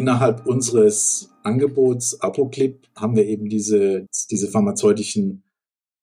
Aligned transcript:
Innerhalb 0.00 0.46
unseres 0.46 1.30
Angebots 1.42 2.18
Apoclip 2.22 2.88
haben 2.96 3.16
wir 3.16 3.26
eben 3.26 3.50
diese, 3.50 4.06
diese 4.30 4.48
pharmazeutischen 4.48 5.42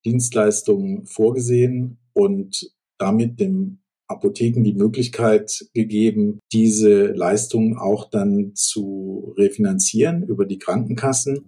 Dienstleistungen 0.05 1.07
vorgesehen 1.07 1.97
und 2.13 2.71
damit 2.99 3.39
dem 3.39 3.79
Apotheken 4.07 4.63
die 4.63 4.75
Möglichkeit 4.75 5.65
gegeben, 5.73 6.37
diese 6.53 7.07
Leistungen 7.07 7.75
auch 7.75 8.07
dann 8.11 8.51
zu 8.53 9.33
refinanzieren 9.35 10.21
über 10.21 10.45
die 10.45 10.59
Krankenkassen. 10.59 11.43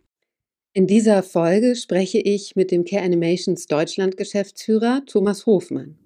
In 0.73 0.87
dieser 0.87 1.21
Folge 1.21 1.75
spreche 1.75 2.17
ich 2.17 2.55
mit 2.55 2.71
dem 2.71 2.83
Care 2.83 3.03
Animations 3.03 3.67
Deutschland 3.67 4.17
Geschäftsführer 4.17 5.03
Thomas 5.05 5.45
Hofmann. 5.45 5.99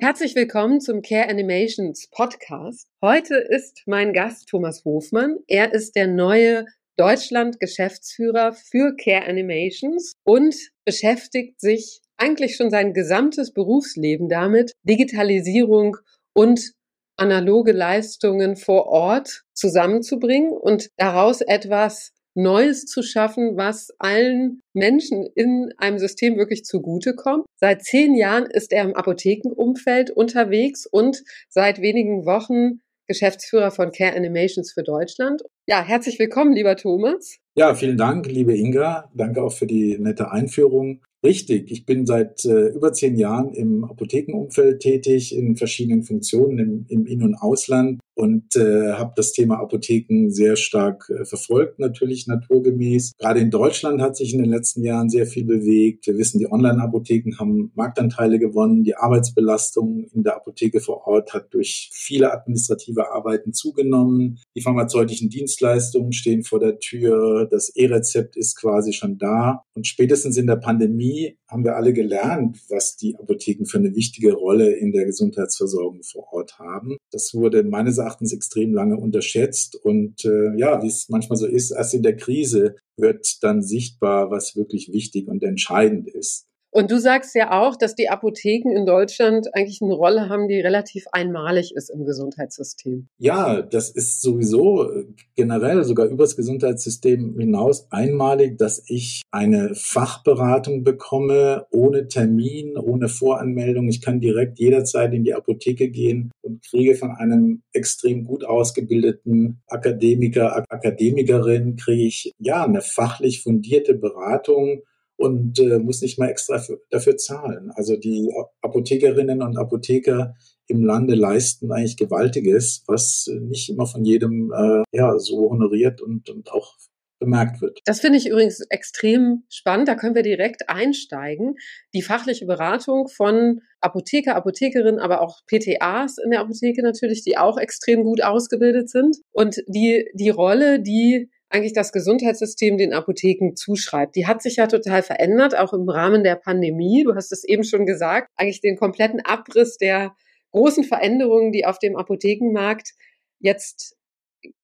Herzlich 0.00 0.34
willkommen 0.34 0.80
zum 0.80 1.02
Care 1.02 1.28
Animations 1.28 2.08
Podcast. 2.10 2.86
Heute 3.02 3.34
ist 3.34 3.82
mein 3.84 4.14
Gast 4.14 4.48
Thomas 4.48 4.86
Hofmann. 4.86 5.36
Er 5.48 5.74
ist 5.74 5.96
der 5.96 6.06
neue 6.06 6.64
Deutschland 6.96 7.60
Geschäftsführer 7.60 8.54
für 8.54 8.96
Care 8.96 9.26
Animations 9.26 10.14
und 10.24 10.56
beschäftigt 10.86 11.60
sich 11.60 12.00
eigentlich 12.18 12.56
schon 12.56 12.70
sein 12.70 12.92
gesamtes 12.92 13.52
Berufsleben 13.52 14.28
damit, 14.28 14.72
Digitalisierung 14.82 15.96
und 16.34 16.72
analoge 17.16 17.72
Leistungen 17.72 18.56
vor 18.56 18.86
Ort 18.86 19.44
zusammenzubringen 19.54 20.52
und 20.52 20.88
daraus 20.96 21.40
etwas 21.40 22.12
Neues 22.34 22.84
zu 22.84 23.02
schaffen, 23.02 23.56
was 23.56 23.88
allen 23.98 24.60
Menschen 24.72 25.26
in 25.34 25.72
einem 25.76 25.98
System 25.98 26.36
wirklich 26.36 26.64
zugutekommt. 26.64 27.44
Seit 27.56 27.82
zehn 27.82 28.14
Jahren 28.14 28.46
ist 28.46 28.72
er 28.72 28.84
im 28.84 28.94
Apothekenumfeld 28.94 30.10
unterwegs 30.12 30.86
und 30.86 31.24
seit 31.48 31.80
wenigen 31.80 32.26
Wochen 32.26 32.80
Geschäftsführer 33.08 33.70
von 33.70 33.90
Care 33.90 34.14
Animations 34.14 34.72
für 34.72 34.84
Deutschland. 34.84 35.42
Ja, 35.66 35.82
herzlich 35.82 36.18
willkommen, 36.18 36.52
lieber 36.52 36.76
Thomas. 36.76 37.38
Ja, 37.56 37.74
vielen 37.74 37.96
Dank, 37.96 38.26
liebe 38.26 38.54
Inga. 38.56 39.10
Danke 39.14 39.42
auch 39.42 39.52
für 39.52 39.66
die 39.66 39.98
nette 39.98 40.30
Einführung. 40.30 41.00
Richtig, 41.24 41.72
ich 41.72 41.84
bin 41.84 42.06
seit 42.06 42.44
äh, 42.44 42.68
über 42.68 42.92
zehn 42.92 43.16
Jahren 43.16 43.52
im 43.52 43.84
Apothekenumfeld 43.84 44.80
tätig, 44.80 45.34
in 45.34 45.56
verschiedenen 45.56 46.04
Funktionen 46.04 46.58
im, 46.58 46.86
im 46.88 47.06
In- 47.06 47.24
und 47.24 47.34
Ausland 47.34 47.98
und 48.14 48.56
äh, 48.56 48.92
habe 48.94 49.12
das 49.14 49.32
Thema 49.32 49.60
Apotheken 49.60 50.30
sehr 50.30 50.56
stark 50.56 51.08
äh, 51.08 51.24
verfolgt, 51.24 51.78
natürlich 51.78 52.26
naturgemäß. 52.26 53.12
Gerade 53.16 53.38
in 53.40 53.50
Deutschland 53.50 54.00
hat 54.00 54.16
sich 54.16 54.32
in 54.32 54.42
den 54.42 54.50
letzten 54.50 54.82
Jahren 54.82 55.08
sehr 55.08 55.26
viel 55.26 55.44
bewegt. 55.44 56.06
Wir 56.06 56.18
wissen, 56.18 56.40
die 56.40 56.50
Online-Apotheken 56.50 57.38
haben 57.38 57.70
Marktanteile 57.76 58.40
gewonnen. 58.40 58.82
Die 58.82 58.96
Arbeitsbelastung 58.96 60.06
in 60.12 60.24
der 60.24 60.34
Apotheke 60.34 60.80
vor 60.80 61.06
Ort 61.06 61.32
hat 61.32 61.54
durch 61.54 61.90
viele 61.92 62.32
administrative 62.32 63.12
Arbeiten 63.12 63.52
zugenommen. 63.52 64.38
Die 64.56 64.62
pharmazeutischen 64.62 65.30
Dienstleistungen 65.30 66.12
stehen 66.12 66.42
vor 66.42 66.58
der 66.58 66.80
Tür. 66.80 67.46
Das 67.48 67.70
E-Rezept 67.76 68.36
ist 68.36 68.56
quasi 68.56 68.92
schon 68.92 69.18
da. 69.18 69.62
Und 69.74 69.86
spätestens 69.86 70.36
in 70.36 70.48
der 70.48 70.56
Pandemie 70.56 71.07
haben 71.48 71.64
wir 71.64 71.76
alle 71.76 71.92
gelernt, 71.92 72.58
was 72.68 72.96
die 72.96 73.16
Apotheken 73.16 73.64
für 73.66 73.78
eine 73.78 73.94
wichtige 73.94 74.34
Rolle 74.34 74.74
in 74.74 74.92
der 74.92 75.04
Gesundheitsversorgung 75.04 76.02
vor 76.02 76.32
Ort 76.32 76.58
haben. 76.58 76.96
Das 77.10 77.34
wurde 77.34 77.62
meines 77.64 77.98
Erachtens 77.98 78.32
extrem 78.32 78.72
lange 78.74 78.96
unterschätzt. 78.96 79.76
Und 79.76 80.24
äh, 80.24 80.58
ja, 80.58 80.82
wie 80.82 80.88
es 80.88 81.08
manchmal 81.08 81.36
so 81.36 81.46
ist, 81.46 81.70
erst 81.70 81.94
in 81.94 82.02
der 82.02 82.16
Krise 82.16 82.76
wird 82.96 83.42
dann 83.42 83.62
sichtbar, 83.62 84.30
was 84.30 84.56
wirklich 84.56 84.92
wichtig 84.92 85.28
und 85.28 85.42
entscheidend 85.42 86.08
ist. 86.08 86.48
Und 86.78 86.92
du 86.92 87.00
sagst 87.00 87.34
ja 87.34 87.60
auch, 87.60 87.74
dass 87.74 87.96
die 87.96 88.08
Apotheken 88.08 88.70
in 88.70 88.86
Deutschland 88.86 89.52
eigentlich 89.52 89.82
eine 89.82 89.94
Rolle 89.94 90.28
haben, 90.28 90.46
die 90.46 90.60
relativ 90.60 91.06
einmalig 91.10 91.74
ist 91.74 91.90
im 91.90 92.04
Gesundheitssystem. 92.04 93.08
Ja, 93.18 93.62
das 93.62 93.90
ist 93.90 94.22
sowieso 94.22 94.88
generell 95.34 95.82
sogar 95.82 96.06
übers 96.06 96.36
Gesundheitssystem 96.36 97.36
hinaus 97.36 97.88
einmalig, 97.90 98.58
dass 98.58 98.84
ich 98.86 99.22
eine 99.32 99.74
Fachberatung 99.74 100.84
bekomme, 100.84 101.66
ohne 101.72 102.06
Termin, 102.06 102.76
ohne 102.76 103.08
Voranmeldung. 103.08 103.88
Ich 103.88 104.00
kann 104.00 104.20
direkt 104.20 104.60
jederzeit 104.60 105.12
in 105.12 105.24
die 105.24 105.34
Apotheke 105.34 105.90
gehen 105.90 106.30
und 106.42 106.64
kriege 106.64 106.94
von 106.94 107.10
einem 107.10 107.62
extrem 107.72 108.22
gut 108.22 108.44
ausgebildeten 108.44 109.62
Akademiker, 109.66 110.64
Akademikerin, 110.68 111.74
kriege 111.74 112.06
ich 112.06 112.30
ja 112.38 112.62
eine 112.62 112.82
fachlich 112.82 113.42
fundierte 113.42 113.94
Beratung 113.94 114.82
und 115.18 115.58
äh, 115.58 115.78
muss 115.78 116.00
nicht 116.00 116.18
mal 116.18 116.28
extra 116.28 116.58
für, 116.58 116.80
dafür 116.90 117.16
zahlen. 117.16 117.70
Also 117.74 117.96
die 117.96 118.32
Apothekerinnen 118.62 119.42
und 119.42 119.58
Apotheker 119.58 120.34
im 120.68 120.84
Lande 120.84 121.14
leisten 121.14 121.72
eigentlich 121.72 121.96
Gewaltiges, 121.96 122.84
was 122.86 123.28
nicht 123.40 123.68
immer 123.68 123.86
von 123.86 124.04
jedem 124.04 124.52
äh, 124.52 124.84
ja 124.92 125.18
so 125.18 125.50
honoriert 125.50 126.00
und, 126.00 126.30
und 126.30 126.52
auch 126.52 126.76
bemerkt 127.18 127.60
wird. 127.60 127.80
Das 127.84 128.00
finde 128.00 128.18
ich 128.18 128.28
übrigens 128.28 128.60
extrem 128.70 129.42
spannend. 129.48 129.88
Da 129.88 129.96
können 129.96 130.14
wir 130.14 130.22
direkt 130.22 130.68
einsteigen. 130.68 131.56
Die 131.94 132.02
fachliche 132.02 132.46
Beratung 132.46 133.08
von 133.08 133.60
Apotheker, 133.80 134.36
Apothekerinnen, 134.36 135.00
aber 135.00 135.20
auch 135.20 135.40
PTAs 135.46 136.18
in 136.18 136.30
der 136.30 136.40
Apotheke 136.40 136.82
natürlich, 136.82 137.24
die 137.24 137.36
auch 137.36 137.58
extrem 137.58 138.04
gut 138.04 138.22
ausgebildet 138.22 138.88
sind. 138.88 139.16
Und 139.32 139.56
die, 139.66 140.08
die 140.14 140.30
Rolle, 140.30 140.80
die 140.80 141.28
eigentlich 141.50 141.72
das 141.72 141.92
Gesundheitssystem 141.92 142.76
den 142.76 142.92
Apotheken 142.92 143.54
zuschreibt. 143.54 144.16
Die 144.16 144.26
hat 144.26 144.42
sich 144.42 144.56
ja 144.56 144.66
total 144.66 145.02
verändert, 145.02 145.56
auch 145.56 145.72
im 145.72 145.88
Rahmen 145.88 146.22
der 146.22 146.36
Pandemie. 146.36 147.04
Du 147.04 147.14
hast 147.14 147.32
es 147.32 147.44
eben 147.44 147.64
schon 147.64 147.86
gesagt, 147.86 148.28
eigentlich 148.36 148.60
den 148.60 148.76
kompletten 148.76 149.20
Abriss 149.20 149.78
der 149.78 150.14
großen 150.52 150.84
Veränderungen, 150.84 151.52
die 151.52 151.66
auf 151.66 151.78
dem 151.78 151.96
Apothekenmarkt 151.96 152.92
jetzt 153.40 153.96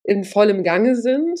in 0.03 0.23
vollem 0.23 0.63
Gange 0.63 0.95
sind 0.95 1.39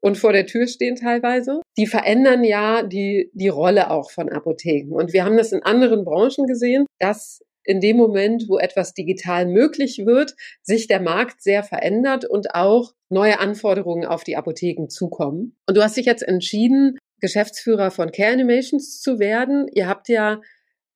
und 0.00 0.18
vor 0.18 0.32
der 0.32 0.46
Tür 0.46 0.66
stehen 0.66 0.96
teilweise. 0.96 1.60
Die 1.76 1.86
verändern 1.86 2.44
ja 2.44 2.82
die, 2.82 3.30
die 3.34 3.48
Rolle 3.48 3.90
auch 3.90 4.10
von 4.10 4.28
Apotheken. 4.28 4.92
Und 4.92 5.12
wir 5.12 5.24
haben 5.24 5.36
das 5.36 5.52
in 5.52 5.62
anderen 5.62 6.04
Branchen 6.04 6.46
gesehen, 6.46 6.86
dass 7.00 7.40
in 7.66 7.80
dem 7.80 7.96
Moment, 7.96 8.48
wo 8.48 8.58
etwas 8.58 8.94
digital 8.94 9.46
möglich 9.46 10.02
wird, 10.06 10.34
sich 10.62 10.86
der 10.86 11.00
Markt 11.00 11.42
sehr 11.42 11.62
verändert 11.62 12.24
und 12.24 12.54
auch 12.54 12.92
neue 13.08 13.40
Anforderungen 13.40 14.06
auf 14.06 14.24
die 14.24 14.36
Apotheken 14.36 14.88
zukommen. 14.88 15.56
Und 15.66 15.76
du 15.76 15.82
hast 15.82 15.96
dich 15.96 16.06
jetzt 16.06 16.22
entschieden, 16.22 16.98
Geschäftsführer 17.20 17.90
von 17.90 18.12
Care 18.12 18.32
Animations 18.32 19.00
zu 19.00 19.18
werden. 19.18 19.66
Ihr 19.72 19.88
habt 19.88 20.08
ja 20.08 20.40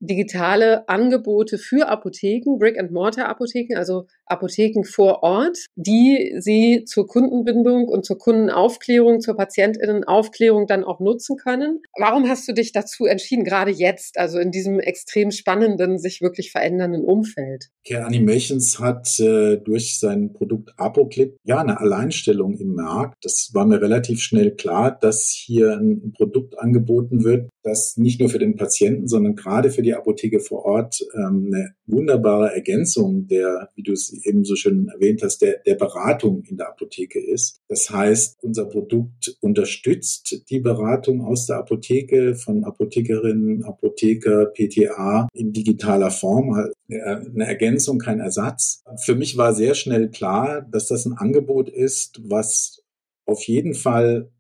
digitale 0.01 0.89
Angebote 0.89 1.59
für 1.59 1.89
Apotheken, 1.89 2.59
Brick-and-Mortar-Apotheken, 2.59 3.77
also 3.77 4.07
Apotheken 4.27 4.85
vor 4.85 5.23
Ort, 5.23 5.59
die 5.77 6.35
sie 6.39 6.85
zur 6.87 7.07
Kundenbindung 7.07 7.87
und 7.87 8.05
zur 8.05 8.19
Kundenaufklärung, 8.19 9.21
zur 9.21 9.37
Patientinnenaufklärung 9.37 10.67
dann 10.67 10.85
auch 10.85 11.01
nutzen 11.01 11.37
können. 11.37 11.83
Warum 11.99 12.29
hast 12.29 12.49
du 12.49 12.53
dich 12.53 12.73
dazu 12.73 13.05
entschieden, 13.05 13.45
gerade 13.45 13.71
jetzt, 13.71 14.19
also 14.19 14.39
in 14.39 14.51
diesem 14.51 14.81
extrem 14.81 15.31
spannenden, 15.31 15.99
sich 15.99 16.23
wirklich 16.23 16.51
verändernden 16.51 17.05
Umfeld? 17.05 17.69
Care 17.87 18.05
Animations 18.05 18.79
hat 18.79 19.19
äh, 19.21 19.59
durch 19.59 19.99
sein 19.99 20.33
Produkt 20.33 20.71
ApoClip 20.77 21.37
ja 21.45 21.59
eine 21.59 21.81
Alleinstellung 21.81 22.57
im 22.59 22.75
Markt. 22.75 23.17
Das 23.23 23.51
war 23.53 23.67
mir 23.67 23.83
relativ 23.83 24.21
schnell 24.21 24.55
klar, 24.55 24.97
dass 24.99 25.31
hier 25.31 25.77
ein 25.77 26.13
Produkt 26.17 26.59
angeboten 26.59 27.25
wird, 27.25 27.51
das 27.63 27.97
nicht 27.97 28.21
nur 28.21 28.31
für 28.31 28.39
den 28.39 28.57
Patienten, 28.57 29.07
sondern 29.07 29.35
gerade 29.35 29.71
für 29.71 29.83
die 29.83 29.90
Apotheke 29.95 30.41
vor 30.41 30.65
Ort 30.65 31.01
ähm, 31.15 31.51
eine 31.53 31.75
wunderbare 31.87 32.55
Ergänzung 32.55 33.27
der, 33.27 33.69
wie 33.75 33.83
du 33.83 33.93
es 33.93 34.13
eben 34.25 34.45
so 34.45 34.57
schön 34.57 34.89
erwähnt 34.89 35.23
hast, 35.23 35.43
der, 35.43 35.59
der 35.67 35.75
Beratung 35.75 36.43
in 36.45 36.57
der 36.57 36.69
Apotheke 36.69 37.21
ist. 37.21 37.61
Das 37.69 37.91
heißt, 37.91 38.39
unser 38.43 38.67
Produkt 38.67 39.37
unterstützt 39.41 40.45
die 40.51 40.61
Beratung 40.61 41.23
aus 41.23 41.47
der 41.47 41.59
Apotheke 41.59 42.35
von 42.35 42.65
Apothekerinnen, 42.65 43.65
Apotheker, 43.65 44.47
PTA 44.47 45.29
in 45.33 45.53
digitaler 45.53 46.11
Form, 46.11 46.55
halt 46.55 46.75
eine 46.89 47.47
Ergänzung, 47.47 47.99
kein 47.99 48.21
Ersatz. 48.21 48.83
Für 49.05 49.15
mich 49.15 49.37
war 49.37 49.55
sehr 49.55 49.75
schnell 49.75 50.11
klar, 50.11 50.67
dass 50.71 50.89
das 50.89 51.07
ein 51.07 51.15
Angebot 51.15 51.69
ist, 51.69 52.21
was 52.25 52.83
auf 53.27 53.43
jeden 53.45 53.75
Fall 53.75 54.31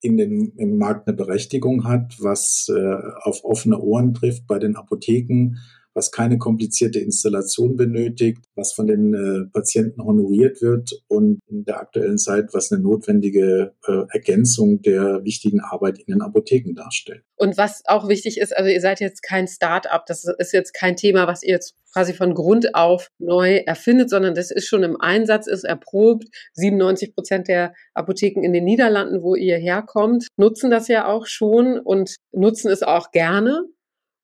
in 0.00 0.16
den, 0.16 0.52
im 0.56 0.78
Markt 0.78 1.08
eine 1.08 1.16
Berechtigung 1.16 1.84
hat, 1.84 2.16
was 2.20 2.68
äh, 2.68 2.96
auf 3.22 3.44
offene 3.44 3.78
Ohren 3.78 4.14
trifft 4.14 4.46
bei 4.46 4.58
den 4.58 4.76
Apotheken, 4.76 5.56
was 5.94 6.10
keine 6.10 6.38
komplizierte 6.38 6.98
Installation 7.00 7.76
benötigt, 7.76 8.44
was 8.54 8.72
von 8.72 8.86
den 8.86 9.14
äh, 9.14 9.50
Patienten 9.52 10.02
honoriert 10.02 10.62
wird 10.62 11.02
und 11.08 11.40
in 11.48 11.64
der 11.64 11.80
aktuellen 11.80 12.18
Zeit, 12.18 12.50
was 12.52 12.70
eine 12.70 12.82
notwendige 12.82 13.74
äh, 13.86 14.04
Ergänzung 14.10 14.82
der 14.82 15.24
wichtigen 15.24 15.60
Arbeit 15.60 15.98
in 15.98 16.06
den 16.06 16.22
Apotheken 16.22 16.74
darstellt. 16.74 17.22
Und 17.36 17.56
was 17.56 17.82
auch 17.86 18.08
wichtig 18.08 18.38
ist, 18.38 18.56
also 18.56 18.70
ihr 18.70 18.80
seid 18.80 19.00
jetzt 19.00 19.22
kein 19.22 19.46
Start-up, 19.46 20.06
das 20.06 20.24
ist 20.38 20.52
jetzt 20.52 20.74
kein 20.74 20.96
Thema, 20.96 21.26
was 21.26 21.42
ihr 21.42 21.54
jetzt 21.54 21.74
quasi 21.92 22.12
von 22.12 22.34
Grund 22.34 22.74
auf 22.74 23.10
neu 23.18 23.56
erfindet, 23.66 24.10
sondern 24.10 24.34
das 24.34 24.50
ist 24.50 24.66
schon 24.66 24.82
im 24.82 25.00
Einsatz, 25.00 25.46
ist 25.46 25.64
erprobt. 25.64 26.26
97 26.54 27.14
Prozent 27.14 27.48
der 27.48 27.74
Apotheken 27.94 28.42
in 28.44 28.52
den 28.52 28.64
Niederlanden, 28.64 29.22
wo 29.22 29.34
ihr 29.34 29.56
herkommt, 29.56 30.28
nutzen 30.36 30.70
das 30.70 30.88
ja 30.88 31.06
auch 31.06 31.26
schon 31.26 31.78
und 31.78 32.16
nutzen 32.32 32.70
es 32.70 32.82
auch 32.82 33.10
gerne 33.10 33.64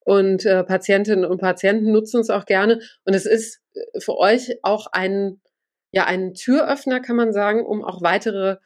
und 0.04 0.44
äh, 0.44 0.62
Patientinnen 0.64 1.24
und 1.24 1.40
Patienten 1.40 1.90
nutzen 1.90 2.20
es 2.20 2.30
auch 2.30 2.44
gerne. 2.44 2.80
Und 3.04 3.14
es 3.14 3.26
ist 3.26 3.60
äh, 3.74 4.00
für 4.00 4.16
euch 4.18 4.58
auch 4.62 4.86
ein, 4.92 5.40
ja, 5.92 6.04
ein 6.04 6.34
Türöffner, 6.34 7.00
kann 7.00 7.16
man 7.16 7.32
sagen, 7.32 7.64
um 7.64 7.82
auch 7.82 8.02
weitere 8.02 8.58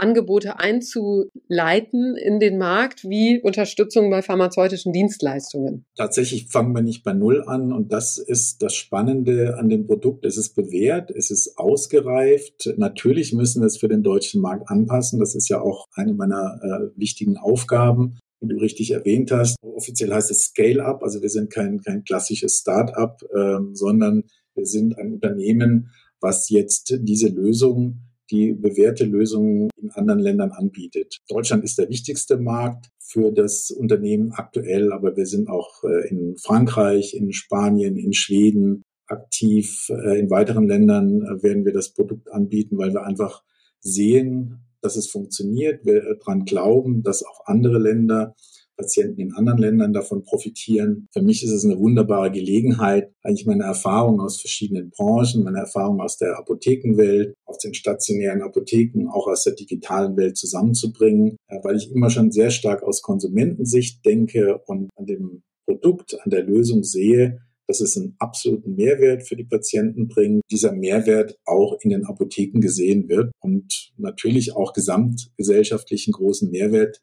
Angebote 0.00 0.58
einzuleiten 0.58 2.16
in 2.16 2.40
den 2.40 2.58
Markt, 2.58 3.04
wie 3.04 3.40
Unterstützung 3.40 4.10
bei 4.10 4.22
pharmazeutischen 4.22 4.92
Dienstleistungen? 4.92 5.84
Tatsächlich 5.94 6.48
fangen 6.48 6.74
wir 6.74 6.82
nicht 6.82 7.04
bei 7.04 7.12
Null 7.12 7.44
an 7.46 7.72
und 7.72 7.92
das 7.92 8.18
ist 8.18 8.62
das 8.62 8.74
Spannende 8.74 9.58
an 9.58 9.68
dem 9.68 9.86
Produkt. 9.86 10.24
Es 10.24 10.38
ist 10.38 10.54
bewährt, 10.54 11.10
es 11.10 11.30
ist 11.30 11.58
ausgereift. 11.58 12.72
Natürlich 12.78 13.32
müssen 13.34 13.60
wir 13.60 13.66
es 13.66 13.76
für 13.76 13.88
den 13.88 14.02
deutschen 14.02 14.40
Markt 14.40 14.70
anpassen. 14.70 15.20
Das 15.20 15.34
ist 15.34 15.48
ja 15.48 15.60
auch 15.60 15.86
eine 15.92 16.14
meiner 16.14 16.58
äh, 16.62 16.98
wichtigen 16.98 17.36
Aufgaben 17.36 18.18
wie 18.40 18.48
du 18.48 18.56
richtig 18.56 18.92
erwähnt 18.92 19.30
hast. 19.30 19.56
Offiziell 19.62 20.12
heißt 20.12 20.30
es 20.30 20.44
Scale-up, 20.44 21.02
also 21.02 21.22
wir 21.22 21.28
sind 21.28 21.50
kein, 21.50 21.80
kein 21.80 22.04
klassisches 22.04 22.58
Start-up, 22.58 23.22
ähm, 23.36 23.74
sondern 23.74 24.24
wir 24.54 24.66
sind 24.66 24.98
ein 24.98 25.14
Unternehmen, 25.14 25.90
was 26.20 26.48
jetzt 26.50 26.96
diese 27.00 27.28
Lösung, 27.28 28.00
die 28.30 28.52
bewährte 28.52 29.04
Lösung 29.04 29.70
in 29.76 29.90
anderen 29.90 30.20
Ländern 30.20 30.52
anbietet. 30.52 31.18
Deutschland 31.28 31.64
ist 31.64 31.78
der 31.78 31.88
wichtigste 31.88 32.38
Markt 32.38 32.90
für 32.98 33.32
das 33.32 33.70
Unternehmen 33.70 34.32
aktuell, 34.32 34.92
aber 34.92 35.16
wir 35.16 35.26
sind 35.26 35.48
auch 35.48 35.82
äh, 35.84 36.08
in 36.08 36.36
Frankreich, 36.36 37.14
in 37.14 37.32
Spanien, 37.32 37.96
in 37.96 38.12
Schweden 38.12 38.82
aktiv. 39.06 39.88
Äh, 39.88 40.20
in 40.20 40.30
weiteren 40.30 40.66
Ländern 40.66 41.22
äh, 41.22 41.42
werden 41.42 41.64
wir 41.64 41.72
das 41.72 41.92
Produkt 41.92 42.30
anbieten, 42.30 42.78
weil 42.78 42.92
wir 42.92 43.02
einfach 43.02 43.42
sehen, 43.80 44.60
dass 44.82 44.96
es 44.96 45.10
funktioniert, 45.10 45.84
wir 45.84 46.02
daran 46.18 46.44
glauben, 46.44 47.02
dass 47.02 47.24
auch 47.24 47.46
andere 47.46 47.78
Länder, 47.78 48.34
Patienten 48.80 49.20
in 49.20 49.34
anderen 49.34 49.58
Ländern 49.58 49.92
davon 49.92 50.22
profitieren. 50.22 51.06
Für 51.12 51.20
mich 51.20 51.44
ist 51.44 51.50
es 51.50 51.66
eine 51.66 51.78
wunderbare 51.78 52.30
Gelegenheit, 52.30 53.12
eigentlich 53.22 53.46
meine 53.46 53.64
Erfahrungen 53.64 54.20
aus 54.20 54.40
verschiedenen 54.40 54.90
Branchen, 54.90 55.44
meine 55.44 55.58
Erfahrungen 55.58 56.00
aus 56.00 56.16
der 56.16 56.38
Apothekenwelt, 56.38 57.34
aus 57.44 57.58
den 57.58 57.74
stationären 57.74 58.40
Apotheken, 58.40 59.08
auch 59.08 59.26
aus 59.26 59.44
der 59.44 59.54
digitalen 59.54 60.16
Welt 60.16 60.38
zusammenzubringen, 60.38 61.36
weil 61.62 61.76
ich 61.76 61.92
immer 61.92 62.08
schon 62.08 62.32
sehr 62.32 62.50
stark 62.50 62.82
aus 62.82 63.02
Konsumentensicht 63.02 64.04
denke 64.06 64.58
und 64.66 64.88
an 64.96 65.04
dem 65.04 65.42
Produkt, 65.66 66.18
an 66.24 66.30
der 66.30 66.42
Lösung 66.42 66.82
sehe, 66.82 67.42
dass 67.70 67.80
es 67.80 67.96
einen 67.96 68.16
absoluten 68.18 68.74
Mehrwert 68.74 69.22
für 69.22 69.36
die 69.36 69.44
Patienten 69.44 70.08
bringt, 70.08 70.42
dieser 70.50 70.72
Mehrwert 70.72 71.38
auch 71.44 71.78
in 71.82 71.90
den 71.90 72.04
Apotheken 72.04 72.60
gesehen 72.60 73.08
wird 73.08 73.30
und 73.40 73.92
natürlich 73.96 74.56
auch 74.56 74.72
gesamtgesellschaftlichen 74.72 76.10
großen 76.12 76.50
Mehrwert 76.50 77.00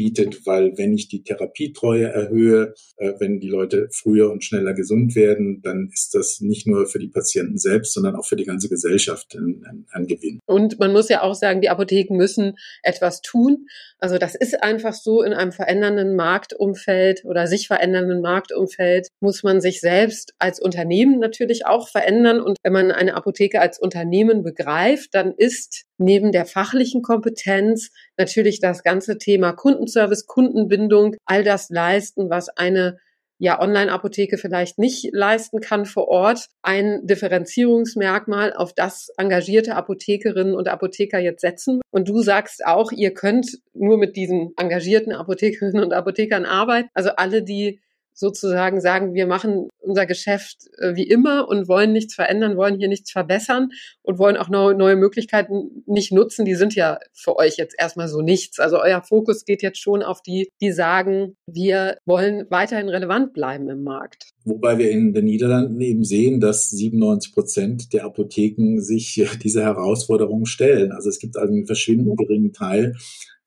bietet, 0.00 0.46
weil 0.46 0.78
wenn 0.78 0.94
ich 0.94 1.08
die 1.08 1.22
Therapietreue 1.22 2.06
erhöhe, 2.06 2.72
äh, 2.96 3.12
wenn 3.18 3.38
die 3.38 3.50
Leute 3.50 3.88
früher 3.92 4.32
und 4.32 4.42
schneller 4.42 4.72
gesund 4.72 5.14
werden, 5.14 5.60
dann 5.60 5.90
ist 5.92 6.14
das 6.14 6.40
nicht 6.40 6.66
nur 6.66 6.86
für 6.86 6.98
die 6.98 7.08
Patienten 7.08 7.58
selbst, 7.58 7.92
sondern 7.92 8.16
auch 8.16 8.24
für 8.24 8.36
die 8.36 8.46
ganze 8.46 8.70
Gesellschaft 8.70 9.34
ein, 9.34 9.62
ein, 9.68 9.86
ein 9.90 10.06
Gewinn. 10.06 10.40
Und 10.46 10.78
man 10.78 10.92
muss 10.92 11.10
ja 11.10 11.20
auch 11.20 11.34
sagen, 11.34 11.60
die 11.60 11.68
Apotheken 11.68 12.16
müssen 12.16 12.54
etwas 12.82 13.20
tun. 13.20 13.66
Also 13.98 14.16
das 14.16 14.34
ist 14.34 14.62
einfach 14.62 14.94
so 14.94 15.22
in 15.22 15.34
einem 15.34 15.52
verändernden 15.52 16.16
Marktumfeld 16.16 17.26
oder 17.26 17.46
sich 17.46 17.66
verändernden 17.66 18.22
Marktumfeld 18.22 19.08
muss 19.20 19.42
man 19.42 19.60
sich 19.60 19.80
selbst 19.80 20.32
als 20.38 20.60
Unternehmen 20.60 21.18
natürlich 21.18 21.66
auch 21.66 21.90
verändern. 21.90 22.40
Und 22.40 22.56
wenn 22.62 22.72
man 22.72 22.90
eine 22.90 23.16
Apotheke 23.16 23.60
als 23.60 23.78
Unternehmen 23.78 24.42
begreift, 24.44 25.14
dann 25.14 25.34
ist 25.36 25.84
neben 26.00 26.32
der 26.32 26.46
fachlichen 26.46 27.02
Kompetenz 27.02 27.90
natürlich 28.16 28.60
das 28.60 28.82
ganze 28.82 29.18
Thema 29.18 29.52
Kundenservice, 29.52 30.26
Kundenbindung, 30.26 31.16
all 31.26 31.44
das 31.44 31.68
leisten, 31.70 32.30
was 32.30 32.48
eine 32.48 32.98
ja 33.40 33.58
Online-Apotheke 33.58 34.36
vielleicht 34.36 34.78
nicht 34.78 35.08
leisten 35.12 35.60
kann 35.60 35.86
vor 35.86 36.08
Ort, 36.08 36.48
ein 36.62 37.06
Differenzierungsmerkmal, 37.06 38.52
auf 38.52 38.74
das 38.74 39.08
engagierte 39.16 39.76
Apothekerinnen 39.76 40.54
und 40.54 40.68
Apotheker 40.68 41.18
jetzt 41.18 41.40
setzen. 41.40 41.80
Und 41.90 42.08
du 42.08 42.20
sagst 42.20 42.66
auch, 42.66 42.92
ihr 42.92 43.14
könnt 43.14 43.58
nur 43.72 43.96
mit 43.96 44.14
diesen 44.16 44.52
engagierten 44.58 45.12
Apothekerinnen 45.12 45.82
und 45.82 45.94
Apothekern 45.94 46.44
arbeiten. 46.44 46.90
Also 46.92 47.10
alle, 47.16 47.42
die 47.42 47.80
sozusagen 48.14 48.80
sagen, 48.80 49.14
wir 49.14 49.26
machen 49.26 49.68
unser 49.78 50.06
Geschäft 50.06 50.68
äh, 50.78 50.94
wie 50.94 51.08
immer 51.08 51.48
und 51.48 51.68
wollen 51.68 51.92
nichts 51.92 52.14
verändern, 52.14 52.56
wollen 52.56 52.78
hier 52.78 52.88
nichts 52.88 53.10
verbessern 53.10 53.70
und 54.02 54.18
wollen 54.18 54.36
auch 54.36 54.48
neue, 54.48 54.74
neue 54.74 54.96
Möglichkeiten 54.96 55.82
nicht 55.86 56.12
nutzen. 56.12 56.44
Die 56.44 56.54
sind 56.54 56.74
ja 56.74 56.98
für 57.12 57.36
euch 57.36 57.56
jetzt 57.56 57.74
erstmal 57.78 58.08
so 58.08 58.20
nichts. 58.20 58.60
Also 58.60 58.80
euer 58.80 59.02
Fokus 59.02 59.44
geht 59.44 59.62
jetzt 59.62 59.78
schon 59.78 60.02
auf 60.02 60.22
die, 60.22 60.48
die 60.60 60.72
sagen, 60.72 61.36
wir 61.46 61.96
wollen 62.04 62.46
weiterhin 62.50 62.88
relevant 62.88 63.32
bleiben 63.32 63.68
im 63.68 63.82
Markt. 63.82 64.30
Wobei 64.44 64.78
wir 64.78 64.90
in 64.90 65.12
den 65.12 65.24
Niederlanden 65.24 65.80
eben 65.80 66.04
sehen, 66.04 66.40
dass 66.40 66.70
97 66.70 67.32
Prozent 67.32 67.92
der 67.92 68.04
Apotheken 68.04 68.80
sich 68.80 69.22
diese 69.42 69.62
Herausforderungen 69.62 70.46
stellen. 70.46 70.92
Also 70.92 71.08
es 71.08 71.18
gibt 71.18 71.36
einen 71.36 71.66
verschwindend 71.66 72.18
geringen 72.18 72.52
Teil, 72.52 72.94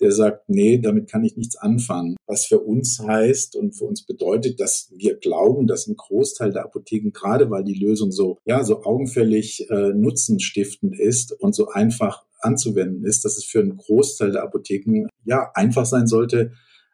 der 0.03 0.11
sagt, 0.11 0.49
nee, 0.49 0.77
damit 0.77 1.09
kann 1.09 1.23
ich 1.23 1.37
nichts 1.37 1.55
anfangen. 1.55 2.17
Was 2.27 2.45
für 2.45 2.59
uns 2.59 2.99
heißt 2.99 3.55
und 3.55 3.71
für 3.71 3.85
uns 3.85 4.05
bedeutet, 4.05 4.59
dass 4.59 4.91
wir 4.95 5.15
glauben, 5.15 5.65
dass 5.65 5.87
ein 5.87 5.95
Großteil 5.95 6.51
der 6.51 6.65
Apotheken, 6.65 7.11
gerade 7.11 7.49
weil 7.49 7.63
die 7.63 7.79
Lösung 7.79 8.11
so, 8.11 8.37
ja, 8.45 8.63
so 8.63 8.83
augenfällig 8.83 9.69
äh, 9.69 9.93
nutzenstiftend 9.93 10.99
ist 10.99 11.31
und 11.31 11.55
so 11.55 11.69
einfach 11.69 12.25
anzuwenden 12.41 13.05
ist, 13.05 13.23
dass 13.23 13.37
es 13.37 13.45
für 13.45 13.61
einen 13.61 13.77
Großteil 13.77 14.33
der 14.33 14.43
Apotheken 14.43 15.07
ja 15.23 15.49
einfach 15.53 15.85
sein 15.85 16.07
sollte, 16.07 16.51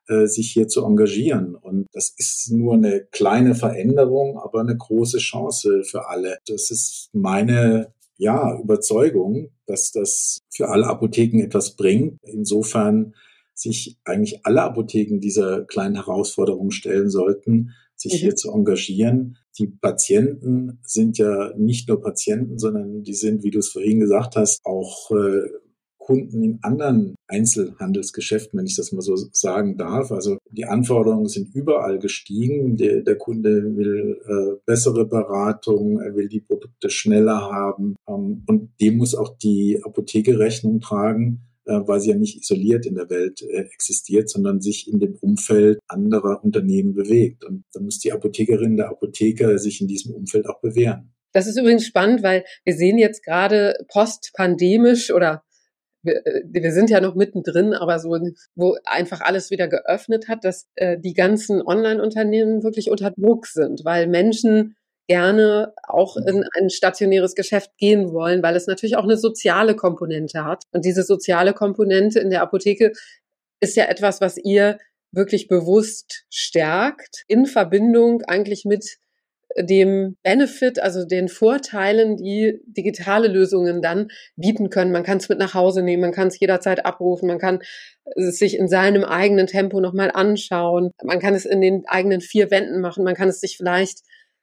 äh, 0.07 0.27
sich 0.27 0.51
hier 0.51 0.67
zu 0.67 0.85
engagieren. 0.85 1.55
Und 1.55 1.87
das 1.91 2.13
ist 2.15 2.51
nur 2.51 2.75
eine 2.75 3.07
kleine 3.11 3.55
Veränderung, 3.55 4.37
aber 4.37 4.59
eine 4.59 4.77
große 4.77 5.17
Chance 5.17 5.83
für 5.83 6.07
alle. 6.07 6.37
Das 6.47 6.69
ist 6.69 7.09
meine 7.13 7.91
ja, 8.19 8.59
Überzeugung, 8.59 9.49
dass 9.65 9.91
das 9.91 10.39
für 10.49 10.67
alle 10.67 10.87
Apotheken 10.87 11.41
etwas 11.41 11.77
bringt. 11.77 12.19
Insofern 12.23 13.15
sich 13.53 13.97
eigentlich 14.03 14.45
alle 14.45 14.61
Apotheken 14.61 15.19
dieser 15.19 15.63
kleinen 15.63 15.95
Herausforderung 15.95 16.71
stellen 16.71 17.09
sollten, 17.09 17.71
sich 17.95 18.13
mhm. 18.13 18.17
hier 18.17 18.35
zu 18.35 18.51
engagieren. 18.51 19.37
Die 19.57 19.67
Patienten 19.67 20.79
sind 20.83 21.17
ja 21.17 21.53
nicht 21.57 21.87
nur 21.87 22.01
Patienten, 22.01 22.59
sondern 22.59 23.03
die 23.03 23.13
sind, 23.13 23.43
wie 23.43 23.51
du 23.51 23.59
es 23.59 23.69
vorhin 23.69 24.01
gesagt 24.01 24.35
hast, 24.35 24.59
auch 24.65 25.11
äh, 25.11 25.47
Kunden 26.09 26.41
in 26.41 26.59
anderen 26.63 27.13
Einzelhandelsgeschäften, 27.27 28.57
wenn 28.57 28.65
ich 28.65 28.75
das 28.75 28.91
mal 28.91 29.03
so 29.03 29.15
sagen 29.15 29.77
darf. 29.77 30.11
Also 30.11 30.39
die 30.49 30.65
Anforderungen 30.65 31.27
sind 31.27 31.53
überall 31.53 31.99
gestiegen. 31.99 32.77
Der, 32.77 33.01
der 33.01 33.15
Kunde 33.15 33.77
will 33.77 34.19
äh, 34.25 34.59
bessere 34.65 35.05
Beratung, 35.05 35.99
er 35.99 36.15
will 36.15 36.27
die 36.27 36.39
Produkte 36.39 36.89
schneller 36.89 37.41
haben 37.41 37.95
ähm, 38.07 38.43
und 38.47 38.71
dem 38.81 38.97
muss 38.97 39.13
auch 39.13 39.37
die 39.37 39.79
Apotheke 39.83 40.39
Rechnung 40.39 40.79
tragen 40.79 41.41
äh, 41.65 41.73
weil 41.85 41.99
sie 41.99 42.09
ja 42.09 42.17
nicht 42.17 42.41
isoliert 42.41 42.87
in 42.87 42.95
der 42.95 43.11
Welt 43.11 43.43
äh, 43.43 43.65
existiert, 43.71 44.31
sondern 44.31 44.61
sich 44.61 44.91
in 44.91 44.99
dem 44.99 45.13
Umfeld 45.21 45.77
anderer 45.87 46.43
Unternehmen 46.43 46.95
bewegt. 46.95 47.43
Und 47.43 47.65
da 47.73 47.81
muss 47.81 47.99
die 47.99 48.11
Apothekerin, 48.11 48.77
der 48.77 48.89
Apotheker 48.89 49.59
sich 49.59 49.79
in 49.79 49.87
diesem 49.87 50.15
Umfeld 50.15 50.49
auch 50.49 50.59
bewähren. 50.59 51.13
Das 51.33 51.45
ist 51.45 51.59
übrigens 51.59 51.85
spannend, 51.85 52.23
weil 52.23 52.43
wir 52.65 52.73
sehen 52.73 52.97
jetzt 52.97 53.23
gerade 53.23 53.75
postpandemisch 53.89 55.11
oder 55.11 55.43
wir, 56.03 56.25
äh, 56.25 56.43
wir 56.45 56.71
sind 56.71 56.89
ja 56.89 57.01
noch 57.01 57.15
mittendrin, 57.15 57.73
aber 57.73 57.99
so, 57.99 58.17
wo 58.55 58.77
einfach 58.85 59.21
alles 59.21 59.51
wieder 59.51 59.67
geöffnet 59.67 60.27
hat, 60.27 60.43
dass 60.43 60.67
äh, 60.75 60.97
die 60.99 61.13
ganzen 61.13 61.61
Online-Unternehmen 61.61 62.63
wirklich 62.63 62.89
unter 62.89 63.11
Druck 63.11 63.47
sind, 63.47 63.83
weil 63.83 64.07
Menschen 64.07 64.75
gerne 65.07 65.73
auch 65.87 66.17
in 66.17 66.37
mhm. 66.37 66.43
ein 66.55 66.69
stationäres 66.69 67.33
Geschäft 67.33 67.71
gehen 67.77 68.13
wollen, 68.13 68.43
weil 68.43 68.55
es 68.55 68.67
natürlich 68.67 68.95
auch 68.95 69.03
eine 69.03 69.17
soziale 69.17 69.75
Komponente 69.75 70.45
hat. 70.45 70.63
Und 70.71 70.85
diese 70.85 71.03
soziale 71.03 71.53
Komponente 71.53 72.19
in 72.19 72.29
der 72.29 72.43
Apotheke 72.43 72.93
ist 73.59 73.75
ja 73.75 73.85
etwas, 73.85 74.21
was 74.21 74.37
ihr 74.37 74.77
wirklich 75.11 75.47
bewusst 75.47 76.25
stärkt, 76.29 77.23
in 77.27 77.47
Verbindung 77.47 78.21
eigentlich 78.21 78.65
mit 78.65 78.97
dem 79.57 80.17
Benefit, 80.23 80.79
also 80.79 81.05
den 81.05 81.27
Vorteilen, 81.27 82.17
die 82.17 82.61
digitale 82.65 83.27
Lösungen 83.27 83.81
dann 83.81 84.09
bieten 84.35 84.69
können. 84.69 84.91
Man 84.91 85.03
kann 85.03 85.17
es 85.17 85.29
mit 85.29 85.39
nach 85.39 85.53
Hause 85.53 85.81
nehmen, 85.81 86.01
man 86.01 86.11
kann 86.11 86.27
es 86.27 86.39
jederzeit 86.39 86.85
abrufen, 86.85 87.27
man 87.27 87.39
kann 87.39 87.59
es 88.15 88.37
sich 88.37 88.57
in 88.57 88.67
seinem 88.67 89.03
eigenen 89.03 89.47
Tempo 89.47 89.79
nochmal 89.79 90.11
anschauen, 90.13 90.91
man 91.03 91.19
kann 91.19 91.33
es 91.33 91.45
in 91.45 91.61
den 91.61 91.83
eigenen 91.87 92.21
vier 92.21 92.51
Wänden 92.51 92.81
machen, 92.81 93.03
man 93.03 93.15
kann 93.15 93.29
es 93.29 93.39
sich 93.39 93.57
vielleicht 93.57 93.99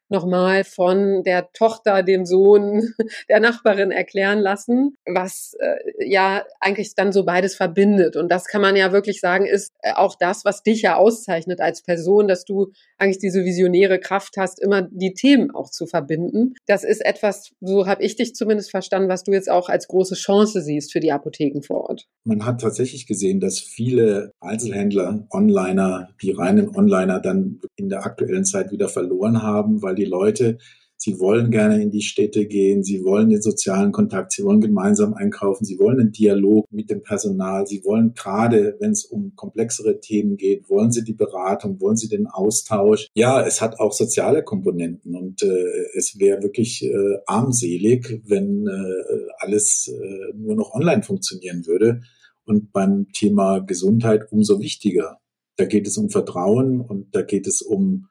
nochmal 0.09 0.65
von 0.65 1.23
der 1.25 1.51
Tochter, 1.53 2.03
dem 2.03 2.27
Sohn, 2.27 2.95
der 3.29 3.41
Nachbarin 3.41 3.91
erklären 3.91 4.39
lassen, 4.39 4.97
was 5.07 5.57
äh, 5.59 6.09
ja 6.09 6.45
eigentlich 6.61 6.95
dann 6.95 7.13
so 7.13 7.25
beides 7.25 7.55
verbindet. 7.55 8.17
Und 8.17 8.31
das 8.31 8.47
kann 8.47 8.61
man 8.61 8.77
ja 8.77 8.93
wirklich 8.93 9.21
sagen, 9.21 9.47
ist 9.47 9.73
äh, 9.83 9.93
auch 9.95 10.17
das, 10.19 10.45
was 10.45 10.63
dich 10.63 10.83
ja 10.83 10.97
auszeichnet 10.97 11.61
als 11.61 11.83
Person, 11.83 12.29
dass 12.29 12.45
du 12.45 12.73
eigentlich 12.99 13.19
diese 13.19 13.45
visionäre 13.45 13.99
Kraft 13.99 14.37
hast, 14.37 14.61
immer 14.61 14.83
die 14.83 15.15
Themen 15.15 15.51
auch 15.51 15.71
zu 15.71 15.87
verbinden. 15.87 16.55
Das 16.67 16.85
ist 16.85 17.05
etwas, 17.05 17.53
so 17.61 17.87
habe 17.87 18.03
ich 18.03 18.17
dich 18.17 18.35
zumindest 18.35 18.71
verstanden, 18.71 19.09
was 19.09 19.25
du 19.25 19.33
jetzt 19.33 19.51
auch 19.51 19.69
als 19.69 19.89
große 19.89 20.15
Chance 20.15 20.63
siehst 20.63 20.93
für 20.93 21.01
die 21.01 21.13
Apotheken 21.13 21.63
vor 21.63 21.89
Ort. 21.89 22.07
Man 22.25 22.45
hat 22.45 22.61
tatsächlich 22.61 23.07
gesehen, 23.07 23.41
dass 23.41 23.59
viele 23.61 24.33
Einzelhändler, 24.41 25.27
Onliner, 25.31 26.11
die 26.23 26.31
reinen 26.31 26.75
Onliner 26.75 27.21
dann 27.21 27.61
in 27.77 27.89
der 27.89 28.05
aktuellen 28.05 28.45
Zeit 28.45 28.71
wieder 28.71 28.89
verloren 28.89 29.43
haben, 29.43 29.83
weil 29.83 29.96
die 29.97 30.05
Leute, 30.05 30.59
sie 30.97 31.21
wollen 31.21 31.51
gerne 31.51 31.83
in 31.83 31.91
die 31.91 32.03
Städte 32.03 32.47
gehen, 32.47 32.83
sie 32.83 33.05
wollen 33.05 33.29
den 33.29 33.43
sozialen 33.43 33.93
Kontakt, 33.93 34.33
sie 34.33 34.45
wollen 34.45 34.61
gemeinsam 34.61 35.15
einkaufen, 35.15 35.65
sie 35.65 35.79
wollen 35.79 36.01
einen 36.01 36.13
Dialog 36.13 36.67
mit 36.71 36.91
dem 36.91 37.03
Personal, 37.03 37.67
sie 37.67 37.85
wollen 37.85 38.15
gerade, 38.15 38.77
wenn 38.81 38.93
es 38.93 39.05
um 39.05 39.35
komplexere 39.37 40.01
Themen 40.01 40.37
geht, 40.37 40.69
wollen 40.69 40.93
sie 40.93 41.05
die 41.05 41.13
Beratung, 41.13 41.81
wollen 41.81 41.97
sie 41.97 42.09
den 42.09 42.27
Austausch. 42.27 43.09
Ja, 43.15 43.45
es 43.47 43.61
hat 43.61 43.79
auch 43.79 43.93
soziale 43.93 44.43
Komponenten 44.43 45.15
und 45.15 45.43
äh, 45.43 45.97
es 45.97 46.19
wäre 46.19 46.43
wirklich 46.43 46.85
äh, 46.85 47.19
armselig, 47.27 48.23
wenn 48.27 48.67
äh, 48.67 49.27
alles 49.39 49.89
äh, 49.89 50.37
nur 50.37 50.57
noch 50.57 50.75
online 50.75 51.03
funktionieren 51.03 51.67
würde. 51.67 52.03
Und 52.45 52.73
beim 52.73 53.09
Thema 53.13 53.59
Gesundheit 53.59 54.31
umso 54.31 54.61
wichtiger. 54.61 55.19
Da 55.57 55.65
geht 55.65 55.89
es 55.89 55.99
um 55.99 56.11
Vertrauen 56.11 56.81
und 56.81 57.15
da 57.15 57.23
geht 57.23 57.49
es 57.49 57.61
um 57.61 58.07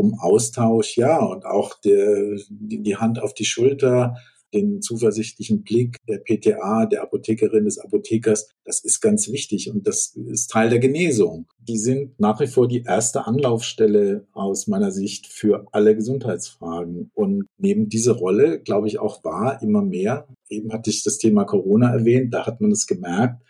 um 0.00 0.18
Austausch, 0.18 0.96
ja, 0.96 1.18
und 1.18 1.44
auch 1.44 1.78
der, 1.80 2.36
die 2.48 2.96
Hand 2.96 3.22
auf 3.22 3.34
die 3.34 3.44
Schulter, 3.44 4.14
den 4.52 4.82
zuversichtlichen 4.82 5.62
Blick 5.62 5.96
der 6.08 6.18
PTA, 6.18 6.86
der 6.86 7.02
Apothekerin, 7.02 7.64
des 7.64 7.78
Apothekers, 7.78 8.48
das 8.64 8.82
ist 8.82 9.00
ganz 9.00 9.30
wichtig 9.30 9.70
und 9.70 9.86
das 9.86 10.16
ist 10.16 10.50
Teil 10.50 10.70
der 10.70 10.80
Genesung. 10.80 11.46
Die 11.58 11.78
sind 11.78 12.18
nach 12.18 12.40
wie 12.40 12.46
vor 12.46 12.66
die 12.66 12.82
erste 12.82 13.26
Anlaufstelle 13.26 14.26
aus 14.32 14.66
meiner 14.66 14.90
Sicht 14.90 15.26
für 15.26 15.66
alle 15.72 15.94
Gesundheitsfragen 15.94 17.10
und 17.14 17.46
nehmen 17.58 17.88
diese 17.88 18.12
Rolle, 18.12 18.60
glaube 18.60 18.88
ich, 18.88 18.98
auch 18.98 19.22
wahr 19.24 19.62
immer 19.62 19.82
mehr. 19.82 20.26
Eben 20.48 20.72
hatte 20.72 20.90
ich 20.90 21.04
das 21.04 21.18
Thema 21.18 21.44
Corona 21.44 21.92
erwähnt, 21.92 22.34
da 22.34 22.46
hat 22.46 22.60
man 22.60 22.72
es 22.72 22.86
gemerkt, 22.86 23.42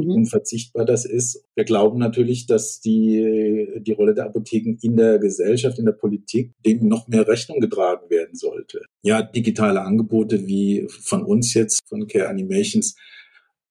wie 0.00 0.06
mhm. 0.06 0.12
unverzichtbar 0.12 0.84
das 0.84 1.04
ist. 1.04 1.44
Wir 1.54 1.64
glauben 1.64 1.98
natürlich, 1.98 2.46
dass 2.46 2.80
die, 2.80 3.80
die 3.80 3.92
Rolle 3.92 4.14
der 4.14 4.26
Apotheken 4.26 4.76
in 4.80 4.96
der 4.96 5.18
Gesellschaft, 5.18 5.78
in 5.78 5.86
der 5.86 5.92
Politik 5.92 6.52
dem 6.64 6.86
noch 6.88 7.08
mehr 7.08 7.26
Rechnung 7.26 7.60
getragen 7.60 8.08
werden 8.10 8.34
sollte. 8.34 8.82
Ja, 9.02 9.22
digitale 9.22 9.82
Angebote 9.82 10.46
wie 10.46 10.86
von 10.88 11.24
uns 11.24 11.54
jetzt, 11.54 11.80
von 11.88 12.06
Care 12.06 12.28
Animations, 12.28 12.96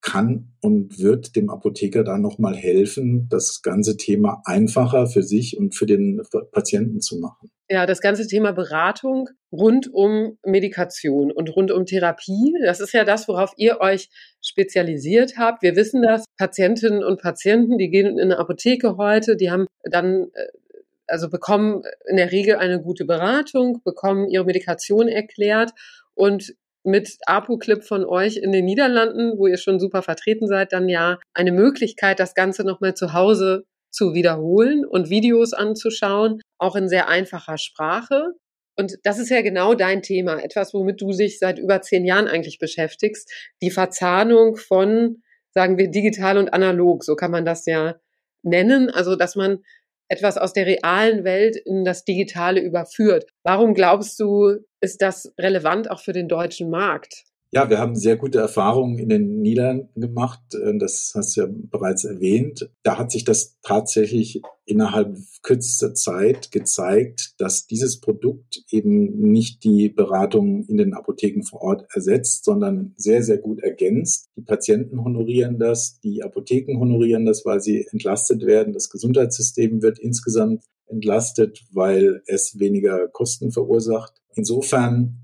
kann 0.05 0.53
und 0.61 0.99
wird 0.99 1.35
dem 1.35 1.49
Apotheker 1.49 2.03
da 2.03 2.17
nochmal 2.17 2.55
helfen, 2.55 3.27
das 3.29 3.63
ganze 3.63 3.97
Thema 3.97 4.41
einfacher 4.45 5.07
für 5.07 5.23
sich 5.23 5.57
und 5.57 5.75
für 5.75 5.87
den 5.87 6.21
Patienten 6.51 7.01
zu 7.01 7.17
machen. 7.19 7.49
Ja, 7.69 7.87
das 7.87 8.01
ganze 8.01 8.27
Thema 8.27 8.51
Beratung 8.51 9.29
rund 9.51 9.91
um 9.91 10.37
Medikation 10.45 11.31
und 11.31 11.49
rund 11.55 11.71
um 11.71 11.87
Therapie, 11.87 12.53
das 12.63 12.79
ist 12.79 12.93
ja 12.93 13.03
das, 13.03 13.27
worauf 13.27 13.53
ihr 13.57 13.81
euch 13.81 14.09
spezialisiert 14.41 15.37
habt. 15.37 15.63
Wir 15.63 15.75
wissen 15.75 16.03
das, 16.03 16.25
Patientinnen 16.37 17.03
und 17.03 17.19
Patienten, 17.19 17.79
die 17.79 17.89
gehen 17.89 18.19
in 18.19 18.19
eine 18.19 18.37
Apotheke 18.37 18.97
heute, 18.97 19.35
die 19.35 19.49
haben 19.49 19.65
dann 19.83 20.27
äh, 20.33 20.45
also 21.07 21.29
bekommen 21.29 21.83
in 22.07 22.17
der 22.17 22.31
Regel 22.31 22.57
eine 22.57 22.81
gute 22.81 23.05
Beratung, 23.05 23.81
bekommen 23.83 24.27
ihre 24.27 24.45
Medikation 24.45 25.07
erklärt 25.07 25.71
und 26.13 26.55
mit 26.85 27.17
ApoClip 27.25 27.83
von 27.83 28.05
euch 28.05 28.37
in 28.37 28.51
den 28.51 28.65
Niederlanden, 28.65 29.37
wo 29.37 29.47
ihr 29.47 29.57
schon 29.57 29.79
super 29.79 30.01
vertreten 30.01 30.47
seid, 30.47 30.73
dann 30.73 30.87
ja 30.89 31.19
eine 31.33 31.51
Möglichkeit, 31.51 32.19
das 32.19 32.33
Ganze 32.33 32.63
nochmal 32.63 32.93
zu 32.93 33.13
Hause 33.13 33.65
zu 33.91 34.13
wiederholen 34.13 34.85
und 34.85 35.09
Videos 35.09 35.53
anzuschauen, 35.53 36.41
auch 36.57 36.75
in 36.75 36.89
sehr 36.89 37.07
einfacher 37.07 37.57
Sprache. 37.57 38.33
Und 38.77 38.97
das 39.03 39.19
ist 39.19 39.29
ja 39.29 39.41
genau 39.41 39.73
dein 39.73 40.01
Thema, 40.01 40.43
etwas, 40.43 40.73
womit 40.73 41.01
du 41.01 41.11
dich 41.11 41.39
seit 41.39 41.59
über 41.59 41.81
zehn 41.81 42.05
Jahren 42.05 42.27
eigentlich 42.27 42.59
beschäftigst. 42.59 43.31
Die 43.61 43.71
Verzahnung 43.71 44.57
von, 44.57 45.23
sagen 45.51 45.77
wir, 45.77 45.89
digital 45.89 46.37
und 46.37 46.53
analog, 46.53 47.03
so 47.03 47.15
kann 47.15 47.31
man 47.31 47.45
das 47.45 47.65
ja 47.65 47.95
nennen. 48.43 48.89
Also, 48.89 49.15
dass 49.15 49.35
man 49.35 49.59
etwas 50.09 50.37
aus 50.37 50.53
der 50.53 50.65
realen 50.65 51.23
Welt 51.23 51.55
in 51.55 51.83
das 51.83 52.03
Digitale 52.03 52.59
überführt. 52.61 53.25
Warum 53.43 53.73
glaubst 53.73 54.19
du, 54.19 54.57
ist 54.85 55.01
das 55.01 55.33
relevant 55.37 55.91
auch 55.91 55.99
für 55.99 56.13
den 56.13 56.29
deutschen 56.29 56.69
Markt? 56.69 57.25
Ja, 57.51 57.69
wir 57.69 57.79
haben 57.79 57.95
sehr 57.95 58.17
gute 58.17 58.39
Erfahrungen 58.39 58.97
in 58.99 59.07
den 59.07 59.41
Niederlanden 59.41 60.01
gemacht. 60.01 60.41
Äh, 60.53 60.77
das 60.77 61.13
hast 61.15 61.37
du 61.37 61.41
ja 61.41 61.47
bereits 61.49 62.03
erwähnt. 62.03 62.69
Da 62.83 62.97
hat 62.97 63.11
sich 63.11 63.23
das 63.23 63.57
tatsächlich 63.61 64.41
innerhalb 64.65 65.15
kürzester 65.41 65.93
Zeit 65.93 66.51
gezeigt, 66.51 67.35
dass 67.37 67.65
dieses 67.65 68.01
Produkt 68.01 68.65
eben 68.71 69.31
nicht 69.31 69.63
die 69.63 69.89
Beratung 69.89 70.65
in 70.65 70.77
den 70.77 70.93
Apotheken 70.93 71.43
vor 71.43 71.61
Ort 71.61 71.87
ersetzt, 71.93 72.43
sondern 72.43 72.93
sehr, 72.97 73.23
sehr 73.23 73.37
gut 73.37 73.63
ergänzt. 73.63 74.27
Die 74.35 74.41
Patienten 74.41 75.03
honorieren 75.03 75.57
das, 75.57 75.99
die 76.01 76.23
Apotheken 76.23 76.77
honorieren 76.79 77.25
das, 77.25 77.45
weil 77.45 77.61
sie 77.61 77.87
entlastet 77.91 78.45
werden. 78.45 78.73
Das 78.73 78.89
Gesundheitssystem 78.89 79.81
wird 79.81 79.97
insgesamt 79.97 80.65
entlastet, 80.87 81.63
weil 81.71 82.21
es 82.27 82.59
weniger 82.59 83.07
Kosten 83.07 83.51
verursacht. 83.51 84.13
Insofern 84.35 85.17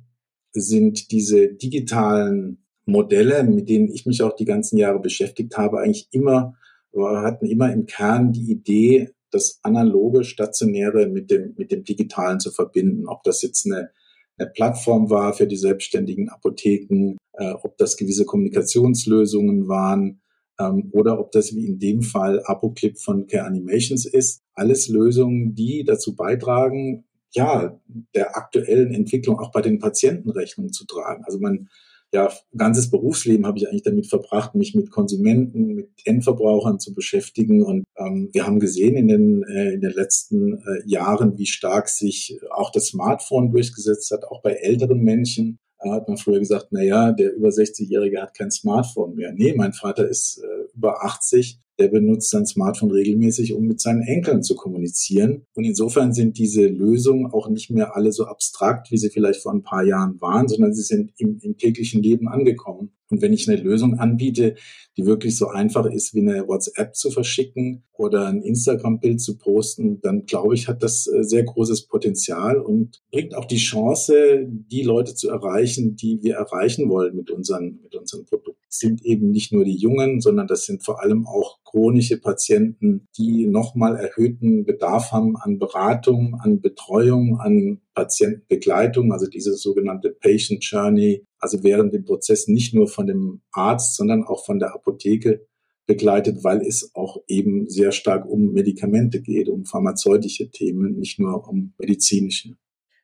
sind 0.54 1.12
diese 1.12 1.54
digitalen 1.54 2.66
Modelle, 2.86 3.44
mit 3.44 3.70
denen 3.70 3.90
ich 3.90 4.06
mich 4.06 4.22
auch 4.22 4.36
die 4.36 4.46
ganzen 4.46 4.78
Jahre 4.78 5.00
beschäftigt 5.00 5.58
habe, 5.58 5.80
eigentlich 5.80 6.08
immer, 6.12 6.56
hatten 6.96 7.46
immer 7.46 7.72
im 7.72 7.86
Kern 7.86 8.34
die 8.34 8.52
Idee, 8.52 9.12
das 9.32 9.60
analoge, 9.64 10.24
stationäre 10.24 11.08
mit 11.08 11.32
dem, 11.32 11.54
mit 11.58 11.72
dem 11.72 11.84
digitalen 11.84 12.40
zu 12.40 12.52
verbinden. 12.52 13.08
Ob 13.08 13.24
das 13.24 13.42
jetzt 13.42 13.66
eine, 13.66 13.92
eine 14.38 14.50
Plattform 14.50 15.10
war 15.10 15.34
für 15.34 15.48
die 15.48 15.58
selbstständigen 15.58 16.28
Apotheken, 16.30 17.16
äh, 17.34 17.52
ob 17.52 17.78
das 17.78 17.96
gewisse 17.96 18.26
Kommunikationslösungen 18.26 19.70
waren, 19.70 20.22
ähm, 20.60 20.90
oder 20.92 21.20
ob 21.20 21.32
das 21.32 21.56
wie 21.56 21.66
in 21.66 21.80
dem 21.80 22.02
Fall 22.02 22.42
ApoClip 22.44 23.00
von 23.00 23.28
Care 23.28 23.46
Animations 23.46 24.06
ist. 24.06 24.42
Alles 24.54 24.90
Lösungen, 24.90 25.56
die 25.56 25.86
dazu 25.86 26.16
beitragen, 26.16 27.06
ja, 27.32 27.80
der 28.16 28.36
aktuellen 28.36 28.94
Entwicklung 28.94 29.40
auch 29.40 29.52
bei 29.52 29.62
den 29.62 29.80
Patienten 29.80 30.30
Rechnung 30.30 30.72
zu 30.72 30.86
tragen. 30.86 31.24
Also 31.26 31.40
man 31.40 31.70
ja, 32.14 32.30
ganzes 32.58 32.90
Berufsleben 32.90 33.46
habe 33.46 33.58
ich 33.58 33.70
eigentlich 33.70 33.84
damit 33.84 34.08
verbracht, 34.08 34.54
mich 34.54 34.76
mit 34.76 34.92
Konsumenten, 34.92 35.76
mit 35.76 35.90
Endverbrauchern 36.04 36.80
zu 36.80 36.94
beschäftigen. 36.94 37.64
Und 37.64 37.86
ähm, 37.98 38.30
wir 38.34 38.46
haben 38.46 38.60
gesehen 38.60 38.98
in 38.98 39.08
den, 39.08 39.44
äh, 39.44 39.72
in 39.72 39.82
den 39.82 39.94
letzten 39.94 40.58
äh, 40.58 40.82
Jahren, 40.86 41.38
wie 41.38 41.46
stark 41.46 41.88
sich 41.88 42.38
auch 42.52 42.72
das 42.72 42.88
Smartphone 42.88 43.52
durchgesetzt 43.52 44.12
hat, 44.12 44.26
auch 44.26 44.42
bei 44.42 44.54
älteren 44.54 45.00
Menschen. 45.00 45.58
Da 45.80 45.94
hat 45.94 46.08
man 46.08 46.18
früher 46.18 46.40
gesagt, 46.40 46.68
na 46.72 46.84
ja, 46.84 47.12
der 47.14 47.34
über 47.34 47.48
60-Jährige 47.48 48.22
hat 48.22 48.36
kein 48.38 48.52
Smartphone 48.52 49.16
mehr. 49.16 49.32
Nee, 49.32 49.54
mein 49.56 49.74
Vater 49.74 50.08
ist 50.08 50.44
äh, 50.44 50.76
über 50.76 51.06
80 51.06 51.60
der 51.82 51.90
benutzt 51.90 52.30
sein 52.30 52.46
Smartphone 52.46 52.92
regelmäßig, 52.92 53.54
um 53.54 53.66
mit 53.66 53.82
seinen 53.82 54.04
Enkeln 54.04 54.44
zu 54.44 54.56
kommunizieren. 54.56 55.46
Und 55.56 55.64
insofern 55.64 56.14
sind 56.14 56.38
diese 56.38 56.68
Lösungen 56.68 57.26
auch 57.26 57.50
nicht 57.50 57.72
mehr 57.72 57.96
alle 57.96 58.12
so 58.12 58.26
abstrakt, 58.26 58.92
wie 58.92 58.98
sie 58.98 59.10
vielleicht 59.10 59.42
vor 59.42 59.52
ein 59.52 59.64
paar 59.64 59.84
Jahren 59.84 60.22
waren, 60.22 60.48
sondern 60.48 60.74
sie 60.74 60.84
sind 60.84 61.12
im, 61.18 61.40
im 61.42 61.58
täglichen 61.58 62.04
Leben 62.04 62.28
angekommen. 62.28 62.92
Und 63.12 63.22
wenn 63.22 63.34
ich 63.34 63.48
eine 63.50 63.62
Lösung 63.62 64.00
anbiete, 64.00 64.56
die 64.98 65.06
wirklich 65.06 65.38
so 65.38 65.48
einfach 65.48 65.86
ist, 65.86 66.14
wie 66.14 66.22
eine 66.22 66.48
WhatsApp 66.48 66.96
zu 66.96 67.12
verschicken 67.12 67.84
oder 67.94 68.28
ein 68.28 68.42
Instagram-Bild 68.42 69.22
zu 69.22 69.38
posten, 69.38 70.02
dann 70.02 70.26
glaube 70.26 70.56
ich, 70.56 70.68
hat 70.68 70.82
das 70.82 71.08
äh, 71.08 71.24
sehr 71.24 71.44
großes 71.44 71.88
Potenzial 71.88 72.58
und 72.58 73.02
bringt 73.12 73.36
auch 73.36 73.46
die 73.46 73.58
Chance, 73.58 74.46
die 74.48 74.84
Leute 74.84 75.14
zu 75.14 75.30
erreichen, 75.30 75.96
die 75.96 76.20
wir 76.24 76.36
erreichen 76.36 76.90
wollen 76.90 77.16
mit 77.16 77.32
unseren, 77.32 77.80
mit 77.84 77.96
unseren 77.96 78.26
Produkten. 78.26 78.60
Es 78.70 78.80
sind 78.80 79.04
eben 79.04 79.32
nicht 79.32 79.52
nur 79.52 79.66
die 79.66 79.76
Jungen, 79.76 80.22
sondern 80.22 80.48
das 80.48 80.66
sind 80.66 80.84
vor 80.84 81.02
allem 81.04 81.28
auch 81.28 81.60
chronische 81.64 82.18
Patienten, 82.20 83.08
die 83.18 83.46
nochmal 83.48 83.96
erhöhten 83.96 84.66
Bedarf 84.66 85.12
haben 85.12 85.36
an 85.38 85.60
Beratung, 85.60 86.36
an 86.36 86.62
Betreuung, 86.62 87.40
an 87.40 87.82
Patientenbegleitung, 87.94 89.12
also 89.12 89.28
diese 89.28 89.54
sogenannte 89.54 90.12
Patient 90.12 90.64
Journey, 90.64 91.26
also 91.40 91.64
während 91.64 91.94
dem 91.94 92.06
Prozess 92.06 92.48
nicht 92.48 92.74
nur 92.74 92.88
von 92.88 93.08
dem 93.08 93.42
Arzt, 93.52 93.96
sondern 93.96 94.24
auch 94.24 94.46
von 94.46 94.60
der 94.60 94.74
Apotheke 94.74 95.46
begleitet, 95.88 96.44
weil 96.44 96.62
es 96.62 96.92
auch 96.94 97.18
eben 97.28 97.68
sehr 97.70 97.92
stark 97.92 98.26
um 98.26 98.54
Medikamente 98.54 99.22
geht, 99.22 99.50
um 99.50 99.66
pharmazeutische 99.66 100.50
Themen, 100.50 100.98
nicht 100.98 101.20
nur 101.20 101.48
um 101.48 101.74
medizinische. 101.80 102.56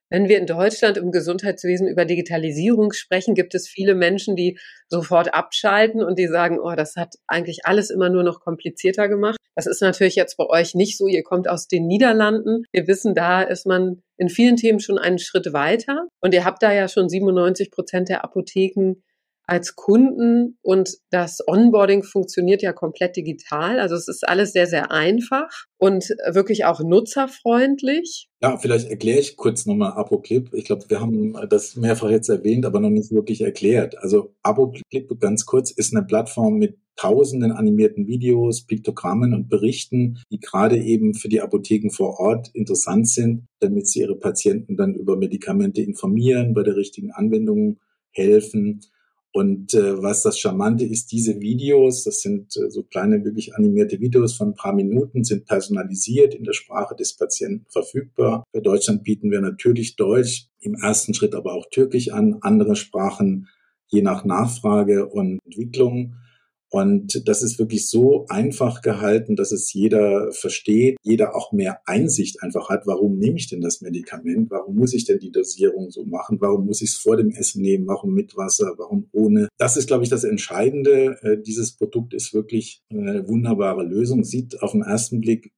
Wenn 0.09 0.29
wir 0.29 0.37
in 0.37 0.45
Deutschland 0.45 0.95
im 0.95 1.11
Gesundheitswesen 1.11 1.87
über 1.87 2.05
Digitalisierung 2.05 2.93
sprechen, 2.93 3.35
gibt 3.35 3.53
es 3.55 3.67
viele 3.67 3.93
Menschen, 3.93 4.37
die 4.37 4.57
sofort 4.87 5.33
abschalten 5.33 6.01
und 6.01 6.17
die 6.17 6.27
sagen, 6.27 6.59
oh, 6.61 6.73
das 6.75 6.95
hat 6.95 7.15
eigentlich 7.27 7.65
alles 7.65 7.89
immer 7.89 8.09
nur 8.09 8.23
noch 8.23 8.39
komplizierter 8.39 9.09
gemacht. 9.09 9.37
Das 9.55 9.67
ist 9.67 9.81
natürlich 9.81 10.15
jetzt 10.15 10.37
bei 10.37 10.45
euch 10.45 10.75
nicht 10.75 10.97
so. 10.97 11.07
Ihr 11.07 11.23
kommt 11.23 11.49
aus 11.49 11.67
den 11.67 11.87
Niederlanden. 11.87 12.63
Wir 12.71 12.87
wissen, 12.87 13.15
da 13.15 13.41
ist 13.41 13.65
man 13.65 14.01
in 14.17 14.29
vielen 14.29 14.55
Themen 14.55 14.79
schon 14.79 14.97
einen 14.97 15.19
Schritt 15.19 15.53
weiter. 15.53 16.07
Und 16.21 16.33
ihr 16.33 16.45
habt 16.45 16.63
da 16.63 16.73
ja 16.73 16.87
schon 16.87 17.09
97 17.09 17.71
Prozent 17.71 18.09
der 18.09 18.23
Apotheken 18.23 18.95
als 19.47 19.75
Kunden 19.75 20.57
und 20.61 20.97
das 21.09 21.39
Onboarding 21.47 22.03
funktioniert 22.03 22.61
ja 22.61 22.73
komplett 22.73 23.15
digital. 23.15 23.79
Also 23.79 23.95
es 23.95 24.09
ist 24.09 24.27
alles 24.27 24.51
sehr, 24.51 24.67
sehr 24.67 24.91
einfach 24.91 25.47
und 25.77 26.09
wirklich 26.29 26.65
auch 26.65 26.81
nutzerfreundlich. 26.81 28.27
Ja, 28.41 28.57
vielleicht 28.57 28.89
erkläre 28.89 29.19
ich 29.19 29.37
kurz 29.37 29.65
nochmal 29.65 29.93
ApoClip. 29.93 30.53
Ich 30.53 30.65
glaube, 30.65 30.83
wir 30.89 30.99
haben 30.99 31.33
das 31.49 31.77
mehrfach 31.77 32.09
jetzt 32.09 32.27
erwähnt, 32.27 32.65
aber 32.65 32.81
noch 32.81 32.89
nicht 32.89 33.11
wirklich 33.11 33.41
erklärt. 33.41 33.97
Also 33.97 34.35
ApoClip 34.43 35.17
ganz 35.21 35.45
kurz 35.45 35.71
ist 35.71 35.95
eine 35.95 36.05
Plattform 36.05 36.57
mit 36.57 36.77
tausenden 36.97 37.51
animierten 37.51 38.07
Videos, 38.07 38.65
Piktogrammen 38.65 39.33
und 39.33 39.49
Berichten, 39.49 40.19
die 40.31 40.39
gerade 40.39 40.77
eben 40.77 41.13
für 41.13 41.29
die 41.29 41.41
Apotheken 41.41 41.89
vor 41.91 42.19
Ort 42.19 42.49
interessant 42.53 43.07
sind, 43.07 43.45
damit 43.59 43.87
sie 43.87 44.01
ihre 44.01 44.17
Patienten 44.17 44.75
dann 44.75 44.95
über 44.95 45.15
Medikamente 45.15 45.81
informieren, 45.81 46.53
bei 46.53 46.63
der 46.63 46.75
richtigen 46.75 47.11
Anwendung 47.11 47.77
helfen 48.11 48.81
und 49.37 49.75
äh, 49.75 50.01
was 50.01 50.23
das 50.23 50.39
Charmante 50.39 50.83
ist, 50.83 51.11
diese 51.11 51.39
Videos, 51.39 52.03
das 52.03 52.21
sind 52.21 52.57
äh, 52.57 52.71
so 52.71 52.81
kleine, 52.81 53.23
wirklich 53.23 53.53
animierte 53.53 53.99
Videos 53.99 54.35
von 54.35 54.49
ein 54.49 54.55
paar 54.55 54.73
Minuten, 54.73 55.23
sind 55.23 55.45
personalisiert 55.45 56.33
in 56.33 56.43
der 56.43 56.53
Sprache 56.53 56.95
des 56.95 57.15
Patienten 57.15 57.67
verfügbar. 57.69 58.43
Für 58.51 58.63
Deutschland 58.63 59.03
bieten 59.03 59.29
wir 59.29 59.39
natürlich 59.39 59.95
Deutsch, 59.95 60.47
im 60.59 60.73
ersten 60.73 61.13
Schritt 61.13 61.35
aber 61.35 61.53
auch 61.53 61.67
Türkisch 61.69 62.09
an, 62.09 62.37
andere 62.41 62.75
Sprachen 62.75 63.47
je 63.89 64.01
nach 64.01 64.25
Nachfrage 64.25 65.05
und 65.05 65.39
Entwicklung. 65.45 66.15
Und 66.69 67.27
das 67.27 67.43
ist 67.43 67.59
wirklich 67.59 67.89
so 67.89 68.25
einfach 68.27 68.81
gehalten, 68.81 69.35
dass 69.35 69.51
es 69.51 69.71
jeder 69.71 70.31
versteht, 70.33 70.97
jeder 71.01 71.35
auch 71.35 71.53
mehr 71.53 71.79
Einsicht 71.85 72.43
einfach 72.43 72.69
hat, 72.69 72.85
warum 72.85 73.17
nehme 73.17 73.37
ich 73.37 73.47
denn 73.47 73.61
das 73.61 73.81
Medikament, 73.81 74.51
warum 74.51 74.75
muss 74.75 74.93
ich 74.93 75.05
denn 75.05 75.19
die 75.19 75.31
Dosierung 75.31 75.91
so 75.91 76.03
machen, 76.05 76.41
warum 76.41 76.65
muss 76.65 76.81
ich 76.81 76.89
es 76.89 76.97
vor 76.97 77.15
dem 77.15 77.31
Essen 77.31 77.61
nehmen, 77.61 77.87
warum 77.87 78.13
mit 78.13 78.35
Wasser, 78.35 78.73
warum 78.77 79.07
ohne. 79.13 79.47
Das 79.57 79.77
ist, 79.77 79.87
glaube 79.87 80.03
ich, 80.03 80.09
das 80.09 80.25
Entscheidende. 80.25 81.17
Äh, 81.21 81.37
dieses 81.41 81.77
Produkt 81.77 82.13
ist 82.13 82.33
wirklich 82.33 82.81
eine 82.89 83.27
wunderbare 83.27 83.83
Lösung, 83.83 84.23
sieht 84.23 84.61
auf 84.61 84.71
den 84.73 84.81
ersten 84.81 85.21
Blick 85.21 85.53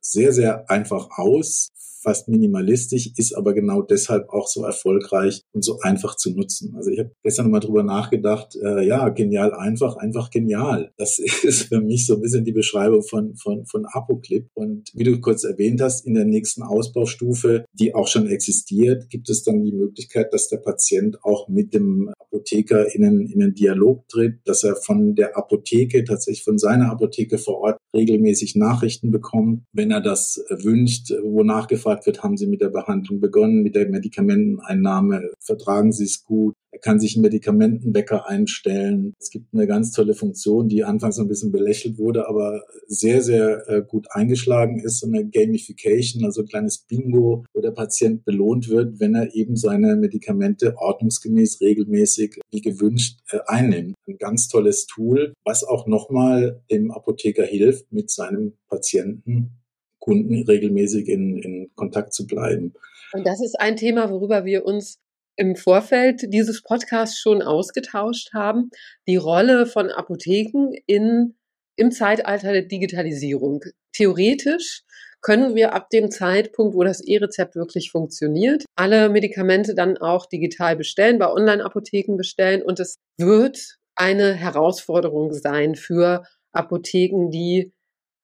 sehr, 0.00 0.32
sehr 0.32 0.68
einfach 0.70 1.10
aus, 1.16 1.70
fast 2.02 2.28
minimalistisch, 2.28 3.12
ist 3.16 3.34
aber 3.34 3.54
genau 3.54 3.82
deshalb 3.82 4.28
auch 4.30 4.48
so 4.48 4.64
erfolgreich 4.64 5.42
und 5.52 5.64
so 5.64 5.78
einfach 5.80 6.16
zu 6.16 6.32
nutzen. 6.32 6.74
Also 6.76 6.90
ich 6.90 6.98
habe 6.98 7.12
gestern 7.22 7.50
mal 7.50 7.60
drüber 7.60 7.82
nachgedacht, 7.82 8.56
äh, 8.56 8.86
ja, 8.86 9.08
genial 9.08 9.54
einfach, 9.54 9.96
einfach 9.96 10.30
genial. 10.30 10.92
Das 10.96 11.18
ist 11.42 11.64
für 11.64 11.80
mich 11.80 12.06
so 12.06 12.14
ein 12.14 12.20
bisschen 12.20 12.44
die 12.44 12.52
Beschreibung 12.52 13.02
von, 13.02 13.36
von, 13.36 13.66
von 13.66 13.86
Apoclip. 13.92 14.48
Und 14.54 14.90
wie 14.94 15.04
du 15.04 15.20
kurz 15.20 15.44
erwähnt 15.44 15.80
hast, 15.80 16.06
in 16.06 16.14
der 16.14 16.24
nächsten 16.24 16.62
Ausbaustufe, 16.62 17.64
die 17.72 17.94
auch 17.94 18.08
schon 18.08 18.26
existiert, 18.26 19.08
gibt 19.08 19.30
es 19.30 19.42
dann 19.42 19.62
die 19.62 19.72
Möglichkeit, 19.72 20.32
dass 20.32 20.48
der 20.48 20.58
Patient 20.58 21.22
auch 21.24 21.48
mit 21.48 21.74
dem 21.74 22.10
Apotheker 22.18 22.94
in 22.94 23.04
einen, 23.04 23.26
in 23.26 23.42
einen 23.42 23.54
Dialog 23.54 24.08
tritt, 24.08 24.40
dass 24.44 24.64
er 24.64 24.76
von 24.76 25.14
der 25.14 25.36
Apotheke, 25.36 26.04
tatsächlich 26.04 26.44
von 26.44 26.58
seiner 26.58 26.90
Apotheke 26.90 27.38
vor 27.38 27.58
Ort 27.58 27.78
regelmäßig 27.94 28.56
Nachrichten 28.56 29.10
bekommt, 29.10 29.64
wenn 29.72 29.90
er 29.90 30.00
das 30.00 30.42
wünscht, 30.48 31.10
wonach 31.22 31.66
gefragt 31.66 31.91
gefragt 31.92 32.06
wird, 32.06 32.22
haben 32.22 32.36
Sie 32.36 32.46
mit 32.46 32.60
der 32.60 32.70
Behandlung 32.70 33.20
begonnen, 33.20 33.62
mit 33.62 33.74
der 33.74 33.88
Medikamenteneinnahme, 33.88 35.30
vertragen 35.40 35.92
Sie 35.92 36.04
es 36.04 36.24
gut? 36.24 36.54
Er 36.70 36.78
kann 36.78 36.98
sich 36.98 37.14
einen 37.14 37.22
Medikamentenwecker 37.22 38.26
einstellen. 38.26 39.12
Es 39.20 39.28
gibt 39.28 39.52
eine 39.52 39.66
ganz 39.66 39.92
tolle 39.92 40.14
Funktion, 40.14 40.70
die 40.70 40.84
anfangs 40.84 41.18
ein 41.18 41.28
bisschen 41.28 41.52
belächelt 41.52 41.98
wurde, 41.98 42.26
aber 42.28 42.62
sehr, 42.86 43.20
sehr 43.20 43.68
äh, 43.68 43.82
gut 43.86 44.06
eingeschlagen 44.10 44.80
ist. 44.80 45.00
So 45.00 45.06
eine 45.06 45.28
Gamification, 45.28 46.24
also 46.24 46.40
ein 46.40 46.48
kleines 46.48 46.78
Bingo, 46.78 47.44
wo 47.52 47.60
der 47.60 47.72
Patient 47.72 48.24
belohnt 48.24 48.70
wird, 48.70 49.00
wenn 49.00 49.14
er 49.14 49.34
eben 49.34 49.54
seine 49.56 49.96
Medikamente 49.96 50.74
ordnungsgemäß, 50.78 51.60
regelmäßig, 51.60 52.40
wie 52.50 52.62
gewünscht, 52.62 53.20
äh, 53.30 53.40
einnimmt. 53.46 53.94
Ein 54.08 54.16
ganz 54.16 54.48
tolles 54.48 54.86
Tool, 54.86 55.34
was 55.44 55.64
auch 55.64 55.86
nochmal 55.86 56.62
dem 56.70 56.90
Apotheker 56.90 57.44
hilft, 57.44 57.92
mit 57.92 58.10
seinem 58.10 58.54
Patienten 58.68 59.61
Kunden 60.02 60.42
regelmäßig 60.42 61.08
in, 61.08 61.38
in 61.38 61.70
Kontakt 61.76 62.12
zu 62.12 62.26
bleiben. 62.26 62.74
Und 63.12 63.24
das 63.24 63.40
ist 63.40 63.60
ein 63.60 63.76
Thema, 63.76 64.10
worüber 64.10 64.44
wir 64.44 64.66
uns 64.66 64.98
im 65.36 65.54
Vorfeld 65.54 66.32
dieses 66.32 66.62
Podcasts 66.62 67.18
schon 67.18 67.40
ausgetauscht 67.40 68.34
haben. 68.34 68.70
Die 69.06 69.16
Rolle 69.16 69.64
von 69.66 69.90
Apotheken 69.90 70.72
in, 70.86 71.36
im 71.76 71.92
Zeitalter 71.92 72.52
der 72.52 72.62
Digitalisierung. 72.62 73.62
Theoretisch 73.92 74.82
können 75.20 75.54
wir 75.54 75.72
ab 75.72 75.88
dem 75.90 76.10
Zeitpunkt, 76.10 76.74
wo 76.74 76.82
das 76.82 77.00
E-Rezept 77.00 77.54
wirklich 77.54 77.92
funktioniert, 77.92 78.64
alle 78.74 79.08
Medikamente 79.08 79.76
dann 79.76 79.98
auch 79.98 80.26
digital 80.26 80.74
bestellen, 80.74 81.20
bei 81.20 81.30
Online-Apotheken 81.30 82.16
bestellen. 82.16 82.60
Und 82.60 82.80
es 82.80 82.96
wird 83.18 83.78
eine 83.94 84.34
Herausforderung 84.34 85.32
sein 85.32 85.76
für 85.76 86.24
Apotheken, 86.50 87.30
die 87.30 87.72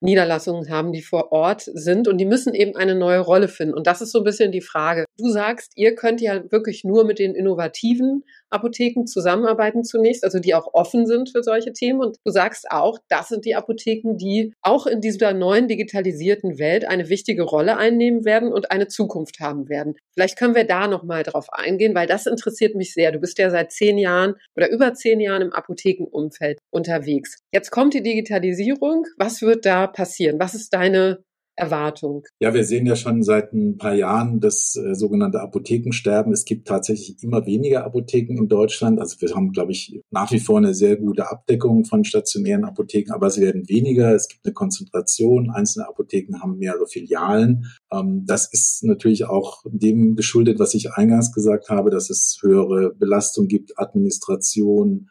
Niederlassungen 0.00 0.70
haben, 0.70 0.92
die 0.92 1.02
vor 1.02 1.32
Ort 1.32 1.62
sind 1.62 2.08
und 2.08 2.18
die 2.18 2.24
müssen 2.24 2.54
eben 2.54 2.76
eine 2.76 2.94
neue 2.94 3.20
Rolle 3.20 3.48
finden. 3.48 3.74
Und 3.74 3.86
das 3.86 4.00
ist 4.00 4.12
so 4.12 4.18
ein 4.18 4.24
bisschen 4.24 4.52
die 4.52 4.60
Frage. 4.60 5.04
Du 5.18 5.28
sagst, 5.28 5.72
ihr 5.74 5.94
könnt 5.94 6.20
ja 6.20 6.42
wirklich 6.50 6.84
nur 6.84 7.04
mit 7.04 7.18
den 7.18 7.34
innovativen 7.34 8.24
Apotheken 8.50 9.06
zusammenarbeiten 9.06 9.84
zunächst, 9.84 10.24
also 10.24 10.38
die 10.38 10.54
auch 10.54 10.72
offen 10.72 11.06
sind 11.06 11.30
für 11.30 11.42
solche 11.42 11.72
Themen. 11.72 12.00
Und 12.00 12.16
du 12.24 12.30
sagst 12.30 12.70
auch, 12.70 12.98
das 13.08 13.28
sind 13.28 13.44
die 13.44 13.54
Apotheken, 13.54 14.16
die 14.16 14.54
auch 14.62 14.86
in 14.86 15.00
dieser 15.00 15.34
neuen 15.34 15.68
digitalisierten 15.68 16.58
Welt 16.58 16.84
eine 16.84 17.08
wichtige 17.08 17.42
Rolle 17.42 17.76
einnehmen 17.76 18.24
werden 18.24 18.52
und 18.52 18.70
eine 18.70 18.88
Zukunft 18.88 19.40
haben 19.40 19.68
werden. 19.68 19.96
Vielleicht 20.14 20.38
können 20.38 20.54
wir 20.54 20.64
da 20.64 20.88
nochmal 20.88 21.24
drauf 21.24 21.48
eingehen, 21.52 21.94
weil 21.94 22.06
das 22.06 22.26
interessiert 22.26 22.74
mich 22.74 22.94
sehr. 22.94 23.12
Du 23.12 23.18
bist 23.18 23.38
ja 23.38 23.50
seit 23.50 23.72
zehn 23.72 23.98
Jahren 23.98 24.34
oder 24.56 24.70
über 24.70 24.94
zehn 24.94 25.20
Jahren 25.20 25.42
im 25.42 25.52
Apothekenumfeld 25.52 26.58
unterwegs. 26.70 27.38
Jetzt 27.52 27.70
kommt 27.70 27.94
die 27.94 28.02
Digitalisierung. 28.02 29.04
Was 29.16 29.42
wird 29.42 29.66
da 29.66 29.87
passieren? 29.92 30.38
Was 30.38 30.54
ist 30.54 30.72
deine 30.72 31.24
Erwartung? 31.58 32.24
Ja, 32.40 32.54
wir 32.54 32.64
sehen 32.64 32.86
ja 32.86 32.94
schon 32.94 33.22
seit 33.22 33.52
ein 33.52 33.78
paar 33.78 33.94
Jahren 33.94 34.40
das 34.40 34.76
äh, 34.76 34.94
sogenannte 34.94 35.40
Apothekensterben. 35.40 36.32
Es 36.32 36.44
gibt 36.44 36.68
tatsächlich 36.68 37.22
immer 37.22 37.46
weniger 37.46 37.84
Apotheken 37.84 38.38
in 38.38 38.48
Deutschland. 38.48 39.00
Also 39.00 39.20
wir 39.20 39.34
haben, 39.34 39.52
glaube 39.52 39.72
ich, 39.72 40.00
nach 40.10 40.30
wie 40.30 40.38
vor 40.38 40.58
eine 40.58 40.72
sehr 40.72 40.96
gute 40.96 41.30
Abdeckung 41.30 41.84
von 41.84 42.04
stationären 42.04 42.64
Apotheken, 42.64 43.12
aber 43.12 43.26
es 43.26 43.40
werden 43.40 43.68
weniger. 43.68 44.14
Es 44.14 44.28
gibt 44.28 44.46
eine 44.46 44.54
Konzentration. 44.54 45.50
Einzelne 45.50 45.88
Apotheken 45.88 46.40
haben 46.40 46.58
mehrere 46.58 46.86
Filialen. 46.86 47.66
Ähm, 47.92 48.24
das 48.24 48.50
ist 48.52 48.84
natürlich 48.84 49.26
auch 49.26 49.64
dem 49.66 50.14
geschuldet, 50.14 50.60
was 50.60 50.74
ich 50.74 50.92
eingangs 50.92 51.32
gesagt 51.32 51.70
habe, 51.70 51.90
dass 51.90 52.08
es 52.08 52.38
höhere 52.40 52.94
Belastung 52.94 53.48
gibt, 53.48 53.78
Administration, 53.78 55.10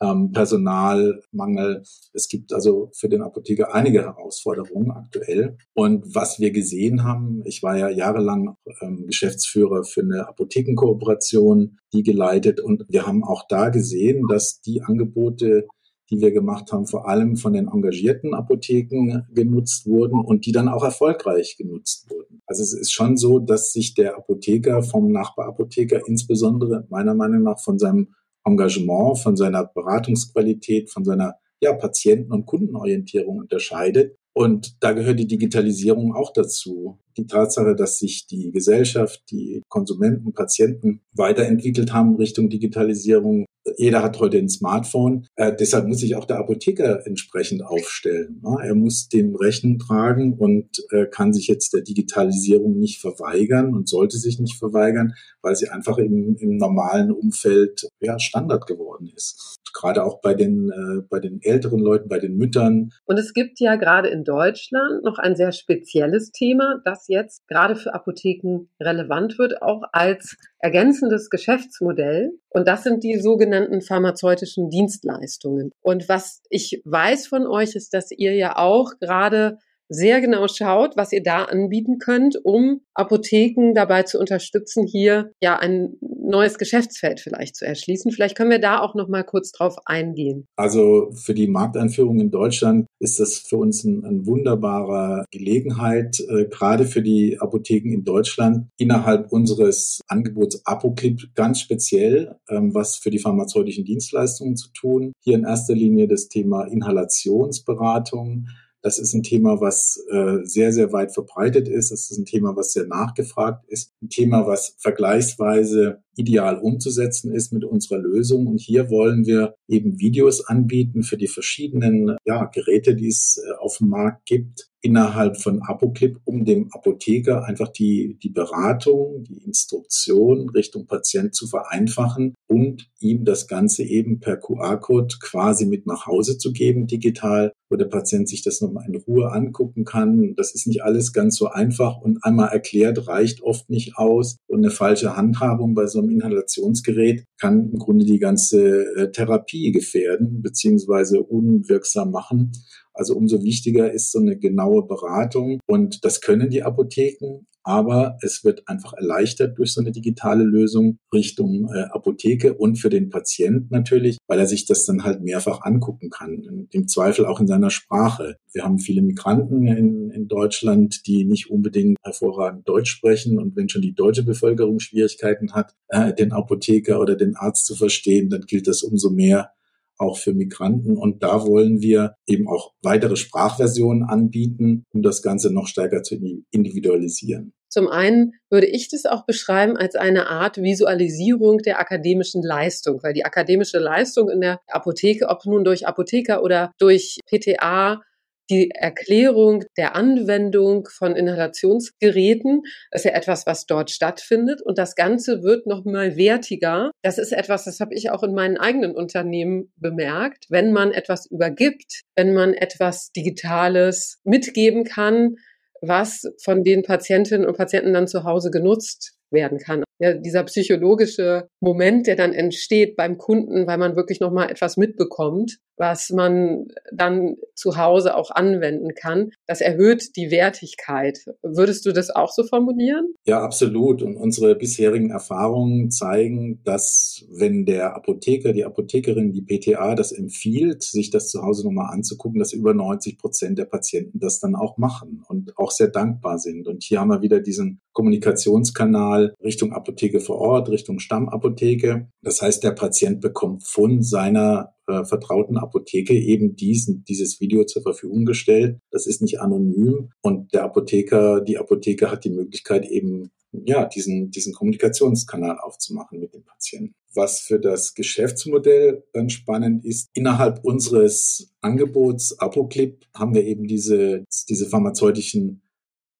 ähm, 0.00 0.32
Personalmangel. 0.32 1.82
Es 2.12 2.28
gibt 2.28 2.52
also 2.52 2.90
für 2.94 3.08
den 3.08 3.22
Apotheker 3.22 3.74
einige 3.74 4.02
Herausforderungen 4.02 4.90
aktuell. 4.90 5.56
Und 5.74 6.14
was 6.14 6.38
wir 6.38 6.50
gesehen 6.50 7.04
haben, 7.04 7.42
ich 7.44 7.62
war 7.62 7.76
ja 7.76 7.88
jahrelang 7.88 8.56
ähm, 8.82 9.06
Geschäftsführer 9.06 9.84
für 9.84 10.02
eine 10.02 10.28
Apothekenkooperation, 10.28 11.78
die 11.92 12.02
geleitet. 12.02 12.60
Und 12.60 12.84
wir 12.88 13.06
haben 13.06 13.24
auch 13.24 13.46
da 13.48 13.70
gesehen, 13.70 14.26
dass 14.28 14.60
die 14.60 14.82
Angebote, 14.82 15.66
die 16.10 16.20
wir 16.20 16.30
gemacht 16.30 16.72
haben, 16.72 16.86
vor 16.86 17.08
allem 17.08 17.36
von 17.36 17.52
den 17.52 17.68
engagierten 17.68 18.34
Apotheken 18.34 19.26
genutzt 19.32 19.86
wurden 19.86 20.20
und 20.20 20.46
die 20.46 20.52
dann 20.52 20.68
auch 20.68 20.84
erfolgreich 20.84 21.56
genutzt 21.56 22.08
wurden. 22.10 22.42
Also 22.46 22.62
es 22.62 22.72
ist 22.74 22.92
schon 22.92 23.16
so, 23.16 23.40
dass 23.40 23.72
sich 23.72 23.94
der 23.94 24.16
Apotheker 24.16 24.82
vom 24.82 25.10
Nachbarapotheker 25.10 26.06
insbesondere 26.06 26.86
meiner 26.90 27.14
Meinung 27.14 27.42
nach 27.42 27.58
von 27.58 27.78
seinem 27.78 28.14
Engagement, 28.46 29.18
von 29.18 29.36
seiner 29.36 29.64
Beratungsqualität, 29.64 30.90
von 30.90 31.04
seiner 31.04 31.34
ja, 31.60 31.72
Patienten- 31.72 32.32
und 32.32 32.46
Kundenorientierung 32.46 33.38
unterscheidet. 33.38 34.16
Und 34.34 34.76
da 34.80 34.92
gehört 34.92 35.18
die 35.18 35.26
Digitalisierung 35.26 36.14
auch 36.14 36.32
dazu. 36.32 36.98
Die 37.16 37.26
Tatsache, 37.26 37.74
dass 37.74 37.98
sich 37.98 38.26
die 38.26 38.52
Gesellschaft, 38.52 39.22
die 39.30 39.62
Konsumenten, 39.68 40.34
Patienten 40.34 41.00
weiterentwickelt 41.12 41.92
haben 41.92 42.16
Richtung 42.16 42.50
Digitalisierung, 42.50 43.46
jeder 43.76 44.02
hat 44.02 44.20
heute 44.20 44.38
ein 44.38 44.48
Smartphone. 44.48 45.26
Äh, 45.36 45.54
deshalb 45.58 45.86
muss 45.86 45.98
sich 45.98 46.16
auch 46.16 46.24
der 46.24 46.38
Apotheker 46.38 47.06
entsprechend 47.06 47.64
aufstellen. 47.64 48.40
Ne? 48.42 48.56
Er 48.62 48.74
muss 48.74 49.08
dem 49.08 49.34
Rechnung 49.34 49.78
tragen 49.78 50.34
und 50.34 50.82
äh, 50.90 51.06
kann 51.06 51.32
sich 51.32 51.46
jetzt 51.48 51.74
der 51.74 51.82
Digitalisierung 51.82 52.78
nicht 52.78 53.00
verweigern 53.00 53.74
und 53.74 53.88
sollte 53.88 54.16
sich 54.18 54.38
nicht 54.38 54.58
verweigern, 54.58 55.14
weil 55.42 55.56
sie 55.56 55.68
einfach 55.68 55.98
im, 55.98 56.36
im 56.38 56.56
normalen 56.56 57.10
Umfeld 57.10 57.88
ja, 58.00 58.18
Standard 58.18 58.66
geworden 58.66 59.10
ist. 59.14 59.56
Gerade 59.74 60.04
auch 60.04 60.20
bei 60.20 60.34
den, 60.34 60.70
äh, 60.70 61.02
bei 61.08 61.20
den 61.20 61.40
älteren 61.42 61.80
Leuten, 61.80 62.08
bei 62.08 62.18
den 62.18 62.36
Müttern. 62.36 62.92
Und 63.04 63.18
es 63.18 63.34
gibt 63.34 63.60
ja 63.60 63.76
gerade 63.76 64.08
in 64.08 64.24
Deutschland 64.24 65.04
noch 65.04 65.18
ein 65.18 65.36
sehr 65.36 65.52
spezielles 65.52 66.30
Thema, 66.30 66.80
das 66.84 67.08
jetzt 67.08 67.46
gerade 67.48 67.76
für 67.76 67.94
Apotheken 67.94 68.68
relevant 68.80 69.38
wird, 69.38 69.60
auch 69.62 69.82
als 69.92 70.36
ergänzendes 70.58 71.30
Geschäftsmodell. 71.30 72.32
Und 72.50 72.66
das 72.66 72.84
sind 72.84 73.04
die 73.04 73.18
sogenannten 73.18 73.82
pharmazeutischen 73.82 74.70
Dienstleistungen. 74.70 75.70
Und 75.82 76.08
was 76.08 76.42
ich 76.50 76.82
weiß 76.84 77.26
von 77.26 77.46
euch 77.46 77.74
ist, 77.74 77.94
dass 77.94 78.10
ihr 78.10 78.34
ja 78.34 78.56
auch 78.56 78.92
gerade 79.00 79.58
sehr 79.88 80.20
genau 80.20 80.48
schaut, 80.48 80.96
was 80.96 81.12
ihr 81.12 81.22
da 81.22 81.44
anbieten 81.44 81.98
könnt, 81.98 82.36
um 82.44 82.80
Apotheken 82.94 83.72
dabei 83.74 84.02
zu 84.02 84.18
unterstützen, 84.18 84.86
hier 84.86 85.30
ja 85.40 85.58
ein 85.58 85.96
neues 86.00 86.58
Geschäftsfeld 86.58 87.20
vielleicht 87.20 87.56
zu 87.56 87.64
erschließen. 87.64 88.10
Vielleicht 88.10 88.36
können 88.36 88.50
wir 88.50 88.58
da 88.58 88.80
auch 88.80 88.94
noch 88.94 89.08
mal 89.08 89.22
kurz 89.22 89.52
drauf 89.52 89.76
eingehen. 89.84 90.46
Also 90.56 91.12
für 91.12 91.34
die 91.34 91.46
Markteinführung 91.46 92.18
in 92.20 92.30
Deutschland 92.30 92.85
ist 92.98 93.20
das 93.20 93.38
für 93.38 93.56
uns 93.56 93.84
ein, 93.84 94.04
ein 94.04 94.26
wunderbarer 94.26 95.24
Gelegenheit, 95.30 96.20
äh, 96.20 96.46
gerade 96.46 96.84
für 96.84 97.02
die 97.02 97.38
Apotheken 97.38 97.92
in 97.92 98.04
Deutschland 98.04 98.68
innerhalb 98.78 99.32
unseres 99.32 100.00
Angebots 100.08 100.62
Apoclip 100.64 101.34
ganz 101.34 101.60
speziell 101.60 102.36
ähm, 102.48 102.74
was 102.74 102.96
für 102.96 103.10
die 103.10 103.18
pharmazeutischen 103.18 103.84
Dienstleistungen 103.84 104.56
zu 104.56 104.68
tun. 104.72 105.12
Hier 105.20 105.36
in 105.36 105.44
erster 105.44 105.74
Linie 105.74 106.08
das 106.08 106.28
Thema 106.28 106.64
Inhalationsberatung 106.64 108.46
das 108.86 109.00
ist 109.00 109.14
ein 109.14 109.24
Thema, 109.24 109.60
was 109.60 110.00
äh, 110.12 110.44
sehr, 110.44 110.72
sehr 110.72 110.92
weit 110.92 111.12
verbreitet 111.12 111.66
ist. 111.66 111.90
Das 111.90 112.08
ist 112.08 112.18
ein 112.18 112.24
Thema, 112.24 112.54
was 112.54 112.72
sehr 112.72 112.86
nachgefragt 112.86 113.64
ist. 113.66 113.90
Ein 114.00 114.10
Thema, 114.10 114.46
was 114.46 114.76
vergleichsweise 114.78 116.04
ideal 116.16 116.58
umzusetzen 116.58 117.32
ist 117.32 117.52
mit 117.52 117.64
unserer 117.64 117.98
Lösung. 117.98 118.46
Und 118.46 118.60
hier 118.60 118.90
wollen 118.90 119.26
wir 119.26 119.54
eben 119.68 120.00
Videos 120.00 120.44
anbieten 120.44 121.02
für 121.02 121.16
die 121.16 121.28
verschiedenen 121.28 122.16
ja, 122.24 122.46
Geräte, 122.46 122.94
die 122.94 123.08
es 123.08 123.42
äh, 123.42 123.52
auf 123.58 123.78
dem 123.78 123.90
Markt 123.90 124.26
gibt, 124.26 124.68
innerhalb 124.86 125.36
von 125.36 125.62
Apoclip, 125.66 126.20
um 126.24 126.44
dem 126.44 126.68
Apotheker 126.72 127.44
einfach 127.44 127.68
die, 127.68 128.18
die 128.22 128.28
Beratung, 128.28 129.24
die 129.24 129.42
Instruktion 129.44 130.48
Richtung 130.50 130.86
Patient 130.86 131.34
zu 131.34 131.48
vereinfachen 131.48 132.34
und 132.46 132.88
ihm 133.00 133.24
das 133.24 133.48
Ganze 133.48 133.82
eben 133.82 134.20
per 134.20 134.36
QR-Code 134.36 135.16
quasi 135.20 135.66
mit 135.66 135.86
nach 135.86 136.06
Hause 136.06 136.38
zu 136.38 136.52
geben, 136.52 136.86
digital, 136.86 137.52
wo 137.68 137.76
der 137.76 137.86
Patient 137.86 138.28
sich 138.28 138.42
das 138.42 138.60
nochmal 138.60 138.86
in 138.86 138.94
Ruhe 138.94 139.32
angucken 139.32 139.84
kann. 139.84 140.34
Das 140.36 140.54
ist 140.54 140.68
nicht 140.68 140.84
alles 140.84 141.12
ganz 141.12 141.36
so 141.36 141.48
einfach 141.48 141.98
und 142.00 142.22
einmal 142.22 142.50
erklärt 142.50 143.08
reicht 143.08 143.42
oft 143.42 143.68
nicht 143.68 143.96
aus. 143.96 144.36
Und 144.46 144.58
eine 144.58 144.70
falsche 144.70 145.16
Handhabung 145.16 145.74
bei 145.74 145.86
so 145.86 146.00
einem 146.06 146.16
Inhalationsgerät 146.16 147.24
kann 147.40 147.70
im 147.72 147.78
Grunde 147.78 148.04
die 148.04 148.18
ganze 148.18 148.84
äh, 148.96 149.10
Therapie 149.10 149.72
gefährden 149.72 150.42
beziehungsweise 150.42 151.22
unwirksam 151.22 152.10
machen. 152.10 152.52
Also 152.94 153.14
umso 153.14 153.42
wichtiger 153.42 153.92
ist 153.92 154.10
so 154.10 154.18
eine 154.18 154.38
genaue 154.38 154.86
Beratung. 154.86 155.60
Und 155.66 156.04
das 156.04 156.20
können 156.20 156.48
die 156.48 156.62
Apotheken, 156.62 157.46
aber 157.66 158.16
es 158.22 158.44
wird 158.44 158.68
einfach 158.68 158.92
erleichtert 158.92 159.58
durch 159.58 159.72
so 159.72 159.80
eine 159.80 159.90
digitale 159.90 160.44
Lösung 160.44 160.98
Richtung 161.12 161.68
äh, 161.74 161.86
Apotheke 161.90 162.54
und 162.54 162.76
für 162.76 162.90
den 162.90 163.10
Patient 163.10 163.72
natürlich, 163.72 164.18
weil 164.28 164.38
er 164.38 164.46
sich 164.46 164.66
das 164.66 164.84
dann 164.86 165.02
halt 165.02 165.20
mehrfach 165.20 165.62
angucken 165.62 166.08
kann. 166.10 166.68
Im 166.70 166.86
Zweifel 166.86 167.26
auch 167.26 167.40
in 167.40 167.48
seiner 167.48 167.70
Sprache. 167.70 168.36
Wir 168.52 168.62
haben 168.62 168.78
viele 168.78 169.02
Migranten 169.02 169.66
in, 169.66 170.10
in 170.10 170.28
Deutschland, 170.28 171.08
die 171.08 171.24
nicht 171.24 171.50
unbedingt 171.50 171.98
hervorragend 172.04 172.68
Deutsch 172.68 172.92
sprechen. 172.92 173.40
Und 173.40 173.56
wenn 173.56 173.68
schon 173.68 173.82
die 173.82 173.94
deutsche 173.94 174.22
Bevölkerung 174.22 174.78
Schwierigkeiten 174.78 175.52
hat, 175.52 175.74
äh, 175.88 176.14
den 176.14 176.30
Apotheker 176.30 177.00
oder 177.00 177.16
den 177.16 177.34
Arzt 177.34 177.66
zu 177.66 177.74
verstehen, 177.74 178.30
dann 178.30 178.42
gilt 178.42 178.68
das 178.68 178.84
umso 178.84 179.10
mehr 179.10 179.50
auch 179.98 180.18
für 180.18 180.34
Migranten. 180.34 180.96
Und 180.96 181.24
da 181.24 181.44
wollen 181.44 181.80
wir 181.80 182.14
eben 182.28 182.46
auch 182.46 182.74
weitere 182.82 183.16
Sprachversionen 183.16 184.04
anbieten, 184.04 184.84
um 184.92 185.02
das 185.02 185.22
Ganze 185.22 185.52
noch 185.52 185.66
stärker 185.66 186.04
zu 186.04 186.16
individualisieren. 186.52 187.52
Zum 187.76 187.88
einen 187.88 188.32
würde 188.48 188.68
ich 188.68 188.88
das 188.88 189.04
auch 189.04 189.26
beschreiben 189.26 189.76
als 189.76 189.96
eine 189.96 190.30
Art 190.30 190.56
Visualisierung 190.56 191.58
der 191.58 191.78
akademischen 191.78 192.42
Leistung, 192.42 193.02
weil 193.02 193.12
die 193.12 193.26
akademische 193.26 193.78
Leistung 193.78 194.30
in 194.30 194.40
der 194.40 194.60
Apotheke, 194.68 195.28
ob 195.28 195.44
nun 195.44 195.62
durch 195.62 195.86
Apotheker 195.86 196.42
oder 196.42 196.72
durch 196.78 197.18
PTA, 197.26 198.00
die 198.48 198.70
Erklärung 198.70 199.64
der 199.76 199.94
Anwendung 199.94 200.88
von 200.90 201.16
Inhalationsgeräten 201.16 202.62
ist 202.92 203.04
ja 203.04 203.10
etwas, 203.10 203.44
was 203.44 203.66
dort 203.66 203.90
stattfindet. 203.90 204.62
Und 204.62 204.78
das 204.78 204.94
Ganze 204.94 205.42
wird 205.42 205.66
noch 205.66 205.84
mal 205.84 206.16
wertiger. 206.16 206.92
Das 207.02 207.18
ist 207.18 207.32
etwas, 207.32 207.64
das 207.64 207.80
habe 207.80 207.92
ich 207.92 208.08
auch 208.08 208.22
in 208.22 208.32
meinen 208.32 208.56
eigenen 208.56 208.94
Unternehmen 208.94 209.70
bemerkt. 209.76 210.46
Wenn 210.48 210.72
man 210.72 210.92
etwas 210.92 211.26
übergibt, 211.26 212.04
wenn 212.14 212.32
man 212.32 212.54
etwas 212.54 213.10
Digitales 213.12 214.18
mitgeben 214.24 214.84
kann, 214.84 215.36
was 215.82 216.22
von 216.42 216.62
den 216.62 216.82
Patientinnen 216.82 217.46
und 217.46 217.56
Patienten 217.56 217.92
dann 217.92 218.08
zu 218.08 218.24
Hause 218.24 218.50
genutzt 218.50 219.14
werden 219.30 219.58
kann. 219.58 219.84
Ja, 219.98 220.12
dieser 220.14 220.44
psychologische 220.44 221.48
Moment, 221.60 222.06
der 222.06 222.16
dann 222.16 222.32
entsteht 222.32 222.96
beim 222.96 223.18
Kunden, 223.18 223.66
weil 223.66 223.78
man 223.78 223.96
wirklich 223.96 224.20
noch 224.20 224.30
mal 224.30 224.50
etwas 224.50 224.76
mitbekommt, 224.76 225.58
was 225.76 226.10
man 226.10 226.68
dann 226.92 227.36
zu 227.54 227.76
Hause 227.76 228.16
auch 228.16 228.30
anwenden 228.30 228.94
kann, 228.94 229.30
das 229.46 229.60
erhöht 229.60 230.16
die 230.16 230.30
Wertigkeit. 230.30 231.18
Würdest 231.42 231.86
du 231.86 231.92
das 231.92 232.10
auch 232.10 232.32
so 232.32 232.44
formulieren? 232.44 233.14
Ja, 233.24 233.42
absolut. 233.42 234.02
Und 234.02 234.16
unsere 234.16 234.54
bisherigen 234.54 235.10
Erfahrungen 235.10 235.90
zeigen, 235.90 236.62
dass 236.64 237.24
wenn 237.30 237.66
der 237.66 237.94
Apotheker, 237.94 238.52
die 238.52 238.64
Apothekerin, 238.64 239.32
die 239.32 239.42
PTA 239.42 239.94
das 239.94 240.12
empfiehlt, 240.12 240.82
sich 240.82 241.10
das 241.10 241.28
zu 241.28 241.42
Hause 241.42 241.64
nochmal 241.64 241.92
anzugucken, 241.92 242.38
dass 242.38 242.52
über 242.52 242.74
90 242.74 243.18
Prozent 243.18 243.58
der 243.58 243.64
Patienten 243.66 244.18
das 244.18 244.40
dann 244.40 244.54
auch 244.54 244.78
machen 244.78 245.24
und 245.28 245.56
auch 245.58 245.70
sehr 245.70 245.88
dankbar 245.88 246.38
sind. 246.38 246.66
Und 246.66 246.82
hier 246.82 247.00
haben 247.00 247.08
wir 247.08 247.22
wieder 247.22 247.40
diesen 247.40 247.80
Kommunikationskanal 247.92 249.34
Richtung 249.42 249.72
Apotheke 249.72 250.20
vor 250.20 250.38
Ort, 250.38 250.68
Richtung 250.68 250.98
Stammapotheke. 250.98 252.08
Das 252.22 252.42
heißt, 252.42 252.62
der 252.62 252.72
Patient 252.72 253.20
bekommt 253.20 253.64
von 253.64 254.02
seiner 254.02 254.75
äh, 254.86 255.04
vertrauten 255.04 255.56
Apotheke 255.56 256.14
eben 256.14 256.56
diesen, 256.56 257.04
dieses 257.04 257.40
Video 257.40 257.64
zur 257.64 257.82
Verfügung 257.82 258.24
gestellt. 258.24 258.78
Das 258.90 259.06
ist 259.06 259.22
nicht 259.22 259.40
anonym 259.40 260.10
und 260.22 260.52
der 260.54 260.64
Apotheker, 260.64 261.40
die 261.40 261.58
Apotheke 261.58 262.10
hat 262.10 262.24
die 262.24 262.30
Möglichkeit 262.30 262.86
eben, 262.86 263.30
ja, 263.52 263.84
diesen, 263.86 264.30
diesen 264.30 264.52
Kommunikationskanal 264.52 265.58
aufzumachen 265.58 266.20
mit 266.20 266.34
dem 266.34 266.44
Patienten. 266.44 266.94
Was 267.14 267.40
für 267.40 267.58
das 267.58 267.94
Geschäftsmodell 267.94 269.04
dann 269.12 269.30
spannend 269.30 269.84
ist, 269.84 270.08
innerhalb 270.12 270.64
unseres 270.64 271.52
Angebots 271.60 272.38
Apoclip 272.38 273.06
haben 273.14 273.34
wir 273.34 273.44
eben 273.44 273.66
diese, 273.66 274.24
diese 274.48 274.66
pharmazeutischen 274.66 275.62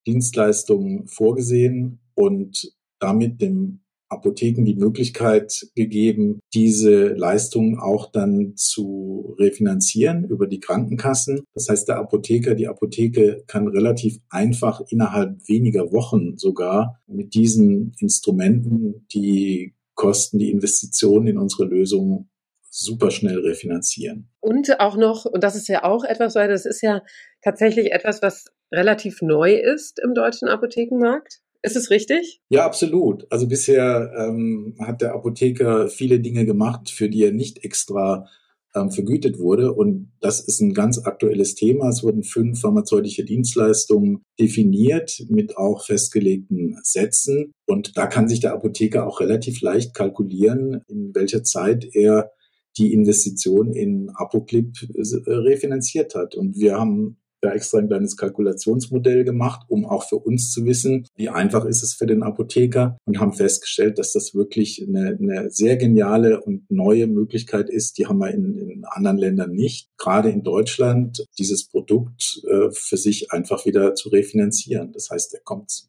Dienstleistungen 0.06 1.06
vorgesehen 1.08 2.00
und 2.14 2.72
damit 2.98 3.40
dem 3.40 3.80
Apotheken 4.08 4.64
die 4.64 4.76
Möglichkeit 4.76 5.68
gegeben, 5.74 6.40
diese 6.54 7.08
Leistungen 7.08 7.78
auch 7.78 8.10
dann 8.10 8.54
zu 8.56 9.34
refinanzieren 9.38 10.24
über 10.24 10.46
die 10.46 10.60
Krankenkassen. 10.60 11.44
Das 11.54 11.68
heißt, 11.68 11.88
der 11.88 11.98
Apotheker, 11.98 12.54
die 12.54 12.68
Apotheke 12.68 13.42
kann 13.46 13.68
relativ 13.68 14.18
einfach 14.30 14.80
innerhalb 14.88 15.48
weniger 15.48 15.92
Wochen 15.92 16.36
sogar 16.36 17.00
mit 17.06 17.34
diesen 17.34 17.92
Instrumenten 17.98 19.06
die 19.12 19.74
Kosten, 19.94 20.38
die 20.38 20.50
Investitionen 20.50 21.26
in 21.26 21.38
unsere 21.38 21.64
Lösungen 21.64 22.28
super 22.70 23.10
schnell 23.10 23.38
refinanzieren. 23.38 24.28
Und 24.40 24.80
auch 24.80 24.96
noch, 24.96 25.24
und 25.24 25.42
das 25.42 25.56
ist 25.56 25.68
ja 25.68 25.82
auch 25.82 26.04
etwas, 26.04 26.34
weil 26.34 26.48
das 26.48 26.66
ist 26.66 26.82
ja 26.82 27.02
tatsächlich 27.42 27.92
etwas, 27.92 28.20
was 28.20 28.44
relativ 28.70 29.22
neu 29.22 29.54
ist 29.54 29.98
im 29.98 30.14
deutschen 30.14 30.48
Apothekenmarkt. 30.48 31.40
Ist 31.66 31.74
es 31.74 31.90
richtig? 31.90 32.40
Ja, 32.48 32.64
absolut. 32.64 33.26
Also 33.28 33.48
bisher 33.48 34.12
ähm, 34.16 34.76
hat 34.78 35.00
der 35.00 35.14
Apotheker 35.14 35.88
viele 35.88 36.20
Dinge 36.20 36.46
gemacht, 36.46 36.90
für 36.90 37.08
die 37.08 37.24
er 37.24 37.32
nicht 37.32 37.64
extra 37.64 38.28
ähm, 38.76 38.92
vergütet 38.92 39.40
wurde. 39.40 39.72
Und 39.72 40.12
das 40.20 40.38
ist 40.38 40.60
ein 40.60 40.74
ganz 40.74 41.04
aktuelles 41.04 41.56
Thema. 41.56 41.88
Es 41.88 42.04
wurden 42.04 42.22
fünf 42.22 42.60
pharmazeutische 42.60 43.24
Dienstleistungen 43.24 44.22
definiert 44.38 45.24
mit 45.28 45.56
auch 45.56 45.84
festgelegten 45.84 46.78
Sätzen. 46.84 47.50
Und 47.66 47.96
da 47.96 48.06
kann 48.06 48.28
sich 48.28 48.38
der 48.38 48.52
Apotheker 48.52 49.04
auch 49.04 49.18
relativ 49.18 49.60
leicht 49.60 49.92
kalkulieren, 49.92 50.82
in 50.86 51.16
welcher 51.16 51.42
Zeit 51.42 51.84
er 51.94 52.30
die 52.78 52.92
Investition 52.92 53.72
in 53.72 54.12
Apoclip 54.16 54.76
äh, 54.94 55.32
refinanziert 55.32 56.14
hat. 56.14 56.36
Und 56.36 56.56
wir 56.56 56.78
haben 56.78 57.16
da 57.46 57.52
extra 57.52 57.78
ein 57.78 57.88
kleines 57.88 58.16
Kalkulationsmodell 58.16 59.24
gemacht, 59.24 59.66
um 59.68 59.86
auch 59.86 60.08
für 60.08 60.16
uns 60.16 60.50
zu 60.52 60.64
wissen, 60.64 61.06
wie 61.16 61.28
einfach 61.28 61.64
ist 61.64 61.82
es 61.82 61.94
für 61.94 62.06
den 62.06 62.22
Apotheker 62.22 62.98
und 63.04 63.18
haben 63.20 63.32
festgestellt, 63.32 63.98
dass 63.98 64.12
das 64.12 64.34
wirklich 64.34 64.84
eine, 64.86 65.16
eine 65.18 65.50
sehr 65.50 65.76
geniale 65.76 66.40
und 66.40 66.70
neue 66.70 67.06
Möglichkeit 67.06 67.70
ist. 67.70 67.98
Die 67.98 68.06
haben 68.06 68.18
wir 68.18 68.30
in, 68.30 68.56
in 68.56 68.84
anderen 68.84 69.18
Ländern 69.18 69.52
nicht. 69.52 69.88
Gerade 69.98 70.30
in 70.30 70.42
Deutschland 70.42 71.24
dieses 71.38 71.68
Produkt 71.68 72.42
äh, 72.48 72.70
für 72.72 72.96
sich 72.96 73.32
einfach 73.32 73.66
wieder 73.66 73.94
zu 73.94 74.08
refinanzieren. 74.08 74.92
Das 74.92 75.10
heißt, 75.10 75.34
er 75.34 75.40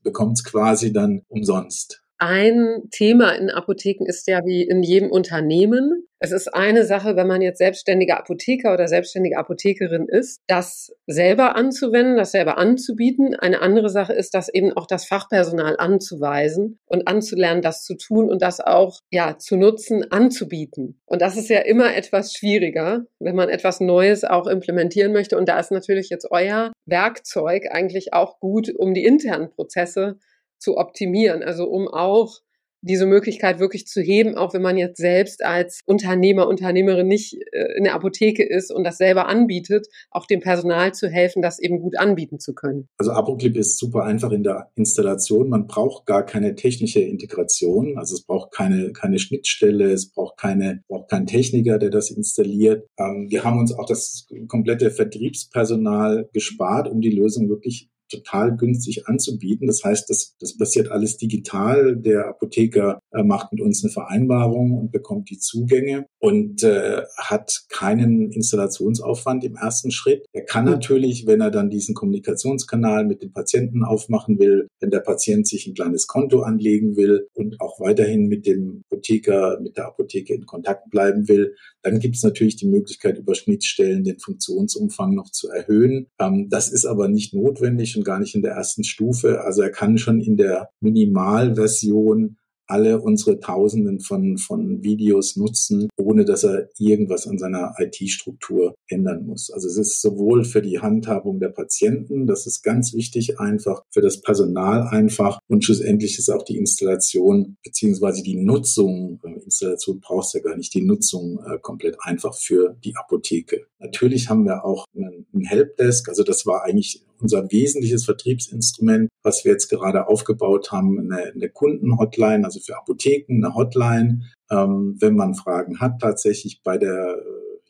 bekommt 0.04 0.38
es 0.38 0.44
quasi 0.44 0.94
dann 0.94 1.22
umsonst. 1.28 2.07
Ein 2.20 2.90
Thema 2.90 3.32
in 3.34 3.52
Apotheken 3.52 4.06
ist 4.08 4.28
ja 4.28 4.44
wie 4.44 4.64
in 4.64 4.82
jedem 4.82 5.12
Unternehmen. 5.12 6.08
Es 6.20 6.32
ist 6.32 6.48
eine 6.48 6.84
Sache, 6.84 7.16
wenn 7.16 7.28
man 7.28 7.44
jetzt 7.44 7.60
selbstständiger 7.60 8.18
Apotheker 8.18 8.74
oder 8.74 8.88
selbstständige 8.88 9.38
Apothekerin 9.38 10.08
ist, 10.08 10.42
das 10.48 10.92
selber 11.06 11.56
anzuwenden, 11.56 12.18
das 12.18 12.32
selber 12.32 12.58
anzubieten. 12.58 13.36
Eine 13.36 13.62
andere 13.62 13.90
Sache 13.90 14.14
ist, 14.14 14.34
das 14.34 14.50
eben 14.50 14.74
auch 14.74 14.88
das 14.88 15.06
Fachpersonal 15.06 15.76
anzuweisen 15.78 16.80
und 16.88 17.08
anzulernen, 17.08 17.62
das 17.62 17.84
zu 17.84 17.96
tun 17.96 18.32
und 18.32 18.42
das 18.42 18.62
auch, 18.62 19.00
ja, 19.12 19.38
zu 19.38 19.56
nutzen, 19.56 20.12
anzubieten. 20.12 21.00
Und 21.06 21.22
das 21.22 21.38
ist 21.38 21.50
ja 21.50 21.60
immer 21.60 21.96
etwas 21.96 22.34
schwieriger, 22.34 23.06
wenn 23.20 23.36
man 23.36 23.50
etwas 23.50 23.80
Neues 23.80 24.24
auch 24.24 24.48
implementieren 24.48 25.14
möchte. 25.14 25.38
Und 25.38 25.48
da 25.48 25.60
ist 25.60 25.72
natürlich 25.72 26.10
jetzt 26.10 26.32
euer 26.32 26.72
Werkzeug 26.88 27.68
eigentlich 27.70 28.14
auch 28.14 28.40
gut, 28.40 28.74
um 28.76 28.96
die 28.96 29.06
internen 29.06 29.52
Prozesse 29.52 30.18
zu 30.60 30.78
optimieren. 30.78 31.44
Also 31.44 31.66
um 31.66 31.88
auch 31.88 32.42
diese 32.82 33.06
Möglichkeit 33.06 33.60
wirklich 33.60 33.88
zu 33.88 34.02
heben, 34.02 34.36
auch 34.36 34.54
wenn 34.54 34.62
man 34.62 34.78
jetzt 34.78 34.98
selbst 34.98 35.44
als 35.44 35.82
Unternehmer, 35.86 36.48
Unternehmerin 36.48 37.08
nicht 37.08 37.36
äh, 37.52 37.78
in 37.78 37.84
der 37.84 37.96
Apotheke 37.96 38.44
ist 38.44 38.72
und 38.72 38.84
das 38.84 38.98
selber 38.98 39.28
anbietet, 39.28 39.88
auch 40.12 40.26
dem 40.26 40.42
Personal 40.42 40.94
zu 40.94 41.10
helfen, 41.10 41.42
das 41.42 41.60
eben 41.60 41.80
gut 41.80 41.98
anbieten 41.98 42.40
zu 42.40 42.54
können. 42.54 42.88
Also 42.98 43.12
Apoclip 43.12 43.58
ist 43.58 43.78
super 43.78 44.04
einfach 44.04 44.32
in 44.32 44.44
der 44.44 44.72
Installation. 44.76 45.50
Man 45.50 45.68
braucht 45.68 46.06
gar 46.06 46.26
keine 46.26 46.56
technische 46.56 47.00
Integration. 47.00 47.98
Also 47.98 48.16
es 48.16 48.24
braucht 48.24 48.52
keine, 48.52 48.92
keine 48.94 49.20
Schnittstelle, 49.20 49.92
es 49.92 50.12
braucht 50.12 50.38
keine, 50.38 50.84
braucht 50.88 51.10
keinen 51.10 51.26
Techniker, 51.28 51.80
der 51.80 51.90
das 51.90 52.12
installiert. 52.12 52.88
Ähm, 53.00 53.28
wir 53.30 53.44
haben 53.44 53.60
uns 53.60 53.74
auch 53.74 53.86
das 53.86 54.28
komplette 54.48 54.92
Vertriebspersonal 54.92 56.30
gespart, 56.32 56.88
um 56.88 57.02
die 57.02 57.12
Lösung 57.12 57.50
wirklich 57.50 57.90
total 58.10 58.56
günstig 58.56 59.08
anzubieten. 59.08 59.68
Das 59.68 59.84
heißt, 59.84 60.10
das, 60.10 60.36
das 60.40 60.58
passiert 60.58 60.90
alles 60.90 61.18
digital. 61.18 61.96
Der 61.96 62.28
Apotheker 62.28 63.00
äh, 63.12 63.24
macht 63.24 63.52
mit 63.52 63.62
uns 63.62 63.84
eine 63.84 63.92
Vereinbarung 63.92 64.78
und 64.78 64.92
bekommt 64.92 65.30
die 65.30 65.40
Zugänge 65.40 66.06
und 66.20 66.64
äh, 66.64 67.02
hat 67.18 67.66
keinen 67.70 68.32
Installationsaufwand 68.32 69.44
im 69.44 69.56
ersten 69.56 69.92
Schritt. 69.92 70.26
Er 70.34 70.46
kann 70.46 70.66
mhm. 70.66 70.72
natürlich, 70.72 71.28
wenn 71.28 71.42
er 71.42 71.52
dann 71.52 71.70
diesen 71.70 71.96
Kommunikationskanal 71.96 73.06
mit 73.06 73.22
dem 73.22 73.34
Patienten 73.34 73.84
aufmachen 73.84 74.40
will, 74.40 74.68
wenn 74.80 74.92
der 74.92 75.00
Patient 75.00 75.48
sich 75.48 75.68
ein 75.68 75.74
kleines 75.74 76.08
Konto 76.08 76.42
anlegen 76.42 76.96
will 76.96 77.28
und 77.34 77.60
auch 77.60 77.80
weiterhin 77.80 78.28
mit 78.28 78.46
dem 78.46 78.84
Apotheker, 78.90 79.60
mit 79.62 79.78
der 79.78 79.88
Apotheke 79.88 80.34
in 80.34 80.46
Kontakt 80.46 80.90
bleiben 80.90 81.28
will, 81.28 81.56
dann 81.84 82.00
gibt 82.00 82.16
es 82.16 82.24
natürlich 82.24 82.56
die 82.56 82.68
Möglichkeit, 82.68 83.18
über 83.18 83.36
Schnittstellen 83.36 84.04
den 84.04 84.20
Funktionsumfang 84.20 85.14
noch 85.14 85.32
zu 85.32 85.50
erhöhen. 85.50 86.08
Ähm, 86.20 86.48
das 86.50 86.72
ist 86.72 86.86
aber 86.86 87.08
nicht 87.08 87.34
notwendig 87.34 87.97
und 87.98 88.04
gar 88.04 88.20
nicht 88.20 88.36
in 88.36 88.42
der 88.42 88.54
ersten 88.54 88.84
Stufe. 88.84 89.42
Also 89.42 89.62
er 89.62 89.72
kann 89.72 89.98
schon 89.98 90.22
in 90.22 90.38
der 90.38 90.70
Minimalversion 90.82 92.38
alle 92.68 93.02
unsere 93.02 93.40
Tausenden 93.40 94.00
von, 94.02 94.38
von 94.38 94.84
Videos 94.84 95.38
nutzen, 95.38 95.88
ohne 95.98 96.26
dass 96.26 96.44
er 96.44 96.70
irgendwas 96.78 97.26
an 97.28 97.38
seiner 97.38 97.74
IT-Struktur 97.80 98.76
ändern 98.88 99.26
muss. 99.26 99.50
Also 99.50 99.68
es 99.68 99.78
ist 99.78 100.02
sowohl 100.02 100.44
für 100.44 100.62
die 100.62 100.80
Handhabung 100.80 101.40
der 101.40 101.50
Patienten, 101.50 102.28
das 102.28 102.46
ist 102.46 102.62
ganz 102.64 102.94
wichtig 102.94 103.40
einfach, 103.40 103.82
für 103.92 104.02
das 104.02 104.22
Personal 104.22 104.88
einfach 104.88 105.40
und 105.48 105.64
schlussendlich 105.64 106.20
ist 106.20 106.30
auch 106.30 106.44
die 106.44 106.58
Installation 106.58 107.56
beziehungsweise 107.64 108.22
die 108.22 108.36
Nutzung, 108.36 109.20
äh, 109.24 109.44
Installation 109.46 110.02
brauchst 110.02 110.34
du 110.34 110.40
ja 110.40 110.44
gar 110.44 110.58
nicht, 110.58 110.74
die 110.74 110.86
Nutzung 110.86 111.40
äh, 111.46 111.58
komplett 111.60 111.96
einfach 112.02 112.38
für 112.38 112.76
die 112.84 112.96
Apotheke. 112.96 113.66
Natürlich 113.80 114.30
haben 114.30 114.44
wir 114.44 114.66
auch 114.66 114.86
einen 114.94 115.46
Helpdesk, 115.46 116.10
also 116.10 116.24
das 116.24 116.46
war 116.46 116.64
eigentlich 116.64 117.07
unser 117.20 117.52
wesentliches 117.52 118.06
Vertriebsinstrument, 118.06 119.10
was 119.24 119.44
wir 119.44 119.52
jetzt 119.52 119.70
gerade 119.70 120.08
aufgebaut 120.08 120.72
haben, 120.72 121.00
eine, 121.00 121.32
eine 121.34 121.50
Kundenhotline, 121.50 122.46
also 122.46 122.60
für 122.60 122.78
Apotheken, 122.78 123.44
eine 123.44 123.56
Hotline, 123.56 124.24
ähm, 124.52 124.96
wenn 125.00 125.16
man 125.16 125.36
Fragen 125.36 125.80
hat, 125.80 126.00
tatsächlich 126.02 126.62
bei 126.64 126.78
der 126.78 127.18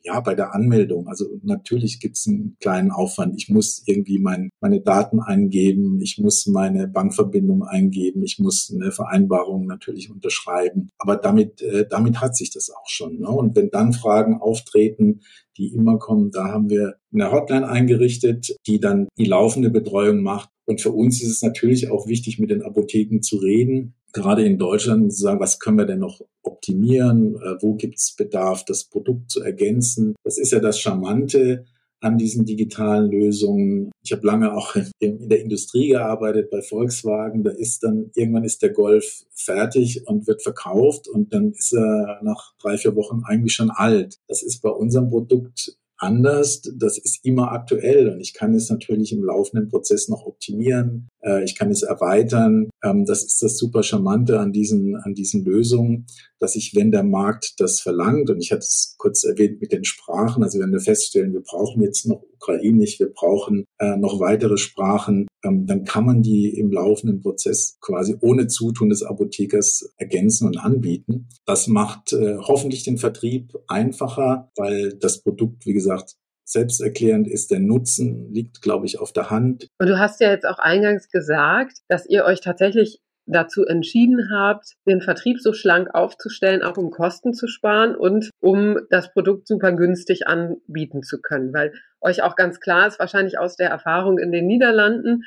ja, 0.02 0.20
bei 0.20 0.34
der 0.34 0.54
Anmeldung. 0.54 1.08
Also 1.08 1.26
natürlich 1.42 2.00
gibt 2.00 2.16
es 2.16 2.26
einen 2.26 2.56
kleinen 2.60 2.90
Aufwand. 2.90 3.34
Ich 3.36 3.48
muss 3.48 3.82
irgendwie 3.86 4.18
mein, 4.18 4.50
meine 4.60 4.80
Daten 4.80 5.20
eingeben, 5.20 6.00
ich 6.00 6.18
muss 6.18 6.46
meine 6.46 6.88
Bankverbindung 6.88 7.64
eingeben, 7.64 8.22
ich 8.22 8.38
muss 8.38 8.72
eine 8.74 8.92
Vereinbarung 8.92 9.66
natürlich 9.66 10.10
unterschreiben. 10.10 10.88
Aber 10.98 11.16
damit, 11.16 11.62
äh, 11.62 11.86
damit 11.88 12.20
hat 12.20 12.36
sich 12.36 12.50
das 12.50 12.70
auch 12.70 12.88
schon. 12.88 13.20
Ne? 13.20 13.28
Und 13.28 13.56
wenn 13.56 13.70
dann 13.70 13.92
Fragen 13.92 14.40
auftreten, 14.40 15.20
die 15.56 15.74
immer 15.74 15.98
kommen, 15.98 16.30
da 16.30 16.48
haben 16.48 16.70
wir 16.70 16.96
eine 17.12 17.32
Hotline 17.32 17.68
eingerichtet, 17.68 18.56
die 18.66 18.80
dann 18.80 19.08
die 19.18 19.24
laufende 19.24 19.70
Betreuung 19.70 20.22
macht. 20.22 20.50
Und 20.66 20.80
für 20.80 20.92
uns 20.92 21.22
ist 21.22 21.30
es 21.30 21.42
natürlich 21.42 21.90
auch 21.90 22.06
wichtig, 22.06 22.38
mit 22.38 22.50
den 22.50 22.62
Apotheken 22.62 23.20
zu 23.22 23.38
reden, 23.38 23.94
gerade 24.12 24.44
in 24.44 24.58
Deutschland 24.58 25.12
zu 25.12 25.22
sagen, 25.22 25.40
was 25.40 25.58
können 25.58 25.78
wir 25.78 25.86
denn 25.86 26.00
noch 26.00 26.20
optimieren, 26.42 27.36
äh, 27.36 27.56
wo 27.60 27.74
gibt 27.74 27.98
es 27.98 28.14
Bedarf, 28.16 28.64
das 28.64 28.84
Produkt 28.84 29.30
zu 29.30 29.42
ergänzen. 29.42 30.14
Das 30.24 30.38
ist 30.38 30.52
ja 30.52 30.60
das 30.60 30.80
Charmante 30.80 31.64
an 32.00 32.16
diesen 32.16 32.44
digitalen 32.44 33.10
Lösungen. 33.10 33.90
Ich 34.04 34.12
habe 34.12 34.26
lange 34.26 34.52
auch 34.54 34.76
in 35.00 35.28
der 35.28 35.40
Industrie 35.40 35.88
gearbeitet, 35.88 36.50
bei 36.50 36.62
Volkswagen. 36.62 37.42
Da 37.42 37.50
ist 37.50 37.82
dann, 37.82 38.10
irgendwann 38.14 38.44
ist 38.44 38.62
der 38.62 38.70
Golf 38.70 39.24
fertig 39.32 40.06
und 40.06 40.26
wird 40.26 40.42
verkauft 40.42 41.08
und 41.08 41.34
dann 41.34 41.52
ist 41.52 41.72
er 41.72 42.20
nach 42.22 42.54
drei, 42.60 42.76
vier 42.76 42.94
Wochen 42.94 43.22
eigentlich 43.24 43.54
schon 43.54 43.70
alt. 43.70 44.18
Das 44.28 44.42
ist 44.42 44.62
bei 44.62 44.70
unserem 44.70 45.10
Produkt 45.10 45.76
anders. 45.98 46.62
Das 46.76 46.98
ist 46.98 47.24
immer 47.24 47.52
aktuell 47.52 48.08
und 48.08 48.20
ich 48.20 48.34
kann 48.34 48.54
es 48.54 48.70
natürlich 48.70 49.12
im 49.12 49.22
laufenden 49.22 49.68
Prozess 49.68 50.08
noch 50.08 50.24
optimieren. 50.24 51.08
Äh, 51.22 51.44
ich 51.44 51.56
kann 51.56 51.70
es 51.70 51.82
erweitern. 51.82 52.70
Ähm, 52.82 53.04
das 53.04 53.24
ist 53.24 53.42
das 53.42 53.58
super 53.58 53.82
Charmante 53.82 54.40
an 54.40 54.52
diesen, 54.52 54.96
an 54.96 55.14
diesen 55.14 55.44
Lösungen, 55.44 56.06
dass 56.38 56.56
ich, 56.56 56.74
wenn 56.74 56.90
der 56.90 57.04
Markt 57.04 57.60
das 57.60 57.80
verlangt, 57.80 58.30
und 58.30 58.40
ich 58.40 58.50
hatte 58.52 58.60
es 58.60 58.94
kurz 58.98 59.24
erwähnt 59.24 59.60
mit 59.60 59.72
den 59.72 59.84
Sprachen, 59.84 60.42
also 60.42 60.58
wenn 60.58 60.72
wir 60.72 60.80
feststellen, 60.80 61.32
wir 61.32 61.42
brauchen 61.42 61.82
jetzt 61.82 62.06
noch 62.06 62.22
Ukrainisch, 62.34 62.98
wir 62.98 63.12
brauchen 63.12 63.64
äh, 63.78 63.96
noch 63.96 64.20
weitere 64.20 64.56
Sprachen, 64.56 65.27
dann 65.42 65.84
kann 65.84 66.04
man 66.04 66.22
die 66.22 66.58
im 66.58 66.72
laufenden 66.72 67.20
Prozess 67.20 67.78
quasi 67.80 68.16
ohne 68.20 68.48
Zutun 68.48 68.88
des 68.88 69.02
Apothekers 69.02 69.92
ergänzen 69.96 70.46
und 70.46 70.58
anbieten. 70.58 71.28
Das 71.46 71.68
macht 71.68 72.12
äh, 72.12 72.36
hoffentlich 72.38 72.82
den 72.82 72.98
Vertrieb 72.98 73.56
einfacher, 73.68 74.50
weil 74.56 74.94
das 74.94 75.22
Produkt, 75.22 75.64
wie 75.66 75.74
gesagt, 75.74 76.16
selbsterklärend 76.44 77.28
ist. 77.28 77.50
Der 77.50 77.60
Nutzen 77.60 78.32
liegt, 78.32 78.62
glaube 78.62 78.86
ich, 78.86 78.98
auf 78.98 79.12
der 79.12 79.30
Hand. 79.30 79.68
Und 79.78 79.88
du 79.88 79.98
hast 79.98 80.20
ja 80.20 80.30
jetzt 80.30 80.46
auch 80.46 80.58
eingangs 80.58 81.08
gesagt, 81.10 81.78
dass 81.88 82.06
ihr 82.06 82.24
euch 82.24 82.40
tatsächlich 82.40 83.00
dazu 83.28 83.64
entschieden 83.64 84.30
habt, 84.32 84.74
den 84.86 85.00
Vertrieb 85.00 85.40
so 85.40 85.52
schlank 85.52 85.94
aufzustellen, 85.94 86.62
auch 86.62 86.76
um 86.76 86.90
Kosten 86.90 87.34
zu 87.34 87.46
sparen 87.46 87.94
und 87.94 88.30
um 88.40 88.78
das 88.90 89.12
Produkt 89.12 89.46
super 89.46 89.72
günstig 89.72 90.26
anbieten 90.26 91.02
zu 91.02 91.20
können. 91.20 91.52
Weil 91.52 91.72
euch 92.00 92.22
auch 92.22 92.36
ganz 92.36 92.58
klar 92.60 92.86
ist, 92.86 92.98
wahrscheinlich 92.98 93.38
aus 93.38 93.56
der 93.56 93.68
Erfahrung 93.68 94.18
in 94.18 94.32
den 94.32 94.46
Niederlanden, 94.46 95.24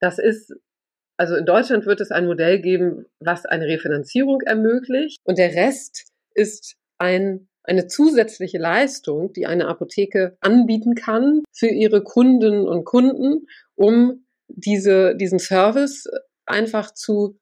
das 0.00 0.18
ist 0.18 0.54
also 1.18 1.36
in 1.36 1.44
Deutschland 1.44 1.86
wird 1.86 2.00
es 2.00 2.10
ein 2.10 2.26
Modell 2.26 2.60
geben, 2.60 3.04
was 3.20 3.46
eine 3.46 3.66
Refinanzierung 3.66 4.40
ermöglicht 4.40 5.18
und 5.24 5.38
der 5.38 5.54
Rest 5.54 6.08
ist 6.34 6.74
ein, 6.98 7.48
eine 7.62 7.86
zusätzliche 7.86 8.58
Leistung, 8.58 9.32
die 9.32 9.46
eine 9.46 9.68
Apotheke 9.68 10.36
anbieten 10.40 10.94
kann 10.94 11.42
für 11.52 11.68
ihre 11.68 12.02
Kundinnen 12.02 12.66
und 12.66 12.84
Kunden, 12.84 13.46
um 13.76 14.24
diese, 14.48 15.14
diesen 15.14 15.38
Service 15.38 16.08
einfach 16.46 16.92
zu 16.92 17.38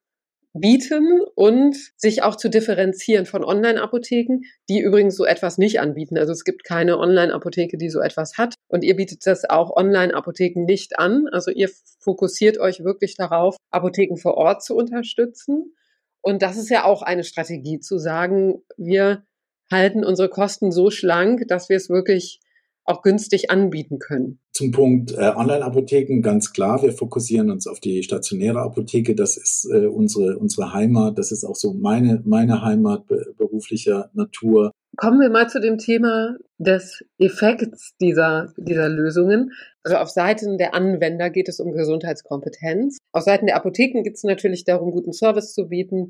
bieten 0.52 1.20
und 1.34 1.76
sich 1.96 2.22
auch 2.22 2.34
zu 2.34 2.48
differenzieren 2.48 3.26
von 3.26 3.44
Online-Apotheken, 3.44 4.40
die 4.68 4.80
übrigens 4.80 5.16
so 5.16 5.24
etwas 5.24 5.58
nicht 5.58 5.80
anbieten. 5.80 6.18
Also 6.18 6.32
es 6.32 6.44
gibt 6.44 6.64
keine 6.64 6.98
Online-Apotheke, 6.98 7.76
die 7.78 7.88
so 7.88 8.00
etwas 8.00 8.36
hat. 8.36 8.54
Und 8.68 8.82
ihr 8.82 8.96
bietet 8.96 9.26
das 9.26 9.48
auch 9.48 9.76
Online-Apotheken 9.76 10.64
nicht 10.64 10.98
an. 10.98 11.28
Also 11.30 11.50
ihr 11.50 11.70
fokussiert 12.00 12.58
euch 12.58 12.82
wirklich 12.82 13.16
darauf, 13.16 13.56
Apotheken 13.70 14.16
vor 14.16 14.34
Ort 14.34 14.64
zu 14.64 14.74
unterstützen. 14.74 15.76
Und 16.20 16.42
das 16.42 16.56
ist 16.56 16.68
ja 16.68 16.84
auch 16.84 17.02
eine 17.02 17.24
Strategie, 17.24 17.78
zu 17.78 17.98
sagen, 17.98 18.62
wir 18.76 19.24
halten 19.70 20.04
unsere 20.04 20.28
Kosten 20.28 20.72
so 20.72 20.90
schlank, 20.90 21.46
dass 21.46 21.68
wir 21.68 21.76
es 21.76 21.88
wirklich 21.88 22.40
auch 22.90 23.02
günstig 23.02 23.50
anbieten 23.50 23.98
können. 23.98 24.38
Zum 24.52 24.72
Punkt 24.72 25.12
äh, 25.12 25.32
Online-Apotheken 25.34 26.20
ganz 26.22 26.52
klar. 26.52 26.82
Wir 26.82 26.92
fokussieren 26.92 27.50
uns 27.50 27.66
auf 27.66 27.80
die 27.80 28.02
stationäre 28.02 28.60
Apotheke. 28.60 29.14
Das 29.14 29.36
ist 29.36 29.68
äh, 29.72 29.86
unsere 29.86 30.38
unsere 30.38 30.72
Heimat. 30.72 31.18
Das 31.18 31.32
ist 31.32 31.44
auch 31.44 31.56
so 31.56 31.72
meine 31.72 32.22
meine 32.24 32.62
Heimat 32.62 33.06
be 33.06 33.34
beruflicher 33.38 34.10
Natur. 34.12 34.72
Kommen 34.96 35.20
wir 35.20 35.30
mal 35.30 35.48
zu 35.48 35.60
dem 35.60 35.78
Thema 35.78 36.36
des 36.58 37.04
Effekts 37.18 37.94
dieser 38.00 38.52
dieser 38.56 38.88
Lösungen. 38.88 39.52
Also 39.82 39.96
auf 39.96 40.10
Seiten 40.10 40.58
der 40.58 40.74
Anwender 40.74 41.30
geht 41.30 41.48
es 41.48 41.60
um 41.60 41.72
Gesundheitskompetenz. 41.72 42.98
Auf 43.12 43.22
Seiten 43.22 43.46
der 43.46 43.56
Apotheken 43.56 44.02
geht 44.02 44.16
es 44.16 44.24
natürlich 44.24 44.64
darum, 44.64 44.90
guten 44.90 45.12
Service 45.12 45.54
zu 45.54 45.68
bieten, 45.68 46.08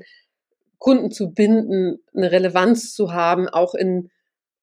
Kunden 0.77 1.11
zu 1.11 1.31
binden, 1.31 1.99
eine 2.13 2.31
Relevanz 2.31 2.93
zu 2.93 3.13
haben, 3.13 3.47
auch 3.47 3.75
in 3.75 4.09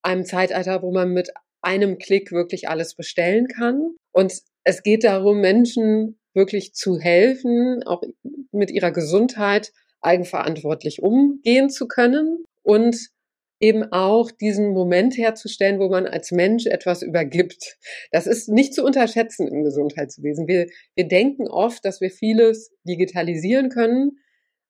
einem 0.02 0.24
Zeitalter, 0.24 0.82
wo 0.82 0.92
man 0.92 1.12
mit 1.12 1.30
einem 1.62 1.98
Klick 1.98 2.32
wirklich 2.32 2.68
alles 2.68 2.94
bestellen 2.94 3.48
kann. 3.48 3.94
Und 4.12 4.32
es 4.64 4.82
geht 4.82 5.04
darum, 5.04 5.40
Menschen 5.40 6.18
wirklich 6.34 6.74
zu 6.74 6.98
helfen, 6.98 7.82
auch 7.84 8.02
mit 8.52 8.70
ihrer 8.70 8.92
Gesundheit 8.92 9.72
eigenverantwortlich 10.00 11.02
umgehen 11.02 11.70
zu 11.70 11.88
können 11.88 12.44
und 12.62 12.96
eben 13.60 13.92
auch 13.92 14.30
diesen 14.30 14.72
Moment 14.72 15.16
herzustellen, 15.16 15.80
wo 15.80 15.88
man 15.88 16.06
als 16.06 16.30
Mensch 16.30 16.66
etwas 16.66 17.02
übergibt. 17.02 17.76
Das 18.12 18.26
ist 18.26 18.48
nicht 18.48 18.72
zu 18.72 18.84
unterschätzen 18.84 19.48
im 19.48 19.64
Gesundheitswesen. 19.64 20.46
Wir, 20.46 20.66
wir 20.94 21.08
denken 21.08 21.48
oft, 21.48 21.84
dass 21.84 22.00
wir 22.00 22.10
vieles 22.10 22.70
digitalisieren 22.84 23.68
können, 23.68 24.18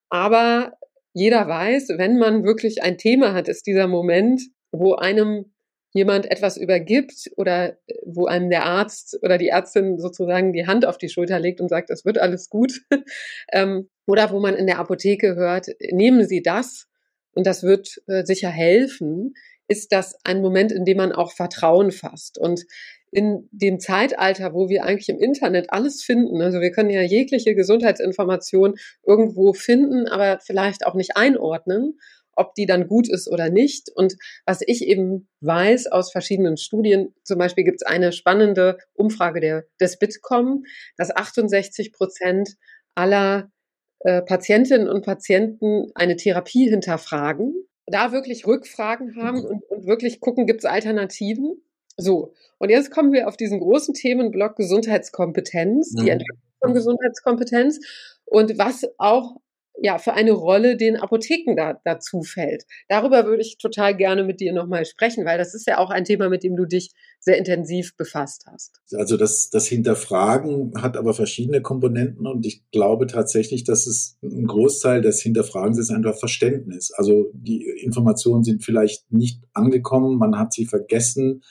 aber 0.09 0.73
jeder 1.13 1.47
weiß, 1.47 1.89
wenn 1.97 2.17
man 2.17 2.43
wirklich 2.43 2.81
ein 2.81 2.97
Thema 2.97 3.33
hat, 3.33 3.47
ist 3.47 3.67
dieser 3.67 3.87
Moment, 3.87 4.41
wo 4.71 4.95
einem 4.95 5.53
jemand 5.91 6.29
etwas 6.29 6.57
übergibt 6.57 7.31
oder 7.35 7.77
äh, 7.87 7.95
wo 8.05 8.25
einem 8.25 8.49
der 8.49 8.65
Arzt 8.65 9.17
oder 9.21 9.37
die 9.37 9.49
Ärztin 9.49 9.97
sozusagen 9.97 10.53
die 10.53 10.67
Hand 10.67 10.85
auf 10.85 10.97
die 10.97 11.09
Schulter 11.09 11.39
legt 11.39 11.61
und 11.61 11.69
sagt, 11.69 11.89
das 11.89 12.05
wird 12.05 12.17
alles 12.17 12.49
gut. 12.49 12.81
ähm, 13.51 13.89
oder 14.05 14.31
wo 14.31 14.39
man 14.39 14.55
in 14.55 14.67
der 14.67 14.79
Apotheke 14.79 15.35
hört, 15.35 15.67
nehmen 15.91 16.25
Sie 16.25 16.41
das 16.41 16.87
und 17.33 17.47
das 17.47 17.63
wird 17.63 18.01
äh, 18.07 18.23
sicher 18.25 18.49
helfen, 18.49 19.33
ist 19.67 19.91
das 19.91 20.15
ein 20.23 20.41
Moment, 20.41 20.71
in 20.71 20.83
dem 20.83 20.97
man 20.97 21.11
auch 21.11 21.31
Vertrauen 21.31 21.91
fasst. 21.91 22.39
Und 22.39 22.65
in 23.11 23.47
dem 23.51 23.79
Zeitalter, 23.79 24.53
wo 24.53 24.69
wir 24.69 24.83
eigentlich 24.83 25.09
im 25.09 25.19
Internet 25.19 25.71
alles 25.71 26.03
finden, 26.03 26.41
also 26.41 26.59
wir 26.59 26.71
können 26.71 26.89
ja 26.89 27.01
jegliche 27.01 27.55
Gesundheitsinformation 27.55 28.75
irgendwo 29.05 29.53
finden, 29.53 30.07
aber 30.07 30.39
vielleicht 30.41 30.85
auch 30.85 30.93
nicht 30.93 31.17
einordnen 31.17 31.99
ob 32.39 32.55
die 32.55 32.65
dann 32.65 32.87
gut 32.87 33.09
ist 33.09 33.27
oder 33.27 33.49
nicht. 33.49 33.89
Und 33.93 34.15
was 34.45 34.61
ich 34.65 34.85
eben 34.87 35.27
weiß 35.41 35.87
aus 35.87 36.11
verschiedenen 36.11 36.57
Studien, 36.57 37.13
zum 37.23 37.37
Beispiel 37.37 37.63
gibt 37.63 37.81
es 37.81 37.87
eine 37.87 38.11
spannende 38.11 38.77
Umfrage 38.93 39.39
der, 39.39 39.65
des 39.79 39.99
Bitkom, 39.99 40.63
dass 40.97 41.15
68 41.15 41.91
Prozent 41.91 42.55
aller 42.95 43.51
äh, 43.99 44.21
Patientinnen 44.21 44.87
und 44.87 45.05
Patienten 45.05 45.91
eine 45.93 46.15
Therapie 46.15 46.69
hinterfragen, 46.69 47.53
da 47.85 48.11
wirklich 48.11 48.47
Rückfragen 48.47 49.15
haben 49.15 49.43
und, 49.43 49.63
und 49.69 49.85
wirklich 49.87 50.21
gucken, 50.21 50.45
gibt 50.45 50.59
es 50.59 50.65
Alternativen. 50.65 51.61
So, 51.97 52.33
und 52.59 52.69
jetzt 52.69 52.91
kommen 52.91 53.11
wir 53.11 53.27
auf 53.27 53.35
diesen 53.35 53.59
großen 53.59 53.93
Themenblock 53.93 54.55
Gesundheitskompetenz, 54.55 55.91
die 55.91 56.03
mhm. 56.03 56.09
Entwicklung 56.09 56.49
von 56.61 56.73
Gesundheitskompetenz 56.73 57.79
und 58.25 58.57
was 58.57 58.85
auch 58.97 59.37
ja, 59.81 59.97
für 59.97 60.13
eine 60.13 60.31
Rolle 60.31 60.77
den 60.77 60.97
Apotheken 60.97 61.55
da, 61.55 61.79
dazu 61.83 62.21
fällt. 62.21 62.65
Darüber 62.87 63.25
würde 63.25 63.41
ich 63.41 63.57
total 63.57 63.95
gerne 63.95 64.23
mit 64.23 64.39
dir 64.39 64.53
nochmal 64.53 64.85
sprechen, 64.85 65.25
weil 65.25 65.37
das 65.37 65.53
ist 65.53 65.67
ja 65.67 65.77
auch 65.77 65.89
ein 65.89 66.05
Thema, 66.05 66.29
mit 66.29 66.43
dem 66.43 66.55
du 66.55 66.65
dich 66.65 66.91
sehr 67.19 67.37
intensiv 67.37 67.95
befasst 67.97 68.45
hast. 68.47 68.79
Also 68.93 69.17
das, 69.17 69.49
das 69.49 69.67
Hinterfragen 69.67 70.73
hat 70.81 70.97
aber 70.97 71.13
verschiedene 71.13 71.61
Komponenten 71.61 72.27
und 72.27 72.45
ich 72.45 72.63
glaube 72.71 73.07
tatsächlich, 73.07 73.63
dass 73.63 73.87
es 73.87 74.17
ein 74.23 74.47
Großteil 74.47 75.01
des 75.01 75.21
Hinterfragens 75.21 75.77
ist 75.77 75.91
einfach 75.91 76.17
Verständnis. 76.17 76.91
Also 76.91 77.29
die 77.33 77.65
Informationen 77.83 78.43
sind 78.43 78.63
vielleicht 78.63 79.11
nicht 79.11 79.41
angekommen, 79.53 80.17
man 80.17 80.37
hat 80.37 80.53
sie 80.53 80.65
vergessen, 80.65 81.41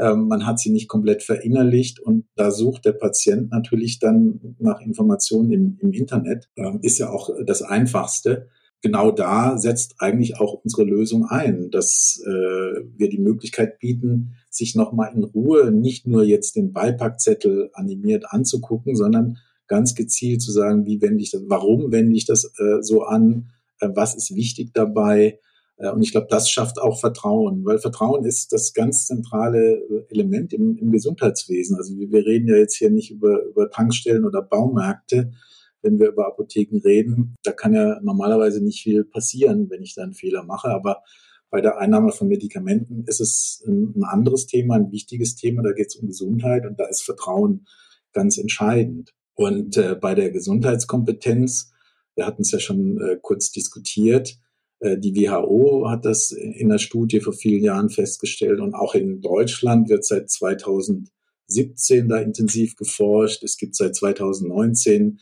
ähm, 0.00 0.28
man 0.28 0.46
hat 0.46 0.58
sie 0.58 0.70
nicht 0.70 0.88
komplett 0.88 1.22
verinnerlicht 1.22 2.00
und 2.00 2.24
da 2.34 2.50
sucht 2.50 2.86
der 2.86 2.92
Patient 2.92 3.50
natürlich 3.50 3.98
dann 3.98 4.56
nach 4.58 4.80
Informationen 4.80 5.52
im, 5.52 5.78
im 5.80 5.92
Internet. 5.92 6.48
Ähm, 6.56 6.78
ist 6.82 6.98
ja 6.98 7.10
auch 7.10 7.28
das 7.44 7.60
Einfachste. 7.60 8.48
Genau 8.80 9.10
da 9.10 9.58
setzt 9.58 9.96
eigentlich 9.98 10.40
auch 10.40 10.54
unsere 10.64 10.84
Lösung 10.84 11.26
ein, 11.26 11.70
dass 11.70 12.22
äh, 12.26 12.30
wir 12.30 13.10
die 13.10 13.18
Möglichkeit 13.18 13.78
bieten, 13.78 14.36
sich 14.48 14.74
nochmal 14.74 15.12
in 15.14 15.22
Ruhe 15.22 15.70
nicht 15.70 16.06
nur 16.06 16.24
jetzt 16.24 16.56
den 16.56 16.72
Beipackzettel 16.72 17.68
animiert 17.74 18.24
anzugucken, 18.30 18.96
sondern 18.96 19.36
ganz 19.66 19.94
gezielt 19.94 20.40
zu 20.40 20.50
sagen, 20.50 20.86
wie 20.86 21.02
wende 21.02 21.22
ich 21.22 21.30
das, 21.30 21.42
warum 21.46 21.92
wende 21.92 22.16
ich 22.16 22.24
das 22.24 22.46
äh, 22.58 22.80
so 22.80 23.02
an, 23.02 23.50
äh, 23.80 23.88
was 23.94 24.14
ist 24.14 24.34
wichtig 24.34 24.70
dabei, 24.72 25.26
äh, 25.26 25.49
und 25.88 26.02
ich 26.02 26.12
glaube, 26.12 26.26
das 26.28 26.50
schafft 26.50 26.78
auch 26.78 27.00
Vertrauen, 27.00 27.64
weil 27.64 27.78
Vertrauen 27.78 28.24
ist 28.24 28.52
das 28.52 28.74
ganz 28.74 29.06
zentrale 29.06 29.76
äh, 29.76 30.04
Element 30.10 30.52
im, 30.52 30.76
im 30.76 30.92
Gesundheitswesen. 30.92 31.76
Also 31.76 31.96
wir, 31.96 32.26
reden 32.26 32.48
ja 32.48 32.56
jetzt 32.56 32.76
hier 32.76 32.90
nicht 32.90 33.10
über, 33.10 33.44
über 33.44 33.70
Tankstellen 33.70 34.26
oder 34.26 34.42
Baumärkte, 34.42 35.32
wenn 35.80 35.98
wir 35.98 36.08
über 36.08 36.26
Apotheken 36.26 36.80
reden. 36.84 37.36
Da 37.44 37.52
kann 37.52 37.72
ja 37.72 37.98
normalerweise 38.02 38.62
nicht 38.62 38.82
viel 38.82 39.04
passieren, 39.04 39.70
wenn 39.70 39.82
ich 39.82 39.94
da 39.94 40.02
einen 40.02 40.12
Fehler 40.12 40.44
mache. 40.44 40.68
Aber 40.68 41.02
bei 41.48 41.62
der 41.62 41.78
Einnahme 41.78 42.12
von 42.12 42.28
Medikamenten 42.28 43.04
ist 43.06 43.20
es 43.20 43.64
ein, 43.66 44.04
anderes 44.04 44.46
Thema, 44.46 44.74
ein 44.74 44.92
wichtiges 44.92 45.34
Thema. 45.36 45.62
Da 45.62 45.72
geht 45.72 45.88
es 45.88 45.96
um 45.96 46.06
Gesundheit 46.06 46.66
und 46.66 46.78
da 46.78 46.84
ist 46.84 47.02
Vertrauen 47.02 47.66
ganz 48.12 48.36
entscheidend. 48.36 49.14
Und 49.34 49.78
äh, 49.78 49.94
bei 49.94 50.14
der 50.14 50.30
Gesundheitskompetenz, 50.30 51.72
wir 52.16 52.26
hatten 52.26 52.42
es 52.42 52.50
ja 52.50 52.58
schon 52.58 53.00
äh, 53.00 53.16
kurz 53.22 53.50
diskutiert, 53.50 54.28
äh, 54.28 54.49
die 54.82 55.14
WHO 55.14 55.90
hat 55.90 56.06
das 56.06 56.32
in 56.32 56.70
der 56.70 56.78
Studie 56.78 57.20
vor 57.20 57.34
vielen 57.34 57.62
Jahren 57.62 57.90
festgestellt 57.90 58.60
und 58.60 58.74
auch 58.74 58.94
in 58.94 59.20
Deutschland 59.20 59.90
wird 59.90 60.06
seit 60.06 60.30
2017 60.30 62.08
da 62.08 62.16
intensiv 62.16 62.76
geforscht. 62.76 63.42
Es 63.42 63.58
gibt 63.58 63.76
seit 63.76 63.94
2019 63.94 65.20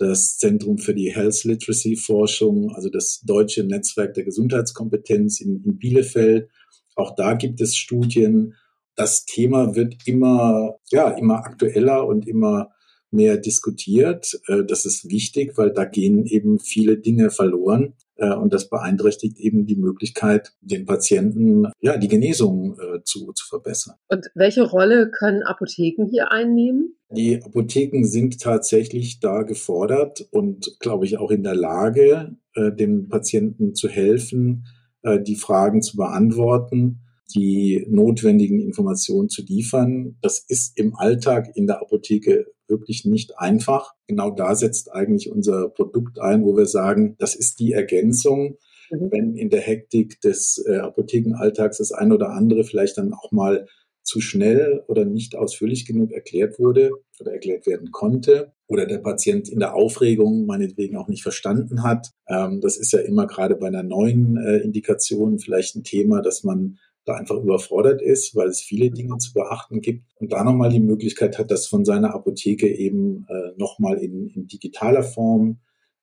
das 0.00 0.38
Zentrum 0.38 0.78
für 0.78 0.94
die 0.94 1.14
Health 1.14 1.44
Literacy 1.44 1.94
Forschung, 1.94 2.74
also 2.74 2.88
das 2.88 3.20
deutsche 3.20 3.64
Netzwerk 3.64 4.14
der 4.14 4.24
Gesundheitskompetenz 4.24 5.40
in, 5.40 5.62
in 5.62 5.78
Bielefeld. 5.78 6.48
Auch 6.96 7.14
da 7.14 7.34
gibt 7.34 7.60
es 7.60 7.76
Studien. 7.76 8.54
Das 8.96 9.24
Thema 9.24 9.76
wird 9.76 9.96
immer, 10.06 10.78
ja, 10.90 11.10
immer 11.10 11.44
aktueller 11.44 12.06
und 12.06 12.26
immer 12.26 12.70
mehr 13.10 13.36
diskutiert. 13.36 14.40
Äh, 14.46 14.64
das 14.64 14.86
ist 14.86 15.10
wichtig, 15.10 15.56
weil 15.56 15.70
da 15.72 15.84
gehen 15.84 16.24
eben 16.26 16.58
viele 16.58 16.96
Dinge 16.96 17.30
verloren. 17.30 17.94
Äh, 18.20 18.34
und 18.34 18.52
das 18.52 18.68
beeinträchtigt 18.68 19.38
eben 19.38 19.66
die 19.66 19.76
Möglichkeit, 19.76 20.52
den 20.60 20.84
Patienten 20.84 21.66
ja 21.80 21.96
die 21.96 22.08
Genesung 22.08 22.78
äh, 22.78 23.02
zu, 23.02 23.32
zu 23.32 23.46
verbessern. 23.48 23.96
Und 24.08 24.30
welche 24.34 24.62
Rolle 24.62 25.10
können 25.10 25.42
Apotheken 25.42 26.06
hier 26.08 26.30
einnehmen? 26.30 26.96
Die 27.10 27.42
Apotheken 27.42 28.04
sind 28.04 28.40
tatsächlich 28.40 29.18
da 29.18 29.42
gefordert 29.42 30.28
und, 30.30 30.76
glaube 30.78 31.06
ich, 31.06 31.18
auch 31.18 31.30
in 31.32 31.42
der 31.42 31.56
Lage, 31.56 32.36
dem 32.56 33.08
Patienten 33.08 33.74
zu 33.74 33.88
helfen, 33.88 34.66
die 35.04 35.34
Fragen 35.34 35.82
zu 35.82 35.96
beantworten 35.96 37.00
die 37.34 37.86
notwendigen 37.88 38.60
Informationen 38.60 39.28
zu 39.28 39.42
liefern. 39.42 40.16
Das 40.20 40.44
ist 40.46 40.76
im 40.78 40.94
Alltag 40.96 41.50
in 41.54 41.66
der 41.66 41.80
Apotheke 41.80 42.46
wirklich 42.70 43.04
nicht 43.04 43.38
einfach. 43.38 43.92
Genau 44.06 44.30
da 44.30 44.54
setzt 44.54 44.92
eigentlich 44.92 45.30
unser 45.30 45.68
Produkt 45.68 46.18
ein, 46.20 46.44
wo 46.44 46.56
wir 46.56 46.66
sagen, 46.66 47.16
das 47.18 47.34
ist 47.34 47.60
die 47.60 47.72
Ergänzung. 47.72 48.56
Mhm. 48.90 49.08
Wenn 49.10 49.34
in 49.36 49.50
der 49.50 49.60
Hektik 49.60 50.20
des 50.20 50.64
äh, 50.66 50.76
Apothekenalltags 50.76 51.78
das 51.78 51.92
ein 51.92 52.12
oder 52.12 52.30
andere 52.30 52.64
vielleicht 52.64 52.98
dann 52.98 53.12
auch 53.12 53.32
mal 53.32 53.66
zu 54.02 54.20
schnell 54.20 54.82
oder 54.88 55.04
nicht 55.04 55.36
ausführlich 55.36 55.86
genug 55.86 56.12
erklärt 56.12 56.58
wurde 56.58 56.90
oder 57.20 57.32
erklärt 57.32 57.66
werden 57.66 57.90
konnte 57.90 58.52
oder 58.66 58.86
der 58.86 58.98
Patient 58.98 59.48
in 59.48 59.60
der 59.60 59.74
Aufregung 59.74 60.46
meinetwegen 60.46 60.96
auch 60.96 61.08
nicht 61.08 61.22
verstanden 61.22 61.82
hat. 61.82 62.10
Ähm, 62.26 62.60
das 62.60 62.76
ist 62.76 62.92
ja 62.92 63.00
immer 63.00 63.26
gerade 63.26 63.56
bei 63.56 63.68
einer 63.68 63.82
neuen 63.82 64.36
äh, 64.36 64.58
Indikation 64.58 65.38
vielleicht 65.38 65.76
ein 65.76 65.84
Thema, 65.84 66.22
dass 66.22 66.44
man 66.44 66.78
da 67.10 67.16
einfach 67.16 67.36
überfordert 67.36 68.02
ist, 68.02 68.34
weil 68.34 68.48
es 68.48 68.60
viele 68.60 68.90
Dinge 68.90 69.18
zu 69.18 69.32
beachten 69.32 69.80
gibt 69.80 70.04
und 70.16 70.32
da 70.32 70.44
nochmal 70.44 70.70
die 70.70 70.80
Möglichkeit 70.80 71.38
hat, 71.38 71.50
das 71.50 71.66
von 71.66 71.84
seiner 71.84 72.14
Apotheke 72.14 72.68
eben 72.68 73.26
äh, 73.28 73.52
nochmal 73.56 73.98
in, 73.98 74.28
in 74.28 74.46
digitaler 74.46 75.02
Form 75.02 75.58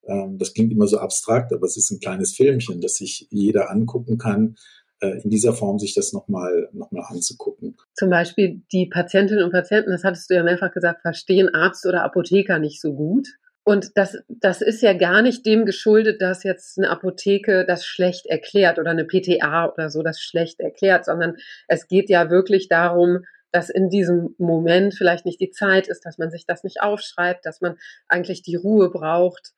ähm, 0.08 0.38
das 0.38 0.54
klingt 0.54 0.72
immer 0.72 0.88
so 0.88 0.98
abstrakt, 0.98 1.54
aber 1.54 1.66
es 1.66 1.78
ist 1.78 1.92
ein 1.92 2.00
kleines 2.00 2.34
Filmchen, 2.36 2.82
das 2.82 2.96
sich 2.96 3.28
jeder 3.30 3.70
angucken 3.70 4.18
kann, 4.18 4.56
äh, 5.00 5.22
in 5.22 5.30
dieser 5.30 5.54
Form 5.54 5.80
sich 5.80 5.94
das 5.94 6.14
nochmal 6.14 6.70
noch 6.74 6.92
mal 6.92 7.04
anzugucken. 7.04 7.78
Zum 7.94 8.10
Beispiel 8.10 8.62
die 8.72 8.88
Patientinnen 8.88 9.44
und 9.44 9.52
Patienten, 9.52 9.92
das 9.92 10.04
hattest 10.04 10.30
du 10.30 10.36
ja 10.36 10.44
mehrfach 10.44 10.72
gesagt, 10.72 11.02
verstehen 11.02 11.54
Arzt 11.54 11.86
oder 11.86 12.04
Apotheker 12.04 12.60
nicht 12.60 12.82
so 12.82 12.94
gut. 12.94 13.28
Und 13.68 13.98
das, 13.98 14.18
das 14.30 14.62
ist 14.62 14.82
ja 14.82 14.94
gar 14.94 15.22
nicht 15.22 15.46
dem 15.46 15.66
geschuldet, 15.66 16.22
dass 16.22 16.44
jetzt 16.44 16.78
eine 16.78 16.90
Apotheke 16.90 17.66
das 17.66 17.86
schlecht 17.86 18.26
erklärt 18.26 18.80
oder 18.80 18.92
eine 18.92 19.04
PTA 19.04 19.66
oder 19.66 19.90
so 19.90 20.04
das 20.04 20.22
schlecht 20.22 20.62
erklärt, 20.62 21.04
sondern 21.04 21.36
es 21.68 21.90
geht 21.90 22.10
ja 22.10 22.30
wirklich 22.30 22.70
darum, 22.70 23.26
dass 23.52 23.70
in 23.70 23.90
diesem 23.90 24.34
Moment 24.38 24.96
vielleicht 24.96 25.26
nicht 25.26 25.42
die 25.42 25.52
Zeit 25.52 25.90
ist, 25.90 26.06
dass 26.06 26.18
man 26.18 26.32
sich 26.32 26.46
das 26.46 26.64
nicht 26.64 26.80
aufschreibt, 26.82 27.46
dass 27.46 27.60
man 27.60 27.76
eigentlich 28.08 28.42
die 28.42 28.56
Ruhe 28.56 28.90
braucht. 28.90 29.52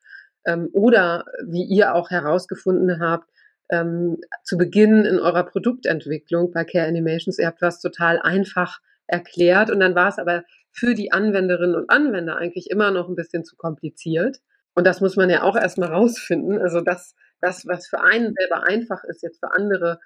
Ähm, 0.44 0.70
oder 0.72 1.26
wie 1.46 1.62
ihr 1.62 1.94
auch 1.94 2.10
herausgefunden 2.10 2.98
habt, 2.98 3.30
ähm, 3.70 4.16
zu 4.42 4.58
Beginn 4.58 5.04
in 5.04 5.20
eurer 5.20 5.44
Produktentwicklung 5.44 6.50
bei 6.50 6.64
Care 6.64 6.88
Animations, 6.88 7.38
ihr 7.38 7.46
habt 7.46 7.62
was 7.62 7.80
total 7.80 8.18
einfach 8.18 8.80
erklärt 9.06 9.70
und 9.70 9.78
dann 9.78 9.94
war 9.94 10.08
es 10.08 10.18
aber 10.18 10.42
für 10.72 10.94
die 10.94 11.12
Anwenderinnen 11.12 11.74
und 11.74 11.90
Anwender 11.90 12.36
eigentlich 12.36 12.70
immer 12.70 12.90
noch 12.90 13.08
ein 13.08 13.16
bisschen 13.16 13.44
zu 13.44 13.56
kompliziert. 13.56 14.38
Und 14.74 14.86
das 14.86 15.00
muss 15.00 15.16
man 15.16 15.30
ja 15.30 15.42
auch 15.42 15.56
erstmal 15.56 15.90
rausfinden. 15.90 16.58
Also 16.58 16.80
das, 16.80 17.14
das, 17.40 17.66
was 17.66 17.88
für 17.88 18.00
einen 18.00 18.34
selber 18.36 18.64
einfach 18.64 19.04
ist, 19.04 19.22
jetzt 19.22 19.40
für 19.40 19.52
andere 19.52 19.98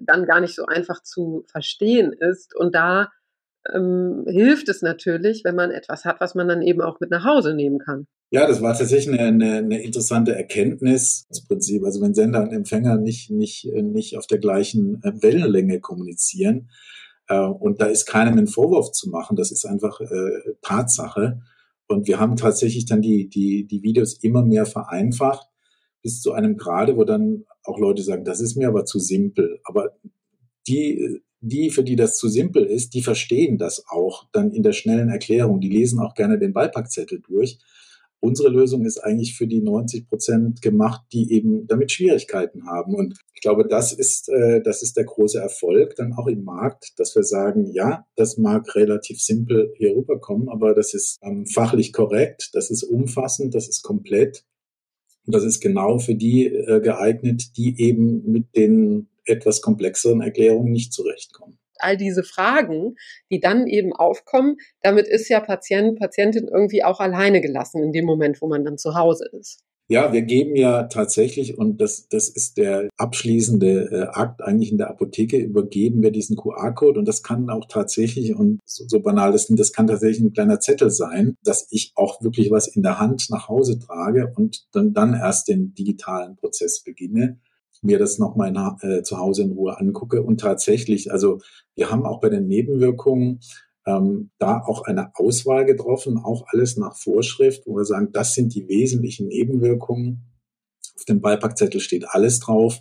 dann 0.00 0.24
gar 0.24 0.40
nicht 0.40 0.54
so 0.54 0.66
einfach 0.66 1.02
zu 1.02 1.44
verstehen 1.50 2.12
ist. 2.12 2.56
Und 2.56 2.74
da 2.74 3.10
ähm, 3.72 4.24
hilft 4.26 4.68
es 4.68 4.82
natürlich, 4.82 5.44
wenn 5.44 5.54
man 5.54 5.70
etwas 5.70 6.04
hat, 6.04 6.20
was 6.20 6.34
man 6.34 6.48
dann 6.48 6.62
eben 6.62 6.80
auch 6.80 7.00
mit 7.00 7.10
nach 7.10 7.24
Hause 7.24 7.54
nehmen 7.54 7.78
kann. 7.78 8.06
Ja, 8.32 8.46
das 8.46 8.62
war 8.62 8.76
tatsächlich 8.76 9.18
eine, 9.18 9.28
eine, 9.28 9.56
eine 9.56 9.82
interessante 9.82 10.34
Erkenntnis. 10.34 11.26
Das 11.28 11.44
Prinzip, 11.44 11.84
also 11.84 12.00
wenn 12.00 12.14
Sender 12.14 12.42
und 12.42 12.52
Empfänger 12.52 12.96
nicht, 12.96 13.30
nicht, 13.30 13.64
nicht 13.74 14.16
auf 14.16 14.26
der 14.26 14.38
gleichen 14.38 15.02
äh, 15.02 15.12
Wellenlänge 15.20 15.80
kommunizieren, 15.80 16.70
und 17.38 17.80
da 17.80 17.86
ist 17.86 18.06
keinem 18.06 18.38
ein 18.38 18.46
Vorwurf 18.46 18.92
zu 18.92 19.08
machen, 19.08 19.36
das 19.36 19.50
ist 19.52 19.64
einfach 19.64 20.00
äh, 20.00 20.54
Tatsache. 20.62 21.40
Und 21.86 22.06
wir 22.06 22.20
haben 22.20 22.36
tatsächlich 22.36 22.86
dann 22.86 23.02
die, 23.02 23.28
die, 23.28 23.66
die 23.66 23.82
Videos 23.82 24.14
immer 24.14 24.44
mehr 24.44 24.66
vereinfacht, 24.66 25.48
bis 26.02 26.20
zu 26.20 26.32
einem 26.32 26.56
Grade, 26.56 26.96
wo 26.96 27.04
dann 27.04 27.44
auch 27.64 27.78
Leute 27.78 28.02
sagen, 28.02 28.24
das 28.24 28.40
ist 28.40 28.56
mir 28.56 28.68
aber 28.68 28.84
zu 28.84 28.98
simpel. 28.98 29.60
Aber 29.64 29.96
die, 30.68 31.20
die, 31.40 31.70
für 31.70 31.82
die 31.82 31.96
das 31.96 32.16
zu 32.16 32.28
simpel 32.28 32.64
ist, 32.64 32.94
die 32.94 33.02
verstehen 33.02 33.58
das 33.58 33.84
auch 33.88 34.28
dann 34.32 34.52
in 34.52 34.62
der 34.62 34.72
schnellen 34.72 35.08
Erklärung. 35.08 35.60
Die 35.60 35.68
lesen 35.68 35.98
auch 36.00 36.14
gerne 36.14 36.38
den 36.38 36.52
Beipackzettel 36.52 37.20
durch 37.20 37.58
Unsere 38.22 38.50
Lösung 38.50 38.84
ist 38.84 38.98
eigentlich 38.98 39.34
für 39.34 39.46
die 39.46 39.62
90 39.62 40.06
Prozent 40.06 40.60
gemacht, 40.60 41.02
die 41.12 41.32
eben 41.32 41.66
damit 41.66 41.90
Schwierigkeiten 41.90 42.66
haben. 42.66 42.94
Und 42.94 43.18
ich 43.34 43.40
glaube, 43.40 43.66
das 43.66 43.94
ist, 43.94 44.28
äh, 44.28 44.60
das 44.62 44.82
ist 44.82 44.98
der 44.98 45.04
große 45.04 45.38
Erfolg 45.38 45.96
dann 45.96 46.12
auch 46.12 46.26
im 46.26 46.44
Markt, 46.44 46.98
dass 46.98 47.14
wir 47.16 47.22
sagen, 47.22 47.64
ja, 47.72 48.06
das 48.16 48.36
mag 48.36 48.74
relativ 48.76 49.20
simpel 49.22 49.72
hier 49.76 49.96
rüberkommen, 49.96 50.50
aber 50.50 50.74
das 50.74 50.92
ist 50.92 51.18
ähm, 51.22 51.46
fachlich 51.46 51.94
korrekt, 51.94 52.50
das 52.52 52.70
ist 52.70 52.82
umfassend, 52.82 53.54
das 53.54 53.68
ist 53.68 53.82
komplett. 53.82 54.44
Und 55.24 55.34
das 55.34 55.44
ist 55.44 55.60
genau 55.60 55.98
für 55.98 56.14
die 56.14 56.46
äh, 56.46 56.80
geeignet, 56.80 57.56
die 57.56 57.80
eben 57.80 58.30
mit 58.30 58.54
den 58.54 59.08
etwas 59.24 59.62
komplexeren 59.62 60.20
Erklärungen 60.20 60.72
nicht 60.72 60.92
zurechtkommen 60.92 61.49
all 61.82 61.96
diese 61.96 62.22
Fragen, 62.22 62.96
die 63.30 63.40
dann 63.40 63.66
eben 63.66 63.92
aufkommen, 63.92 64.56
damit 64.82 65.08
ist 65.08 65.28
ja 65.28 65.40
Patient, 65.40 65.98
Patientin 65.98 66.48
irgendwie 66.48 66.84
auch 66.84 67.00
alleine 67.00 67.40
gelassen 67.40 67.82
in 67.82 67.92
dem 67.92 68.04
Moment, 68.04 68.40
wo 68.40 68.48
man 68.48 68.64
dann 68.64 68.78
zu 68.78 68.94
Hause 68.94 69.28
ist. 69.32 69.64
Ja, 69.90 70.12
wir 70.12 70.22
geben 70.22 70.54
ja 70.54 70.84
tatsächlich, 70.84 71.58
und 71.58 71.80
das, 71.80 72.06
das 72.06 72.28
ist 72.28 72.58
der 72.58 72.90
abschließende 72.96 73.88
äh, 73.90 74.02
Akt 74.16 74.40
eigentlich 74.40 74.70
in 74.70 74.78
der 74.78 74.88
Apotheke, 74.88 75.36
übergeben 75.36 76.00
wir 76.00 76.12
diesen 76.12 76.36
QR-Code 76.36 77.00
und 77.00 77.08
das 77.08 77.24
kann 77.24 77.50
auch 77.50 77.66
tatsächlich, 77.68 78.36
und 78.36 78.60
so, 78.64 78.84
so 78.86 79.00
banal 79.00 79.32
das 79.32 79.46
klingt, 79.46 79.58
das 79.58 79.72
kann 79.72 79.88
tatsächlich 79.88 80.20
ein 80.20 80.32
kleiner 80.32 80.60
Zettel 80.60 80.90
sein, 80.90 81.34
dass 81.42 81.66
ich 81.70 81.90
auch 81.96 82.22
wirklich 82.22 82.52
was 82.52 82.68
in 82.68 82.84
der 82.84 83.00
Hand 83.00 83.30
nach 83.30 83.48
Hause 83.48 83.80
trage 83.80 84.32
und 84.36 84.64
dann, 84.70 84.92
dann 84.92 85.14
erst 85.14 85.48
den 85.48 85.74
digitalen 85.74 86.36
Prozess 86.36 86.84
beginne 86.84 87.40
mir 87.82 87.98
das 87.98 88.18
nochmal 88.18 88.52
äh, 88.82 89.02
zu 89.02 89.18
Hause 89.18 89.42
in 89.42 89.52
Ruhe 89.52 89.78
angucke. 89.78 90.22
Und 90.22 90.40
tatsächlich, 90.40 91.12
also 91.12 91.38
wir 91.74 91.90
haben 91.90 92.04
auch 92.04 92.20
bei 92.20 92.28
den 92.28 92.46
Nebenwirkungen 92.46 93.40
ähm, 93.86 94.30
da 94.38 94.60
auch 94.60 94.82
eine 94.82 95.12
Auswahl 95.14 95.64
getroffen, 95.64 96.18
auch 96.18 96.44
alles 96.48 96.76
nach 96.76 96.96
Vorschrift, 96.96 97.66
wo 97.66 97.76
wir 97.76 97.84
sagen, 97.84 98.10
das 98.12 98.34
sind 98.34 98.54
die 98.54 98.68
wesentlichen 98.68 99.28
Nebenwirkungen. 99.28 100.26
Auf 100.96 101.04
dem 101.04 101.20
Beipackzettel 101.20 101.80
steht 101.80 102.04
alles 102.08 102.40
drauf. 102.40 102.80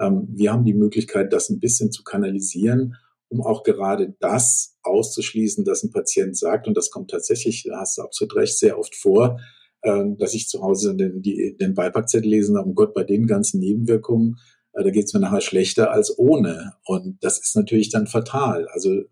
Ähm, 0.00 0.28
wir 0.30 0.52
haben 0.52 0.64
die 0.64 0.74
Möglichkeit, 0.74 1.32
das 1.32 1.50
ein 1.50 1.60
bisschen 1.60 1.92
zu 1.92 2.02
kanalisieren, 2.02 2.96
um 3.28 3.42
auch 3.42 3.62
gerade 3.62 4.14
das 4.20 4.78
auszuschließen, 4.82 5.64
dass 5.64 5.82
ein 5.82 5.90
Patient 5.90 6.36
sagt, 6.36 6.66
und 6.66 6.76
das 6.76 6.90
kommt 6.90 7.10
tatsächlich, 7.10 7.64
da 7.64 7.80
hast 7.80 7.98
du 7.98 8.02
absolut 8.02 8.36
recht, 8.36 8.58
sehr 8.58 8.78
oft 8.78 8.94
vor, 8.96 9.38
dass 9.82 10.34
ich 10.34 10.48
zu 10.48 10.60
Hause 10.60 10.96
den, 10.96 11.22
die, 11.22 11.56
den 11.58 11.74
Beipackzettel 11.74 12.28
lesen 12.28 12.56
habe, 12.56 12.68
um 12.68 12.74
Gott, 12.74 12.94
bei 12.94 13.04
den 13.04 13.26
ganzen 13.26 13.60
Nebenwirkungen, 13.60 14.36
äh, 14.72 14.84
da 14.84 14.90
geht 14.90 15.06
es 15.06 15.14
mir 15.14 15.20
nachher 15.20 15.40
schlechter 15.40 15.90
als 15.92 16.18
ohne. 16.18 16.74
Und 16.84 17.18
das 17.22 17.38
ist 17.38 17.56
natürlich 17.56 17.90
dann 17.90 18.06
fatal. 18.06 18.66
Also 18.68 19.02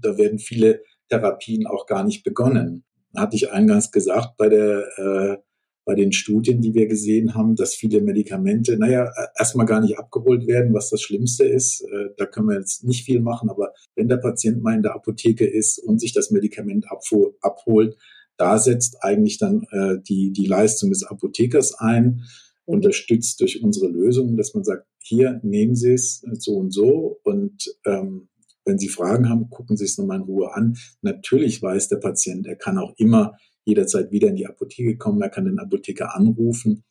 da 0.00 0.18
werden 0.18 0.38
viele 0.38 0.82
Therapien 1.08 1.66
auch 1.66 1.86
gar 1.86 2.04
nicht 2.04 2.24
begonnen. 2.24 2.84
Hatte 3.14 3.36
ich 3.36 3.50
eingangs 3.52 3.92
gesagt, 3.92 4.36
bei 4.36 4.48
der 4.48 4.84
äh, 4.98 5.36
bei 5.86 5.94
den 5.94 6.12
Studien, 6.12 6.60
die 6.60 6.74
wir 6.74 6.88
gesehen 6.88 7.36
haben, 7.36 7.54
dass 7.54 7.76
viele 7.76 8.00
Medikamente, 8.00 8.76
naja, 8.76 9.08
erstmal 9.38 9.66
gar 9.66 9.80
nicht 9.80 9.96
abgeholt 9.96 10.48
werden, 10.48 10.74
was 10.74 10.90
das 10.90 11.00
Schlimmste 11.00 11.44
ist. 11.44 11.80
Äh, 11.82 12.10
da 12.16 12.26
können 12.26 12.48
wir 12.48 12.58
jetzt 12.58 12.82
nicht 12.82 13.04
viel 13.04 13.20
machen, 13.20 13.48
aber 13.48 13.72
wenn 13.94 14.08
der 14.08 14.16
Patient 14.16 14.60
mal 14.62 14.74
in 14.74 14.82
der 14.82 14.96
Apotheke 14.96 15.46
ist 15.46 15.78
und 15.78 16.00
sich 16.00 16.12
das 16.12 16.32
Medikament 16.32 16.86
abholt, 17.40 17.96
da 18.36 18.58
setzt 18.58 19.02
eigentlich 19.02 19.38
dann 19.38 19.66
äh, 19.70 19.96
die, 20.02 20.32
die 20.32 20.46
Leistung 20.46 20.90
des 20.90 21.04
Apothekers 21.04 21.74
ein, 21.74 22.24
unterstützt 22.64 23.40
durch 23.40 23.62
unsere 23.62 23.88
Lösung, 23.88 24.36
dass 24.36 24.54
man 24.54 24.64
sagt, 24.64 24.86
hier 24.98 25.40
nehmen 25.42 25.76
Sie 25.76 25.92
es 25.92 26.24
so 26.38 26.56
und 26.56 26.72
so 26.72 27.20
und 27.22 27.72
ähm, 27.84 28.28
wenn 28.64 28.78
Sie 28.78 28.88
Fragen 28.88 29.28
haben, 29.28 29.48
gucken 29.48 29.76
Sie 29.76 29.84
es 29.84 29.96
nochmal 29.96 30.18
in 30.18 30.24
Ruhe 30.24 30.52
an. 30.52 30.76
Natürlich 31.00 31.62
weiß 31.62 31.88
der 31.88 31.98
Patient, 31.98 32.46
er 32.46 32.56
kann 32.56 32.78
auch 32.78 32.94
immer 32.96 33.36
jederzeit 33.64 34.10
wieder 34.10 34.28
in 34.28 34.36
die 34.36 34.46
Apotheke 34.46 34.96
kommen, 34.96 35.22
er 35.22 35.30
kann 35.30 35.44
den 35.44 35.60
Apotheker 35.60 36.16
anrufen. 36.16 36.84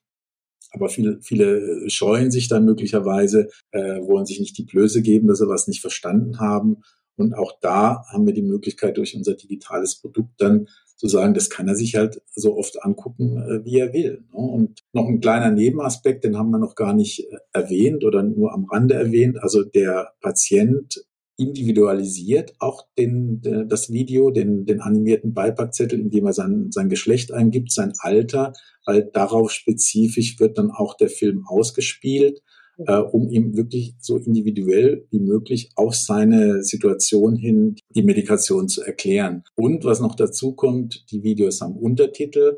Aber 0.72 0.90
viele, 0.90 1.22
viele 1.22 1.90
scheuen 1.90 2.32
sich 2.32 2.48
dann 2.48 2.66
möglicherweise, 2.66 3.50
äh, 3.72 4.02
wollen 4.02 4.26
sich 4.26 4.40
nicht 4.40 4.58
die 4.58 4.66
Blöße 4.66 5.02
geben, 5.02 5.28
dass 5.28 5.40
sie 5.40 5.48
was 5.48 5.68
nicht 5.68 5.82
verstanden 5.82 6.40
haben. 6.40 6.82
Und 7.18 7.34
auch 7.34 7.60
da 7.62 8.04
haben 8.12 8.26
wir 8.26 8.34
die 8.34 8.42
Möglichkeit, 8.42 8.98
durch 8.98 9.16
unser 9.16 9.36
digitales 9.36 9.96
Produkt 9.96 10.34
dann 10.38 10.68
zu 10.96 11.08
sagen, 11.08 11.34
das 11.34 11.50
kann 11.50 11.68
er 11.68 11.76
sich 11.76 11.96
halt 11.96 12.22
so 12.34 12.58
oft 12.58 12.84
angucken, 12.84 13.38
äh, 13.38 13.66
wie 13.66 13.80
er 13.80 13.94
will. 13.94 14.24
Ne? 14.32 14.40
Und 14.40 14.84
noch 14.94 15.08
ein 15.08 15.20
kleiner 15.20 15.52
Nebenaspekt, 15.52 16.24
den 16.24 16.38
haben 16.38 16.52
wir 16.52 16.60
noch 16.60 16.76
gar 16.76 16.94
nicht 16.94 17.28
äh, 17.32 17.38
erwähnt 17.52 18.04
oder 18.06 18.24
nur 18.24 18.54
am 18.54 18.66
Rande 18.66 18.96
erwähnt. 18.96 19.42
Also 19.42 19.64
der 19.64 20.14
Patient 20.22 21.06
individualisiert 21.38 22.54
auch 22.60 22.88
den, 22.98 23.42
das 23.68 23.92
Video, 23.92 24.32
den, 24.32 24.66
den 24.66 24.80
animierten 24.80 25.34
Beipackzettel, 25.34 26.00
indem 26.00 26.28
er 26.28 26.32
sein, 26.32 26.72
sein 26.72 26.88
Geschlecht 26.88 27.34
eingibt, 27.34 27.74
sein 27.74 27.92
Alter, 28.00 28.54
weil 28.86 29.10
darauf 29.12 29.52
spezifisch 29.52 30.40
wird 30.40 30.58
dann 30.58 30.72
auch 30.72 30.96
der 30.96 31.10
Film 31.10 31.44
ausgespielt 31.46 32.42
äh, 32.78 32.98
um 32.98 33.30
ihm 33.30 33.56
wirklich 33.56 33.96
so 34.00 34.18
individuell 34.18 35.08
wie 35.12 35.20
möglich 35.20 35.72
auf 35.76 35.96
seine 35.96 36.64
Situation 36.64 37.36
hin 37.36 37.76
die 37.90 38.04
Medikation 38.04 38.68
zu 38.68 38.82
erklären. 38.82 39.44
Und 39.56 39.86
was 39.86 40.00
noch 40.00 40.16
dazu 40.16 40.54
kommt, 40.54 41.06
die 41.12 41.24
Videos 41.24 41.62
haben 41.62 41.78
Untertitel. 41.78 42.58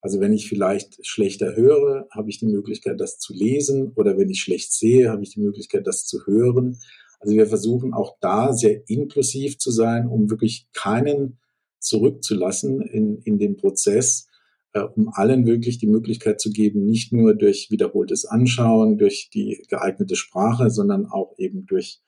Also 0.00 0.20
wenn 0.20 0.32
ich 0.32 0.48
vielleicht 0.48 1.04
schlechter 1.06 1.56
höre, 1.56 2.06
habe 2.10 2.30
ich 2.30 2.38
die 2.38 2.46
Möglichkeit, 2.46 3.00
das 3.00 3.18
zu 3.18 3.34
lesen. 3.34 3.92
Oder 3.96 4.16
wenn 4.16 4.30
ich 4.30 4.40
schlecht 4.40 4.72
sehe, 4.72 5.10
habe 5.10 5.22
ich 5.22 5.34
die 5.34 5.40
Möglichkeit, 5.40 5.86
das 5.86 6.06
zu 6.06 6.24
hören. 6.26 6.78
Also 7.20 7.34
wir 7.34 7.46
versuchen 7.46 7.92
auch 7.92 8.16
da 8.20 8.52
sehr 8.52 8.88
inklusiv 8.88 9.58
zu 9.58 9.70
sein, 9.70 10.06
um 10.06 10.30
wirklich 10.30 10.68
keinen 10.72 11.38
zurückzulassen 11.80 12.80
in, 12.80 13.18
in 13.22 13.38
den 13.38 13.56
Prozess, 13.56 14.27
um 14.74 15.10
allen 15.12 15.46
wirklich 15.46 15.78
die 15.78 15.86
Möglichkeit 15.86 16.40
zu 16.40 16.50
geben, 16.50 16.84
nicht 16.84 17.12
nur 17.12 17.34
durch 17.34 17.70
wiederholtes 17.70 18.24
Anschauen, 18.24 18.98
durch 18.98 19.30
die 19.32 19.64
geeignete 19.68 20.16
Sprache, 20.16 20.70
sondern 20.70 21.06
auch 21.06 21.34
eben 21.38 21.66
durch 21.66 22.00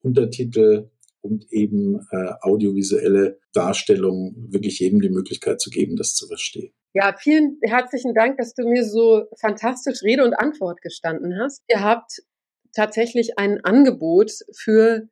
Untertitel 0.00 0.90
und 1.20 1.52
eben 1.52 2.06
äh, 2.12 2.32
audiovisuelle 2.40 3.38
Darstellung 3.52 4.34
wirklich 4.50 4.78
jedem 4.78 5.00
die 5.00 5.10
Möglichkeit 5.10 5.60
zu 5.60 5.70
geben, 5.70 5.96
das 5.96 6.14
zu 6.14 6.26
verstehen. 6.26 6.72
Ja, 6.94 7.14
vielen 7.18 7.58
herzlichen 7.62 8.14
Dank, 8.14 8.38
dass 8.38 8.54
du 8.54 8.66
mir 8.66 8.84
so 8.84 9.26
fantastisch 9.38 10.02
Rede 10.02 10.24
und 10.24 10.34
Antwort 10.34 10.80
gestanden 10.80 11.38
hast. 11.38 11.62
Ihr 11.68 11.82
habt 11.82 12.22
tatsächlich 12.74 13.38
ein 13.38 13.60
Angebot 13.64 14.32
für 14.54 15.08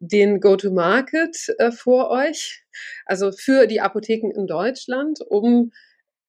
den 0.00 0.40
Go-to-Market 0.40 1.54
äh, 1.58 1.72
vor 1.72 2.10
euch, 2.10 2.64
also 3.04 3.32
für 3.32 3.66
die 3.66 3.80
Apotheken 3.80 4.30
in 4.34 4.46
Deutschland, 4.46 5.20
um 5.28 5.72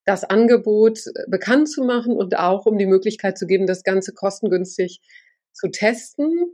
das 0.10 0.24
Angebot 0.24 1.06
äh, 1.06 1.30
bekannt 1.30 1.70
zu 1.70 1.84
machen 1.84 2.18
und 2.18 2.36
auch 2.38 2.66
um 2.66 2.78
die 2.80 2.88
Möglichkeit 2.88 3.38
zu 3.38 3.46
geben, 3.46 3.68
das 3.68 3.84
Ganze 3.84 4.12
kostengünstig 4.12 5.02
zu 5.54 5.70
testen. 5.70 6.52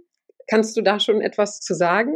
Kannst 0.47 0.75
du 0.75 0.81
da 0.81 0.99
schon 0.99 1.21
etwas 1.21 1.61
zu 1.61 1.73
sagen? 1.73 2.13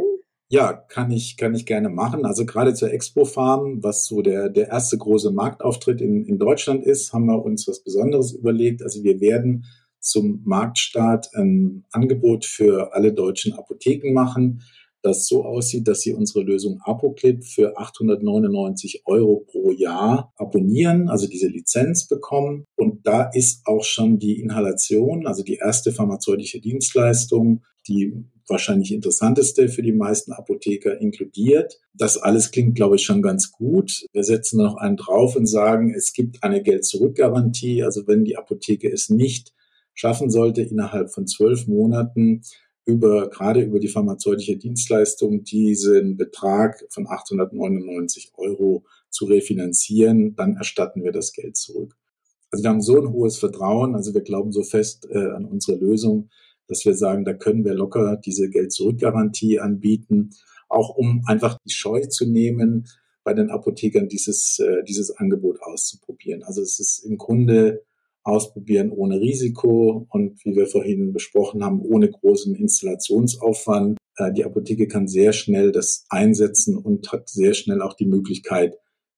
Ja, 0.50 0.72
kann 0.72 1.10
ich, 1.10 1.36
kann 1.38 1.54
ich 1.54 1.64
gerne 1.64 1.88
machen. 1.88 2.26
Also 2.26 2.44
gerade 2.44 2.74
zur 2.74 2.92
Expo 2.92 3.24
Farm, 3.24 3.82
was 3.82 4.04
so 4.04 4.20
der, 4.20 4.50
der 4.50 4.68
erste 4.68 4.98
große 4.98 5.30
Marktauftritt 5.30 6.00
in, 6.00 6.26
in 6.26 6.38
Deutschland 6.38 6.84
ist, 6.84 7.12
haben 7.12 7.26
wir 7.26 7.42
uns 7.42 7.66
was 7.66 7.82
Besonderes 7.82 8.32
überlegt. 8.32 8.82
Also 8.82 9.02
wir 9.02 9.20
werden 9.20 9.64
zum 10.00 10.42
Marktstart 10.44 11.30
ein 11.34 11.86
Angebot 11.90 12.44
für 12.44 12.92
alle 12.94 13.12
deutschen 13.12 13.54
Apotheken 13.54 14.12
machen 14.12 14.62
das 15.02 15.26
so 15.26 15.44
aussieht, 15.44 15.88
dass 15.88 16.02
Sie 16.02 16.12
unsere 16.12 16.44
Lösung 16.44 16.80
ApoClip 16.82 17.44
für 17.44 17.78
899 17.78 19.02
Euro 19.06 19.44
pro 19.46 19.70
Jahr 19.72 20.32
abonnieren, 20.36 21.08
also 21.08 21.26
diese 21.26 21.48
Lizenz 21.48 22.06
bekommen. 22.06 22.64
Und 22.76 23.06
da 23.06 23.30
ist 23.32 23.66
auch 23.66 23.84
schon 23.84 24.18
die 24.18 24.40
Inhalation, 24.40 25.26
also 25.26 25.42
die 25.42 25.56
erste 25.56 25.92
pharmazeutische 25.92 26.60
Dienstleistung, 26.60 27.62
die 27.88 28.14
wahrscheinlich 28.50 28.92
interessanteste 28.92 29.68
für 29.68 29.82
die 29.82 29.92
meisten 29.92 30.32
Apotheker 30.32 31.00
inkludiert. 31.00 31.78
Das 31.94 32.18
alles 32.18 32.50
klingt, 32.50 32.74
glaube 32.74 32.96
ich, 32.96 33.04
schon 33.04 33.22
ganz 33.22 33.52
gut. 33.52 34.04
Wir 34.12 34.24
setzen 34.24 34.58
noch 34.58 34.76
einen 34.76 34.96
drauf 34.96 35.36
und 35.36 35.46
sagen, 35.46 35.94
es 35.94 36.12
gibt 36.12 36.42
eine 36.42 36.62
Geld-Zurück-Garantie. 36.62 37.82
Also 37.84 38.06
wenn 38.06 38.24
die 38.24 38.36
Apotheke 38.36 38.90
es 38.90 39.08
nicht 39.08 39.54
schaffen 39.94 40.30
sollte, 40.30 40.62
innerhalb 40.62 41.12
von 41.12 41.26
zwölf 41.26 41.66
Monaten 41.66 42.42
über, 42.90 43.30
gerade 43.30 43.62
über 43.62 43.78
die 43.78 43.88
pharmazeutische 43.88 44.56
Dienstleistung 44.56 45.44
diesen 45.44 46.16
Betrag 46.16 46.84
von 46.90 47.06
899 47.06 48.32
Euro 48.36 48.84
zu 49.10 49.26
refinanzieren, 49.26 50.34
dann 50.36 50.56
erstatten 50.56 51.02
wir 51.02 51.12
das 51.12 51.32
Geld 51.32 51.56
zurück. 51.56 51.96
Also 52.50 52.64
wir 52.64 52.70
haben 52.70 52.82
so 52.82 53.00
ein 53.00 53.12
hohes 53.12 53.38
Vertrauen, 53.38 53.94
also 53.94 54.12
wir 54.12 54.22
glauben 54.22 54.52
so 54.52 54.62
fest 54.62 55.08
äh, 55.10 55.30
an 55.30 55.44
unsere 55.44 55.78
Lösung, 55.78 56.30
dass 56.66 56.84
wir 56.84 56.94
sagen, 56.94 57.24
da 57.24 57.32
können 57.32 57.64
wir 57.64 57.74
locker 57.74 58.16
diese 58.16 58.48
Geld-Zurück-Garantie 58.48 59.60
anbieten, 59.60 60.30
auch 60.68 60.96
um 60.96 61.22
einfach 61.26 61.58
die 61.64 61.72
Scheu 61.72 62.06
zu 62.06 62.26
nehmen, 62.26 62.86
bei 63.22 63.34
den 63.34 63.50
Apothekern 63.50 64.08
dieses, 64.08 64.58
äh, 64.58 64.82
dieses 64.84 65.10
Angebot 65.16 65.60
auszuprobieren. 65.62 66.42
Also 66.42 66.62
es 66.62 66.80
ist 66.80 67.04
im 67.04 67.18
Grunde 67.18 67.84
ausprobieren 68.22 68.90
ohne 68.90 69.20
Risiko 69.20 70.06
und 70.10 70.44
wie 70.44 70.54
wir 70.54 70.66
vorhin 70.66 71.12
besprochen 71.12 71.64
haben, 71.64 71.80
ohne 71.80 72.10
großen 72.10 72.54
Installationsaufwand. 72.54 73.98
Äh, 74.16 74.32
die 74.32 74.44
Apotheke 74.44 74.88
kann 74.88 75.08
sehr 75.08 75.32
schnell 75.32 75.72
das 75.72 76.06
einsetzen 76.10 76.76
und 76.76 77.10
hat 77.12 77.28
sehr 77.28 77.54
schnell 77.54 77.80
auch 77.82 77.94
die 77.94 78.06
Möglichkeit, 78.06 78.76